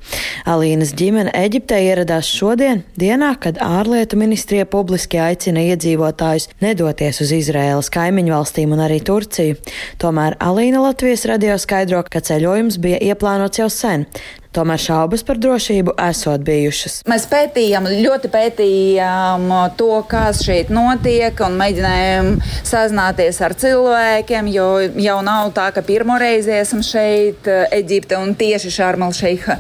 Alīnas 0.47 0.93
ģimene 0.95 1.35
Eģiptē 1.35 1.81
ieradās 1.83 2.31
šodien, 2.31 2.85
dienā, 2.95 3.33
kad 3.43 3.59
ārlietu 3.59 4.21
ministrija 4.23 4.71
publiski 4.71 5.19
aicina 5.19 5.67
iedzīvotājus 5.73 6.47
nedoties 6.63 7.19
uz 7.27 7.35
Izrēlas 7.35 7.91
kaimiņu 7.91 8.37
valstīm 8.37 8.79
un 8.79 8.85
arī 8.87 9.01
Turciju. 9.03 9.59
Tomēr 9.99 10.39
Alīna 10.39 10.87
Latvijas 10.87 11.27
radio 11.27 11.59
skaidro, 11.59 12.05
ka 12.07 12.23
ceļojums 12.23 12.79
bija 12.79 13.03
ieplānots 13.03 13.59
jau 13.59 13.67
sen. 13.67 14.07
Tomēr 14.51 14.81
šaubas 14.83 15.23
par 15.23 15.39
drošību 15.39 15.93
esot 16.09 16.43
bijušas. 16.43 16.97
Mēs 17.11 17.29
pētījām, 17.31 17.85
ļoti 18.03 18.31
pētījām 18.33 19.45
to, 19.79 19.93
kas 20.11 20.41
šeit 20.43 20.73
notiek, 20.75 21.39
un 21.47 21.55
mēģinājām 21.61 22.33
sazināties 22.67 23.39
ar 23.47 23.55
cilvēkiem, 23.63 24.49
jo 24.51 24.67
jau 25.07 25.21
nav 25.23 25.53
tā, 25.55 25.69
ka 25.77 25.85
pirmo 25.87 26.19
reizi 26.19 26.57
esam 26.59 26.83
šeit, 26.83 27.47
Eģipte 27.47 28.19
un 28.19 28.35
tieši 28.35 28.75
Šarmalšeiha. 28.75 29.57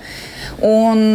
Un, 0.66 1.06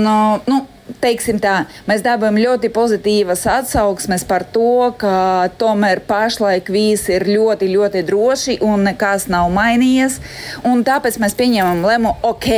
nu, 0.47 0.61
teiksim 1.03 1.43
tā, 1.43 1.65
mēs 1.89 2.07
dabūjam 2.07 2.39
ļoti 2.45 2.71
pozitīvas 2.71 3.43
atsauksmes 3.57 4.23
par 4.29 4.47
to, 4.55 4.93
ka 5.03 5.51
tomēr 5.59 6.05
pašlaik 6.07 6.71
viss 6.71 7.11
ir 7.11 7.27
ļoti, 7.27 7.73
ļoti 7.75 8.07
droši 8.07 8.59
un 8.63 8.87
nekas 8.87 9.27
nav 9.27 9.51
mainījies. 9.51 10.21
Tāpēc 10.63 11.19
mēs 11.19 11.35
pieņemam 11.35 11.83
lēmumu, 11.83 12.17
ok, 12.23 12.51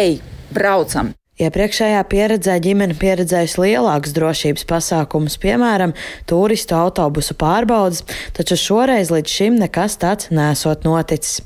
braucam. 0.49 1.13
Iepriekšējā 1.37 1.99
pieredzē 2.09 2.55
ģimene 2.65 2.95
pieredzējusi 2.97 3.59
lielākus 3.61 4.15
drošības 4.15 4.63
pasākumus, 4.65 5.35
piemēram, 5.37 5.91
turistu 6.25 6.73
autobusu 6.73 7.35
pārbaudas, 7.37 8.01
taču 8.33 8.57
šoreiz 8.57 9.11
līdz 9.13 9.35
šim 9.35 9.59
nekas 9.61 9.99
tāds 10.01 10.31
nesot 10.33 10.87
noticis. 10.87 11.43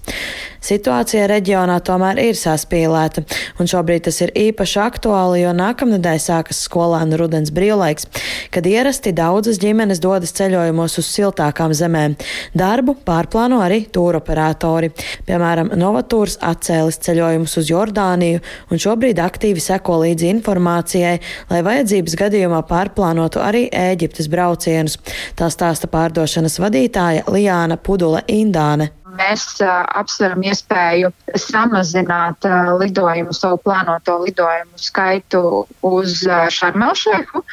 Situācija 0.62 1.25
reģionā 1.25 1.80
tomēr 1.82 2.19
ir 2.21 2.38
saspīlēta, 2.38 3.23
un 3.60 3.67
šobrīd 3.67 4.06
tas 4.06 4.19
ir 4.21 4.32
īpaši 4.38 4.77
aktuāli, 4.80 5.39
jo 5.41 5.51
nākamnedēļ 5.58 6.19
sākas 6.21 6.60
skolēnu 6.67 7.17
rudens 7.17 7.49
brīvlaiks, 7.51 8.06
kad 8.54 8.69
ierasti 8.69 9.12
daudzas 9.17 9.58
ģimenes 9.60 9.99
dodas 9.99 10.32
ceļojumos 10.38 10.99
uz 11.01 11.10
siltākām 11.10 11.73
zemēm. 11.75 12.13
Darbu 12.54 12.95
pārplāno 13.08 13.60
arī 13.65 13.82
tūroperatori. 13.89 14.91
Piemēram, 15.25 15.73
Novatūrs 15.82 16.38
atcēlis 16.45 17.01
ceļojumus 17.10 17.58
uz 17.58 17.73
Jordāniju 17.73 18.45
un 18.69 18.86
šobrīd 18.86 19.19
aktīvi 19.19 19.65
seko 19.81 20.01
līdzi 20.05 20.29
informācijai, 20.29 21.17
lai 21.49 21.61
vajadzības 21.65 22.15
gadījumā 22.21 22.61
pārplānotu 22.69 23.41
arī 23.41 23.67
Ēģiptes 23.73 24.29
braucienus. 24.29 24.99
Tā 25.35 25.49
stāsta 25.49 25.89
pārdošanas 25.89 26.59
vadītāja 26.61 27.25
Lijāna 27.27 27.77
Pudule 27.81 28.21
Indāne 28.29 28.91
mēs 29.11 29.41
uh, 29.59 29.83
apsveram 29.99 30.39
iespēju 30.47 31.09
samazināt 31.35 32.45
uh, 32.47 32.69
lidojumu, 32.79 33.33
savu 33.35 33.59
plānoto 33.59 34.15
lidojumu 34.23 34.79
skaitu 34.79 35.41
uz 35.83 36.21
uh, 36.29 36.45
Šarmelšēku. 36.47 37.43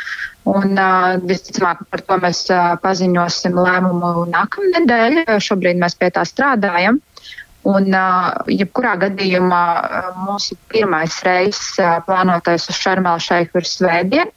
Un 0.48 0.78
uh, 0.78 1.18
visticamāk 1.28 1.82
par 1.90 2.04
to 2.06 2.20
mēs 2.22 2.44
uh, 2.54 2.76
paziņosim 2.84 3.58
lēmumu 3.58 4.28
nākamnedēļ. 4.30 5.24
Šobrīd 5.42 5.82
mēs 5.82 5.98
pie 5.98 6.12
tā 6.14 6.22
strādājam. 6.30 7.02
Un, 7.66 7.90
jebkurā 8.54 8.94
gadījumā 9.02 9.62
mūsu 10.22 10.56
pirmais 10.70 11.16
reizes 11.26 11.74
plānotais 12.06 12.68
uz 12.70 12.78
Šarmelšēku 12.78 13.58
ir 13.58 13.66
svētdien. 13.66 14.30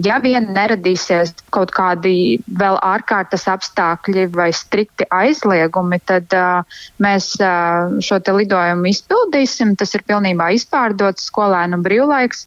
Ja 0.00 0.16
vien 0.24 0.46
neradīsies 0.56 1.34
kaut 1.52 1.74
kādi 1.76 2.40
vēl 2.56 2.78
ārkārtas 2.80 3.44
apstākļi 3.52 4.30
vai 4.32 4.48
strikti 4.56 5.04
aizliegumi, 5.12 5.98
tad 6.08 6.32
uh, 6.32 6.78
mēs 7.02 7.34
uh, 7.44 7.92
šo 8.00 8.16
lidojumu 8.32 8.88
izpildīsim. 8.88 9.74
Tas 9.76 9.92
ir 9.92 10.06
pilnībā 10.08 10.48
izpārdots 10.56 11.28
skolēnu 11.28 11.82
brīvlaiks. 11.84 12.46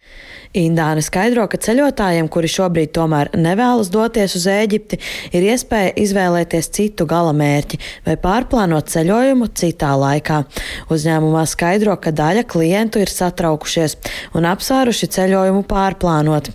Indāna 0.57 1.03
skaidro, 1.05 1.45
ka 1.51 1.59
ceļotājiem, 1.61 2.31
kuri 2.33 2.49
šobrīd 2.49 2.95
tomēr 2.95 3.29
nevēlas 3.37 3.91
doties 3.93 4.37
uz 4.39 4.47
Ēģipti, 4.49 4.97
ir 5.35 5.45
iespēja 5.51 5.93
izvēlēties 6.01 6.71
citu 6.73 7.05
galamērķi 7.11 7.81
vai 8.07 8.17
pārplānot 8.25 8.89
ceļojumu 8.89 9.51
citā 9.53 9.93
laikā. 9.99 10.41
Uzņēmumā 10.89 11.45
skaidro, 11.51 11.93
ka 12.01 12.15
daļa 12.15 12.47
klientu 12.49 13.03
ir 13.03 13.11
satraukušies 13.11 13.99
un 14.33 14.49
apsvēruši 14.49 15.11
ceļojumu 15.19 15.65
pārplānot. 15.69 16.49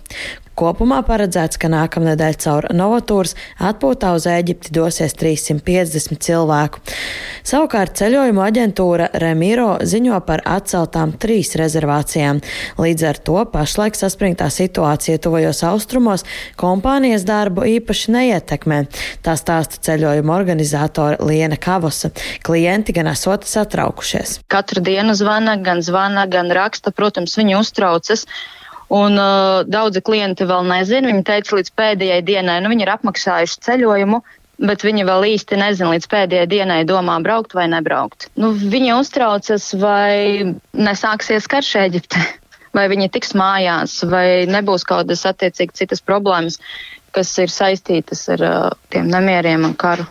Kopumā 0.59 0.99
paredzēts, 1.07 1.55
ka 1.61 1.69
nākamnedēļ 1.71 2.35
caur 2.43 2.67
Novatūras 2.75 3.37
atpūtā 3.63 4.11
uz 4.17 4.27
Eģipti 4.27 4.73
dosies 4.75 5.15
350 5.15 6.19
cilvēku. 6.27 6.81
Savukārt 7.47 7.95
ceļojuma 7.97 8.49
aģentūra 8.51 9.07
Remiro 9.23 9.77
ziņo 9.87 10.19
par 10.27 10.43
atceltām 10.45 11.15
trīs 11.21 11.55
rezervācijām. 11.59 12.43
Līdz 12.83 13.07
ar 13.07 13.21
to 13.29 13.39
pašlaik 13.53 13.97
saspringtā 13.97 14.51
situācija 14.51 15.23
tuvajos 15.23 15.63
austrumos 15.71 16.27
kompānijas 16.59 17.25
darbu 17.25 17.65
īpaši 17.77 18.15
neietekmē. 18.17 18.83
Tā 19.25 19.37
stāsta 19.39 19.79
ceļojuma 19.87 20.35
organizātora 20.35 21.23
Liena 21.25 21.57
Kavosa. 21.57 22.11
Klienti 22.43 22.93
gan 22.99 23.09
esot 23.15 23.47
satraukušies. 23.47 24.41
Katru 24.51 24.83
dienu 24.83 25.15
zvana, 25.17 25.55
gan 25.63 25.79
zvana, 25.81 26.27
gan 26.27 26.51
raksta. 26.51 26.91
Protams, 26.91 27.39
viņi 27.39 27.57
uztraucas. 27.63 28.27
Un 28.91 29.15
uh, 29.15 29.61
daudzi 29.71 30.01
klienti 30.03 30.47
vēl 30.47 30.67
nezina. 30.67 31.07
Viņi 31.11 31.25
teica, 31.27 31.55
līdz 31.59 31.73
pēdējai 31.79 32.21
dienai, 32.27 32.59
nu, 32.63 32.71
viņi 32.73 32.83
ir 32.85 32.93
apmaksājuši 32.97 33.61
ceļojumu, 33.67 34.19
bet 34.67 34.83
viņi 34.83 35.07
vēl 35.07 35.27
īsti 35.31 35.59
nezina 35.61 35.93
līdz 35.93 36.09
pēdējai 36.11 36.49
dienai, 36.51 36.81
domā 36.89 37.15
braukt 37.23 37.55
vai 37.57 37.69
nebraukt. 37.71 38.27
Nu, 38.35 38.51
viņi 38.51 38.93
uztraucas, 38.97 39.71
vai 39.79 40.53
nesāksies 40.75 41.47
karš 41.51 41.73
Eģipte. 41.85 42.21
vai 42.75 42.87
viņi 42.91 43.11
tiks 43.11 43.35
mājās, 43.37 43.99
vai 44.07 44.47
nebūs 44.49 44.85
kaut 44.87 45.05
kādas 45.05 45.25
attiecīgi 45.29 45.83
citas 45.83 46.03
problēmas, 46.03 46.59
kas 47.15 47.31
ir 47.43 47.51
saistītas 47.51 48.23
ar 48.31 48.45
uh, 48.47 48.65
tiem 48.93 49.09
nemieriem 49.11 49.67
un 49.67 49.75
karu. 49.75 50.07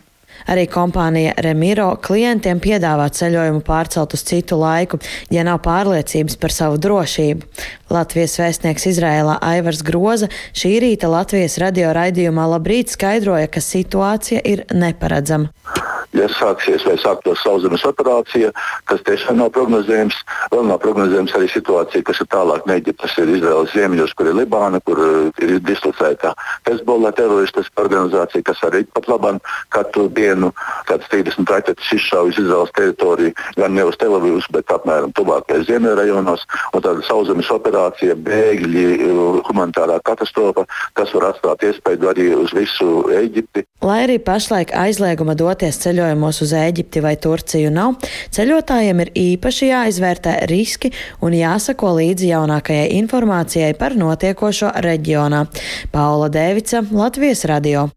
Arī 0.51 0.67
kompānija 0.71 1.37
Remiro 1.45 1.93
klientiem 2.03 2.61
piedāvā 2.63 3.07
ceļojumu 3.15 3.63
pārcelt 3.67 4.17
uz 4.17 4.25
citu 4.27 4.59
laiku, 4.61 5.01
ja 5.31 5.45
nav 5.47 5.61
pārliecības 5.67 6.39
par 6.41 6.55
savu 6.55 6.81
drošību. 6.83 7.47
Latvijas 7.91 8.39
vēstnieks 8.41 8.89
Izrēlā 8.93 9.39
Aivars 9.53 9.85
Groza 9.87 10.31
šī 10.51 10.77
rīta 10.85 11.11
Latvijas 11.11 11.59
radio 11.63 11.95
raidījumā 11.97 12.49
labrīt 12.57 12.93
skaidroja, 12.95 13.51
ka 13.51 13.63
situācija 13.65 14.43
ir 14.47 14.67
neparedzama 14.75 15.80
ja 16.17 16.27
sāksies 16.35 16.85
vai 16.87 16.97
sāktos 17.01 17.43
sauszemes 17.45 17.85
operācija, 17.87 18.51
tas 18.91 19.03
tiešām 19.07 19.39
nav 19.41 19.53
prognozējams. 19.55 20.17
Vēl 20.53 20.67
nav 20.67 20.81
prognozējams 20.83 21.35
arī 21.39 21.51
situācija, 21.53 22.05
kas 22.07 22.23
ir 22.23 22.29
tālāk 22.33 22.67
no 22.67 22.77
Eģiptes, 22.79 23.17
ir 23.23 23.33
Izraels 23.37 23.75
ziemeļos, 23.77 24.15
kur 24.19 24.31
ir 24.31 24.39
Libāna, 24.41 24.81
kur 24.87 25.01
uh, 25.05 25.43
ir 25.43 25.59
dislocēta 25.67 26.35
Hezbollah 26.69 27.15
teroristiska 27.17 27.85
organizācija, 27.85 28.45
kas 28.47 28.63
arī 28.67 28.83
pat 28.95 29.07
labāk 29.11 29.39
katru 29.71 30.09
dienu 30.11 30.51
kāds 30.89 31.07
30 31.13 31.51
raķetes 31.51 31.93
izšauj 31.95 32.33
uz 32.33 32.41
Izraels 32.43 32.75
teritoriju, 32.77 33.35
gan 33.57 33.75
ne 33.77 33.87
uz 33.87 33.99
Telavivus, 34.01 34.49
bet 34.51 34.71
apmēram 34.75 35.15
tuvākajos 35.15 35.69
ziemeļrajonos. 35.71 36.47
Tāda 36.81 37.05
sauszemes 37.07 37.51
operācija, 37.55 38.17
bēgļi, 38.27 38.87
uh, 39.07 39.41
humanitārā 39.47 40.01
katastrofa, 40.05 40.67
tas 40.99 41.13
var 41.15 41.31
atstāt 41.31 41.67
iespēju 41.71 42.11
arī 42.11 42.31
uz 42.35 42.55
visu 42.57 43.05
Eģipti. 43.15 43.67
Lai 43.85 44.03
arī 44.07 44.19
pašlaik 44.25 44.73
aizlieguma 44.77 45.37
doties 45.39 45.79
ceļā 45.85 46.00
ceļojumos 46.01 46.41
uz 46.45 46.53
Eģipti 46.57 47.03
vai 47.05 47.15
Turciju 47.21 47.71
nav, 47.75 47.99
ceļotājiem 48.33 49.05
ir 49.05 49.13
īpaši 49.21 49.71
jāizvērtē 49.71 50.37
riski 50.49 50.93
un 51.25 51.37
jāsako 51.37 51.93
līdzi 51.99 52.31
jaunākajai 52.33 52.89
informācijai 53.01 53.75
par 53.79 53.97
notiekošo 54.01 54.73
reģionā. 54.81 55.45
Paula 55.93 56.31
Dēvica, 56.33 56.85
Latvijas 56.91 57.45
radio. 57.51 57.91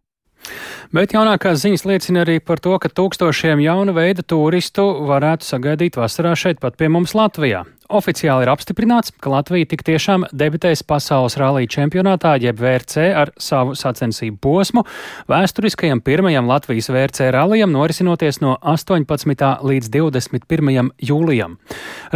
Bet 0.94 1.16
jaunākās 1.16 1.64
ziņas 1.64 1.86
liecina 1.88 2.26
arī 2.26 2.42
par 2.44 2.60
to, 2.62 2.76
ka 2.78 2.92
tūkstošiem 2.92 3.64
jauna 3.64 3.96
veida 3.96 4.26
turistu 4.28 4.84
varētu 5.08 5.48
sagaidīt 5.48 5.98
vasarā 5.98 6.36
šeit 6.38 6.60
pat 6.62 6.76
pie 6.78 6.92
mums 6.92 7.16
Latvijā. 7.18 7.64
Oficiāli 7.94 8.48
ir 8.48 8.50
apstiprināts, 8.50 9.12
ka 9.22 9.30
Latvija 9.30 9.68
tik 9.70 9.84
tiešām 9.86 10.26
debitēs 10.34 10.82
pasaules 10.88 11.36
rallija 11.38 11.70
čempionātā, 11.76 12.32
jeb 12.42 12.58
VRC 12.58 13.04
ar 13.14 13.30
savu 13.38 13.76
sacensību 13.78 14.40
posmu, 14.42 14.82
vēsturiskajam 15.30 16.02
pirmajam 16.02 16.50
Latvijas 16.50 16.90
VRC 16.90 17.28
rallijam 17.36 17.70
norisinoties 17.76 18.42
no 18.42 18.56
18. 18.58 19.46
līdz 19.62 19.92
21. 19.94 20.90
jūlijam. 21.06 21.60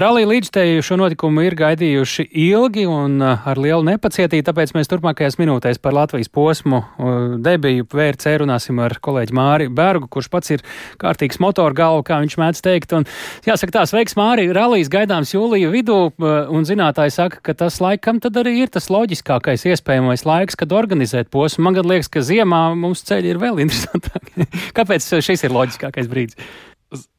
Rallija 0.01 0.31
līdzstēju 0.31 0.85
šo 0.87 0.97
notikumu 1.03 1.45
ir 1.45 1.57
gaidījuši 1.59 2.25
ilgi 2.47 2.87
un 2.89 3.21
uh, 3.21 3.45
ar 3.45 3.61
lielu 3.61 3.85
nepacietību, 3.91 4.47
tāpēc 4.49 4.73
mēs 4.73 4.89
turpmākajās 4.89 5.37
minūtēs 5.37 5.81
par 5.83 5.93
Latvijas 5.99 6.33
posmu 6.33 6.81
uh, 6.81 7.37
debiju 7.43 7.85
VRC 7.93 8.39
runāsim 8.41 8.81
ar 8.81 8.97
kolēģi 8.97 9.37
Māri 9.37 9.69
Bergu, 9.69 10.09
kurš 10.09 10.31
pats 10.33 10.57
ir 10.57 10.65
kārtīgs 10.97 11.37
motoru 11.43 11.77
galvu, 11.77 12.07
kā 12.09 12.17
viņš 12.25 12.39
mēdz 12.41 12.65
teikt. 12.65 12.97
Un, 12.97 13.05
jāsaka 13.45 13.77
tā, 13.77 13.85
sveiks 13.89 14.17
Māri, 14.17 14.49
rallijas 14.57 14.89
gaidāms 14.93 15.37
jūlijā 15.37 15.66
studiju 15.67 15.73
vidū, 15.73 16.11
un 16.51 16.65
zinātāji 16.65 17.11
saka, 17.11 17.39
ka 17.41 17.53
tas 17.53 17.79
laikam 17.81 18.19
tad 18.19 18.37
arī 18.39 18.63
ir 18.63 18.69
tas 18.69 18.89
loģiskākais 18.89 19.65
iespējamais 19.67 20.25
laiks, 20.25 20.55
kad 20.55 20.71
organizēt 20.71 21.29
posmu. 21.29 21.63
Man 21.63 21.75
liekas, 21.75 22.07
ka 22.09 22.21
ziemā 22.21 22.75
mums 22.75 23.03
ceļi 23.03 23.33
ir 23.33 23.37
vēl 23.41 23.59
interesantāki. 23.65 24.47
Kāpēc 24.77 25.03
šis 25.21 25.43
ir 25.43 25.51
loģiskākais 25.51 26.07
brīdis? 26.07 26.37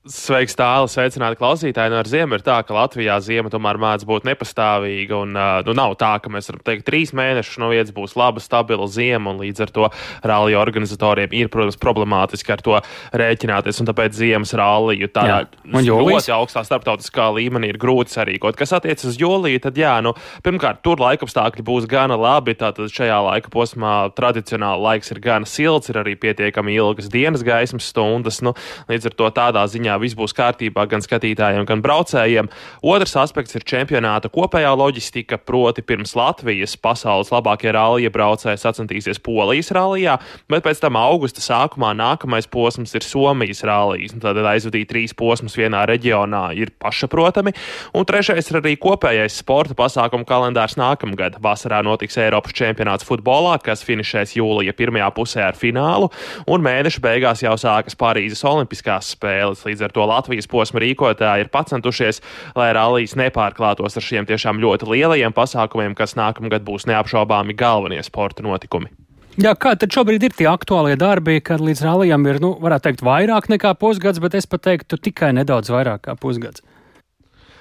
Sveiks, 0.09 0.55
tālāk, 0.57 0.89
sveicināti 0.89 1.37
klausītāji. 1.37 1.93
Nu, 1.93 1.99
ar 2.01 2.09
ziemu 2.09 2.39
ir 2.39 2.43
tā, 2.45 2.57
ka 2.65 2.73
Latvijā 2.73 3.19
zima 3.21 3.51
tomēr 3.53 3.77
mēdz 3.81 4.07
būt 4.09 4.25
nepastāvīga. 4.25 5.19
Un, 5.21 5.35
nu, 5.67 5.75
nav 5.77 5.97
tā, 6.01 6.15
ka 6.25 6.33
mēs 6.33 6.49
varam 6.49 6.63
teikt, 6.65 6.87
trīs 6.87 7.13
mēnešus 7.17 7.59
no 7.61 7.69
vietas 7.69 7.93
būs 7.93 8.15
laba, 8.17 8.41
stabila 8.41 8.89
zima, 8.89 9.35
līdz 9.37 9.65
ar 9.67 9.73
to 9.75 9.91
rallija 10.25 10.63
organizatoriem 10.63 11.35
ir, 11.37 11.51
protams, 11.53 11.77
problemātiski 11.83 12.55
ar 12.55 12.65
to 12.65 12.79
rēķināties. 13.21 13.83
Tāpēc 13.89 14.17
ziemas 14.17 14.55
ralliju 14.57 15.11
tādā 15.13 15.43
ļoti 15.69 16.33
augstā 16.35 16.65
starptautiskā 16.65 17.29
līmenī 17.37 17.75
ir 17.75 17.81
grūti 17.81 18.17
sarīkot. 18.17 18.57
Kas 18.57 18.73
attiecas 18.77 19.11
uz 19.13 19.21
jūliju, 19.21 19.61
tad 19.65 19.77
jā, 19.81 19.93
nu, 20.05 20.15
pirmkārt, 20.45 20.81
tur 20.85 21.05
laikapstākļi 21.05 21.67
būs 21.69 21.89
gana 21.91 22.17
labi. 22.17 22.57
Tātad 22.57 22.89
šajā 22.93 23.21
laika 23.29 23.53
posmā 23.53 23.95
tradicionāli 24.17 24.87
laiks 24.89 25.13
ir 25.13 25.23
gana 25.25 25.49
silts, 25.49 25.93
ir 25.93 26.01
arī 26.01 26.17
pietiekami 26.21 26.77
ilgas 26.81 27.13
dienas 27.13 27.45
gaismas 27.45 27.93
stundas. 27.93 28.41
Nu, 28.45 28.57
līdz 28.89 29.13
ar 29.13 29.19
to 29.21 29.33
tādā 29.37 29.69
ziņā 29.69 29.98
viss 30.03 30.17
būs 30.19 30.35
kārtībā 30.37 30.87
gan 30.91 31.05
skatītājiem, 31.05 31.67
gan 31.69 31.83
braucējiem. 31.85 32.51
Otrs 32.87 33.17
aspekts 33.21 33.57
ir 33.59 33.67
čempionāta 33.69 34.31
kopējā 34.33 34.73
loģistika, 34.79 35.39
proti 35.39 35.85
pirms 35.87 36.15
Latvijas 36.19 36.77
pasaules 36.81 37.33
labākie 37.35 37.73
rallija 37.75 38.13
braucēji 38.15 38.61
sacensties 38.63 39.21
Polijas 39.23 39.73
rallijā, 39.75 40.19
bet 40.51 40.65
pēc 40.67 40.83
tam 40.83 40.99
augusta 41.01 41.43
sākumā 41.45 41.95
nākamais 41.99 42.49
posms 42.51 42.95
ir 42.97 43.07
Somijas 43.07 43.65
rallijas. 43.67 44.17
Tad 44.23 44.39
aizvadīt 44.43 44.91
trīs 44.91 45.15
posmus 45.17 45.57
vienā 45.59 45.85
reģionā 45.89 46.49
ir 46.59 46.73
pašsaprotami. 46.81 47.55
Un 47.97 48.07
trešais 48.09 48.51
ir 48.51 48.61
arī 48.61 48.75
kopējais 48.81 49.39
sporta 49.43 49.77
pasākumu 49.79 50.27
kalendārs 50.29 50.79
nākamgad. 50.81 51.39
Vasarā 51.45 51.81
notiks 51.87 52.19
Eiropas 52.21 52.57
čempionāts 52.57 53.07
futbolā, 53.09 53.57
kas 53.63 53.85
finišēs 53.87 54.37
jūlija 54.39 54.75
pirmajā 54.79 55.11
pusē 55.17 55.45
ar 55.49 55.59
finālu, 55.59 56.11
un 56.49 56.65
mēneša 56.65 57.03
beigās 57.05 57.45
jau 57.45 57.55
sākas 57.61 57.99
Parīzes 57.99 58.45
Olimpiskās 58.49 59.13
spēles. 59.15 59.65
Līdz 59.67 59.87
ar 59.87 59.88
to 59.95 60.07
Latvijas 60.09 60.49
posma 60.51 60.83
rīkotāji 60.85 61.47
ir 61.47 61.53
pacentušies, 61.55 62.23
lai 62.59 62.71
rallijas 62.77 63.17
nepārklātos 63.19 63.99
ar 63.99 64.05
šiem 64.05 64.29
tiešām 64.29 64.63
ļoti 64.63 64.89
lielajiem 64.93 65.37
pasākumiem, 65.37 65.99
kas 65.99 66.17
nākamgad 66.19 66.67
būs 66.67 66.89
neapšaubāmi 66.91 67.57
galvenie 67.59 68.03
sporta 68.07 68.47
notikumi. 68.47 68.91
Jā, 69.39 69.53
kā 69.55 69.77
tad 69.79 69.95
šobrīd 69.95 70.25
ir 70.27 70.33
tie 70.35 70.49
aktuālie 70.51 70.97
darbi, 70.99 71.37
kad 71.39 71.63
līdz 71.63 71.85
rallijam 71.87 72.25
ir, 72.27 72.41
nu, 72.43 72.57
varētu 72.59 72.89
teikt, 72.89 73.05
vairāk 73.07 73.47
nekā 73.53 73.71
pusgads, 73.79 74.19
bet 74.19 74.35
es 74.35 74.51
pat 74.51 74.65
teiktu 74.67 74.99
tikai 74.99 75.31
nedaudz 75.37 75.71
vairāk 75.71 76.09
kā 76.09 76.17
pusgads? 76.19 76.65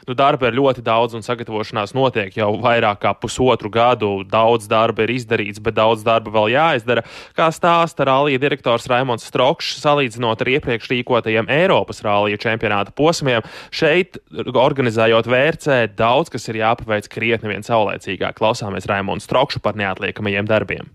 Nu, 0.07 0.15
darba 0.15 0.47
ir 0.47 0.55
ļoti 0.55 0.79
daudz, 0.87 1.17
un 1.17 1.23
sagatavošanās 1.25 1.91
notiek 1.91 2.37
jau 2.39 2.53
vairāk 2.63 3.01
kā 3.03 3.11
pusotru 3.19 3.67
gadu. 3.67 4.21
Daudz 4.23 4.69
darba 4.71 5.03
ir 5.03 5.11
izdarīts, 5.17 5.59
bet 5.59 5.75
daudz 5.75 6.05
darba 6.07 6.31
vēl 6.31 6.53
jāizdara. 6.53 7.03
Kā 7.35 7.49
stāsta 7.51 8.07
rallija 8.07 8.39
direktors 8.39 8.87
Raimons 8.87 9.27
Strokšs, 9.27 9.81
salīdzinot 9.83 10.45
ar 10.45 10.51
iepriekš 10.53 10.87
rīkotajiem 10.93 11.51
Eiropas 11.51 11.99
rallija 12.07 12.39
čempionāta 12.39 12.95
posmiem, 12.95 13.43
šeit, 13.67 14.15
organizējot 14.47 15.27
VRC, 15.27 15.81
daudz 15.99 16.31
kas 16.31 16.47
ir 16.47 16.61
jāpaveic 16.61 17.11
krietni 17.11 17.51
vien 17.51 17.67
saulēcīgāk. 17.67 18.39
Klausāmies 18.39 18.87
Raimons 18.87 19.27
Strokšu 19.27 19.59
par 19.59 19.75
neatliekamajiem 19.75 20.47
darbiem. 20.47 20.87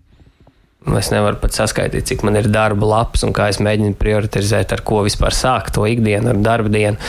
Es 0.83 1.09
nevaru 1.13 1.37
pat 1.39 1.55
saskaitīt, 1.55 2.09
cik 2.09 2.25
man 2.27 2.35
ir 2.35 2.49
darba 2.51 2.87
lapas 2.89 3.23
un 3.23 3.31
kā 3.35 3.47
es 3.51 3.61
mēģinu 3.63 3.95
prioritizēt, 3.99 4.73
ar 4.75 4.83
ko 4.83 4.99
vispār 5.05 5.35
sākt 5.35 5.77
to 5.77 5.85
ikdienu, 5.87 6.33
ar 6.33 6.41
darba 6.43 6.71
dienu. 6.73 6.99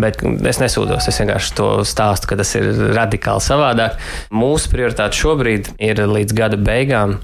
Bet 0.00 0.24
es 0.50 0.58
nesūdos, 0.58 1.06
es 1.06 1.20
vienkārši 1.22 1.54
to 1.60 1.68
stāstu, 1.86 2.32
ka 2.32 2.40
tas 2.40 2.50
ir 2.58 2.72
radikāli 2.96 3.46
savādāk. 3.46 4.00
Mūsu 4.34 4.72
prioritāte 4.74 5.20
šobrīd 5.22 5.74
ir 5.78 6.02
līdz 6.10 6.34
gada 6.36 6.58
beigām 6.58 7.20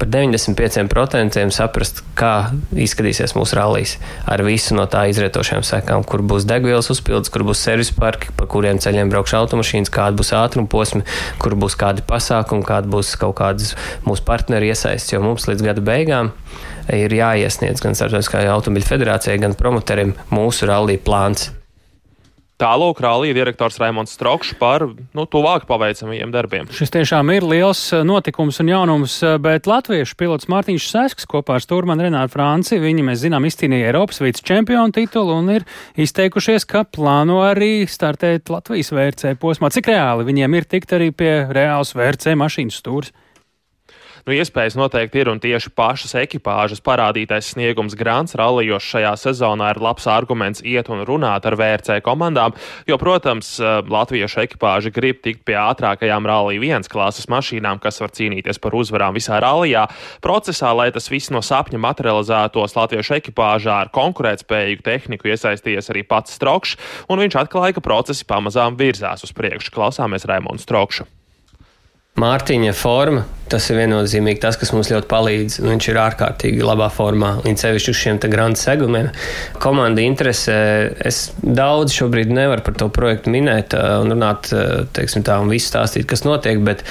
par 0.00 0.08
95% 0.08 1.52
saprast, 1.54 2.00
kā 2.18 2.32
izskatīsies 2.72 3.34
mūsu 3.36 3.58
rallijas 3.58 3.96
ar 4.30 4.42
visu 4.46 4.76
no 4.78 4.86
tā 4.90 5.04
izrietošajām 5.12 5.66
sekām, 5.66 6.06
kur 6.08 6.24
būs 6.24 6.46
degvielas 6.48 6.88
uzpildes, 6.92 7.32
kur 7.32 7.44
būs 7.48 7.60
servis 7.66 7.92
parki, 7.96 8.32
pa 8.36 8.48
kuriem 8.50 8.80
ceļiem 8.80 9.12
braukšu 9.12 9.36
automašīnas, 9.42 9.92
kāda 9.92 10.16
būs 10.16 10.32
ātruma 10.36 10.70
posmi, 10.72 11.04
kur 11.42 11.58
būs 11.60 11.76
kādi 11.80 12.06
pasākumi, 12.08 12.66
kāda 12.66 12.90
būs 12.90 13.12
kaut 13.20 13.36
kādas 13.42 13.76
mūsu 14.08 14.24
partneri 14.26 14.72
iesaists, 14.72 15.12
jo 15.12 15.22
mums 15.24 15.48
līdz 15.50 15.68
gada 15.68 15.84
beigām 15.84 16.32
ir 16.96 17.12
jāiesniedz 17.14 17.84
gan 17.84 17.94
Startautiskajai 17.98 18.50
automobiļu 18.50 18.88
federācijai, 18.88 19.38
gan 19.42 19.58
promotorim 19.58 20.16
mūsu 20.32 20.70
rallija 20.70 21.04
plāns. 21.04 21.50
Tālāk 22.60 22.98
rallija 23.00 23.32
direktors 23.32 23.78
Raimons 23.80 24.12
Strokšs 24.12 24.58
par 24.60 24.82
nu, 24.84 25.22
tuvāk 25.24 25.64
paveicamajiem 25.68 26.32
darbiem. 26.34 26.66
Šis 26.76 26.92
tiešām 26.92 27.32
ir 27.32 27.46
liels 27.48 27.80
eh, 27.96 28.02
notikums 28.04 28.60
un 28.60 28.68
jaunums, 28.68 29.14
eh, 29.24 29.38
bet 29.40 29.68
latviešu 29.70 30.18
pilots 30.20 30.50
Mārtiņš 30.52 30.88
Sesks 30.90 31.28
kopā 31.30 31.56
ar 31.56 31.64
Sturmanu 31.64 32.04
Renāru 32.04 32.28
Franci, 32.34 32.76
viņi, 32.82 33.06
mēs 33.06 33.22
zinām, 33.22 33.48
izcīnīja 33.48 33.88
Eiropas 33.88 34.20
vice 34.20 34.44
čempionu 34.44 34.92
titulu 34.92 35.38
un 35.40 35.48
ir 35.56 35.64
izteikušies, 35.96 36.68
ka 36.68 36.84
plāno 36.84 37.40
arī 37.46 37.86
startēt 37.88 38.52
Latvijas 38.52 38.92
VRC 38.92 39.34
posmā. 39.40 39.72
Cik 39.72 39.88
reāli 39.94 40.28
viņiem 40.28 40.60
ir 40.60 40.68
tikt 40.68 40.92
arī 40.98 41.08
pie 41.16 41.32
reāls 41.48 41.96
VRC 41.96 42.36
mašīnas 42.44 42.82
stūres? 42.82 43.16
Nu, 44.26 44.34
iespējas 44.36 44.76
noteikti 44.76 45.22
ir, 45.22 45.30
un 45.32 45.40
tieši 45.40 45.72
pašas 45.76 46.14
ekipāžas 46.20 46.82
parādītais 46.84 47.52
sniegums 47.54 47.96
Grants 47.98 48.36
rallijos 48.38 48.84
šajā 48.84 49.12
sezonā 49.20 49.70
ir 49.74 49.80
labs 49.82 50.06
arguments 50.10 50.64
iet 50.66 50.90
un 50.92 51.04
runāt 51.08 51.46
ar 51.48 51.56
VRC 51.56 52.00
komandām, 52.04 52.56
jo, 52.88 52.98
protams, 53.00 53.54
eh, 53.60 53.80
latviešu 53.88 54.42
ekipāži 54.44 54.92
grib 54.92 55.22
tikt 55.24 55.44
pie 55.44 55.56
ātrākajām 55.60 56.26
rallija 56.28 56.60
viens 56.60 56.88
klases 56.88 57.26
mašīnām, 57.26 57.80
kas 57.80 58.00
var 58.00 58.12
cīnīties 58.16 58.60
par 58.60 58.76
uzvarām 58.76 59.16
visā 59.16 59.40
rallijā. 59.40 59.86
Procesā, 60.20 60.74
lai 60.76 60.90
tas 60.90 61.08
viss 61.08 61.30
no 61.30 61.40
sapņa 61.40 61.80
materializētos 61.80 62.76
latviešu 62.76 63.16
ekipāžā 63.20 63.80
ar 63.86 63.92
konkurētspējīgu 63.94 64.82
tehniku 64.82 65.32
iesaistījies 65.32 65.90
arī 65.90 66.06
pats 66.06 66.36
Strokšs, 66.36 66.76
un 67.08 67.18
viņš 67.18 67.36
atklāja, 67.36 67.74
ka 67.74 67.80
procesi 67.84 68.24
pamazām 68.24 68.76
virzās 68.76 69.24
uz 69.24 69.32
priekšu. 69.32 69.72
Klausāmies 69.74 70.28
Raimonu 70.28 70.60
Strokšu. 70.60 71.19
Mārtiņa 72.20 72.72
forma. 72.76 73.26
Tas 73.50 73.64
ir 73.72 73.80
viennozīmīgi 73.80 74.38
tas, 74.44 74.54
kas 74.60 74.70
mums 74.70 74.92
ļoti 74.92 75.08
palīdz. 75.10 75.56
Viņš 75.64 75.86
ir 75.90 75.98
ārkārtīgi 75.98 76.62
labā 76.62 76.86
formā, 76.94 77.32
līdz 77.42 77.64
sevišķi 77.64 77.90
uz 77.90 77.98
šiem 77.98 78.20
grandu 78.30 78.60
segumiem. 78.60 79.08
Komanda 79.62 80.04
interesē. 80.04 80.58
Es 81.06 81.32
daudz 81.42 81.96
šobrīd 81.96 82.30
nevaru 82.30 82.62
par 82.66 82.76
to 82.78 82.86
projektu 82.94 83.32
minēt 83.34 83.74
un 83.74 84.14
runāt, 84.14 84.52
teiksim 84.94 85.26
tā, 85.26 85.40
un 85.42 85.50
visu 85.50 85.72
stāstīt, 85.72 86.06
kas 86.10 86.22
notiek, 86.26 86.60
bet 86.66 86.84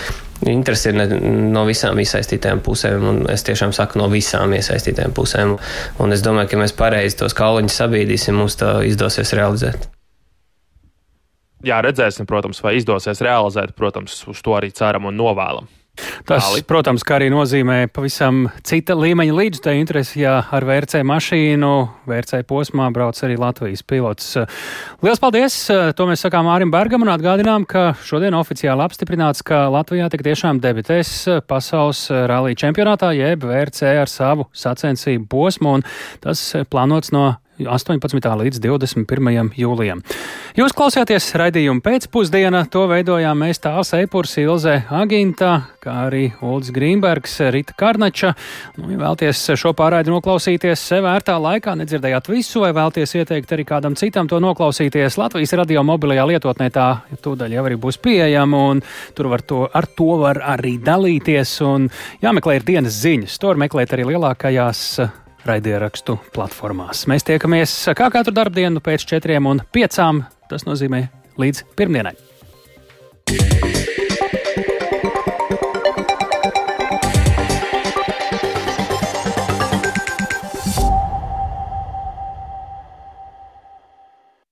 interesi 0.47 0.91
ir 0.91 1.15
no 1.53 1.63
visām 1.67 1.99
iesaistītajām 2.03 2.63
pusēm, 2.65 3.07
un 3.11 3.21
es 3.31 3.45
tiešām 3.47 3.75
saku 3.75 4.01
no 4.01 4.09
visām 4.11 4.55
iesaistītajām 4.57 5.15
pusēm. 5.15 5.55
Un 6.03 6.17
es 6.17 6.25
domāju, 6.25 6.51
ka 6.51 6.63
mēs 6.65 6.75
pareizi 6.75 7.21
tos 7.23 7.37
kauliņus 7.39 7.79
sabīdīsim, 7.83 8.35
mums 8.39 8.59
tā 8.59 8.79
izdosies 8.89 9.35
realizēt. 9.39 9.87
Jā, 11.65 11.81
redzēsim, 11.83 12.27
protams, 12.29 12.61
vai 12.63 12.77
izdosies 12.79 13.19
realizēt. 13.25 13.75
Protams, 13.75 14.21
uz 14.31 14.39
to 14.45 14.55
arī 14.55 14.71
ceram 14.75 15.09
un 15.09 15.19
novēlam. 15.19 15.67
Tas, 16.23 16.45
Tāli. 16.45 16.63
protams, 16.67 17.03
arī 17.11 17.29
nozīmē 17.31 17.89
pavisam 17.91 18.45
cita 18.63 18.95
līmeņa 18.95 19.35
līdzstēju 19.35 19.81
interesi, 19.83 20.21
ja 20.23 20.37
ar 20.55 20.65
VRC 20.67 21.01
mašīnu, 21.07 21.71
VRC 22.09 22.43
posmā 22.47 22.89
brauc 22.95 23.19
arī 23.25 23.35
Latvijas 23.39 23.83
pilots. 23.83 24.29
Lielas 25.03 25.19
paldies! 25.19 25.57
To 25.69 26.07
mēs 26.09 26.23
sakām 26.25 26.47
Mārim 26.47 26.71
Bergam 26.71 27.03
un 27.05 27.11
atgādinām, 27.11 27.67
ka 27.69 27.91
šodien 28.05 28.37
oficiāli 28.37 28.85
apstiprināts, 28.85 29.43
ka 29.45 29.65
Latvijā 29.73 30.09
tik 30.13 30.23
tiešām 30.27 30.61
debitēs 30.63 31.43
pasaules 31.49 32.05
rallija 32.31 32.63
čempionātā, 32.63 33.11
jeb 33.17 33.43
VRC 33.49 33.97
ar 33.99 34.11
savu 34.11 34.47
sacensību 34.55 35.27
posmu, 35.31 35.79
un 35.79 35.87
tas 36.23 36.45
plānots 36.71 37.11
no 37.15 37.33
18. 37.67 38.29
līdz 38.43 38.61
21. 38.63 39.51
jūlijam. 39.59 40.03
Jūs 40.57 40.73
klausāties 40.75 41.27
raidījumu 41.39 41.83
pēcpusdienā, 41.85 42.63
to 42.71 42.85
veidojām 42.89 43.43
mēs 43.43 43.61
tāls 43.63 43.91
Eipurs, 43.97 44.33
Ilze 44.41 44.77
Aginta, 44.89 45.51
kā 45.83 45.95
arī 46.07 46.29
Uldis 46.45 46.71
Grīmbergs, 46.75 47.37
Rita 47.53 47.75
Karnača. 47.79 48.33
Nu, 48.79 48.89
ja 48.93 48.99
vēlties 49.01 49.43
šo 49.59 49.73
pārraidi 49.77 50.13
noklausīties 50.13 50.83
sev 50.91 51.05
vērtā 51.07 51.37
laikā, 51.39 51.75
nedzirdējāt 51.79 52.31
visu, 52.31 52.63
vai 52.63 52.73
vēlties 52.75 53.15
ieteikt 53.21 53.53
arī 53.55 53.67
kādam 53.67 53.95
citam 53.99 54.27
to 54.29 54.41
noklausīties, 54.43 55.19
Latvijas 55.19 55.55
radio 55.59 55.85
mobilajā 55.87 56.25
lietotnē 56.33 56.69
tā 56.75 56.89
tūdaļ 57.23 57.55
jau 57.55 57.65
arī 57.69 57.79
būs 57.79 58.01
pieejama, 58.03 58.65
un 58.73 58.83
tur 59.15 59.31
var 59.31 59.45
to, 59.47 59.63
ar 59.73 59.87
to 59.95 60.11
var 60.23 60.41
arī 60.57 60.77
dalīties, 60.83 61.55
un 61.67 61.89
jāmeklē 62.23 62.59
ir 62.59 62.67
dienas 62.67 62.99
ziņas. 63.03 63.39
To 63.39 63.53
var 63.53 63.65
meklēt 63.67 63.95
arī 63.95 64.11
lielākajās 64.13 64.85
raidierakstu 65.47 66.17
platformās. 66.35 67.05
Mēs 67.09 67.27
tiekamies 67.27 67.75
kā 67.97 68.09
katru 68.13 68.35
darbdienu 68.35 68.83
pēc 68.83 69.07
četriem 69.13 69.49
un 69.49 69.63
piecām. 69.73 70.25
Tas 70.49 70.65
nozīmē 70.67 71.05
līdz 71.39 71.65
pirmdienai. 71.77 72.15
Yeah. 73.29 73.78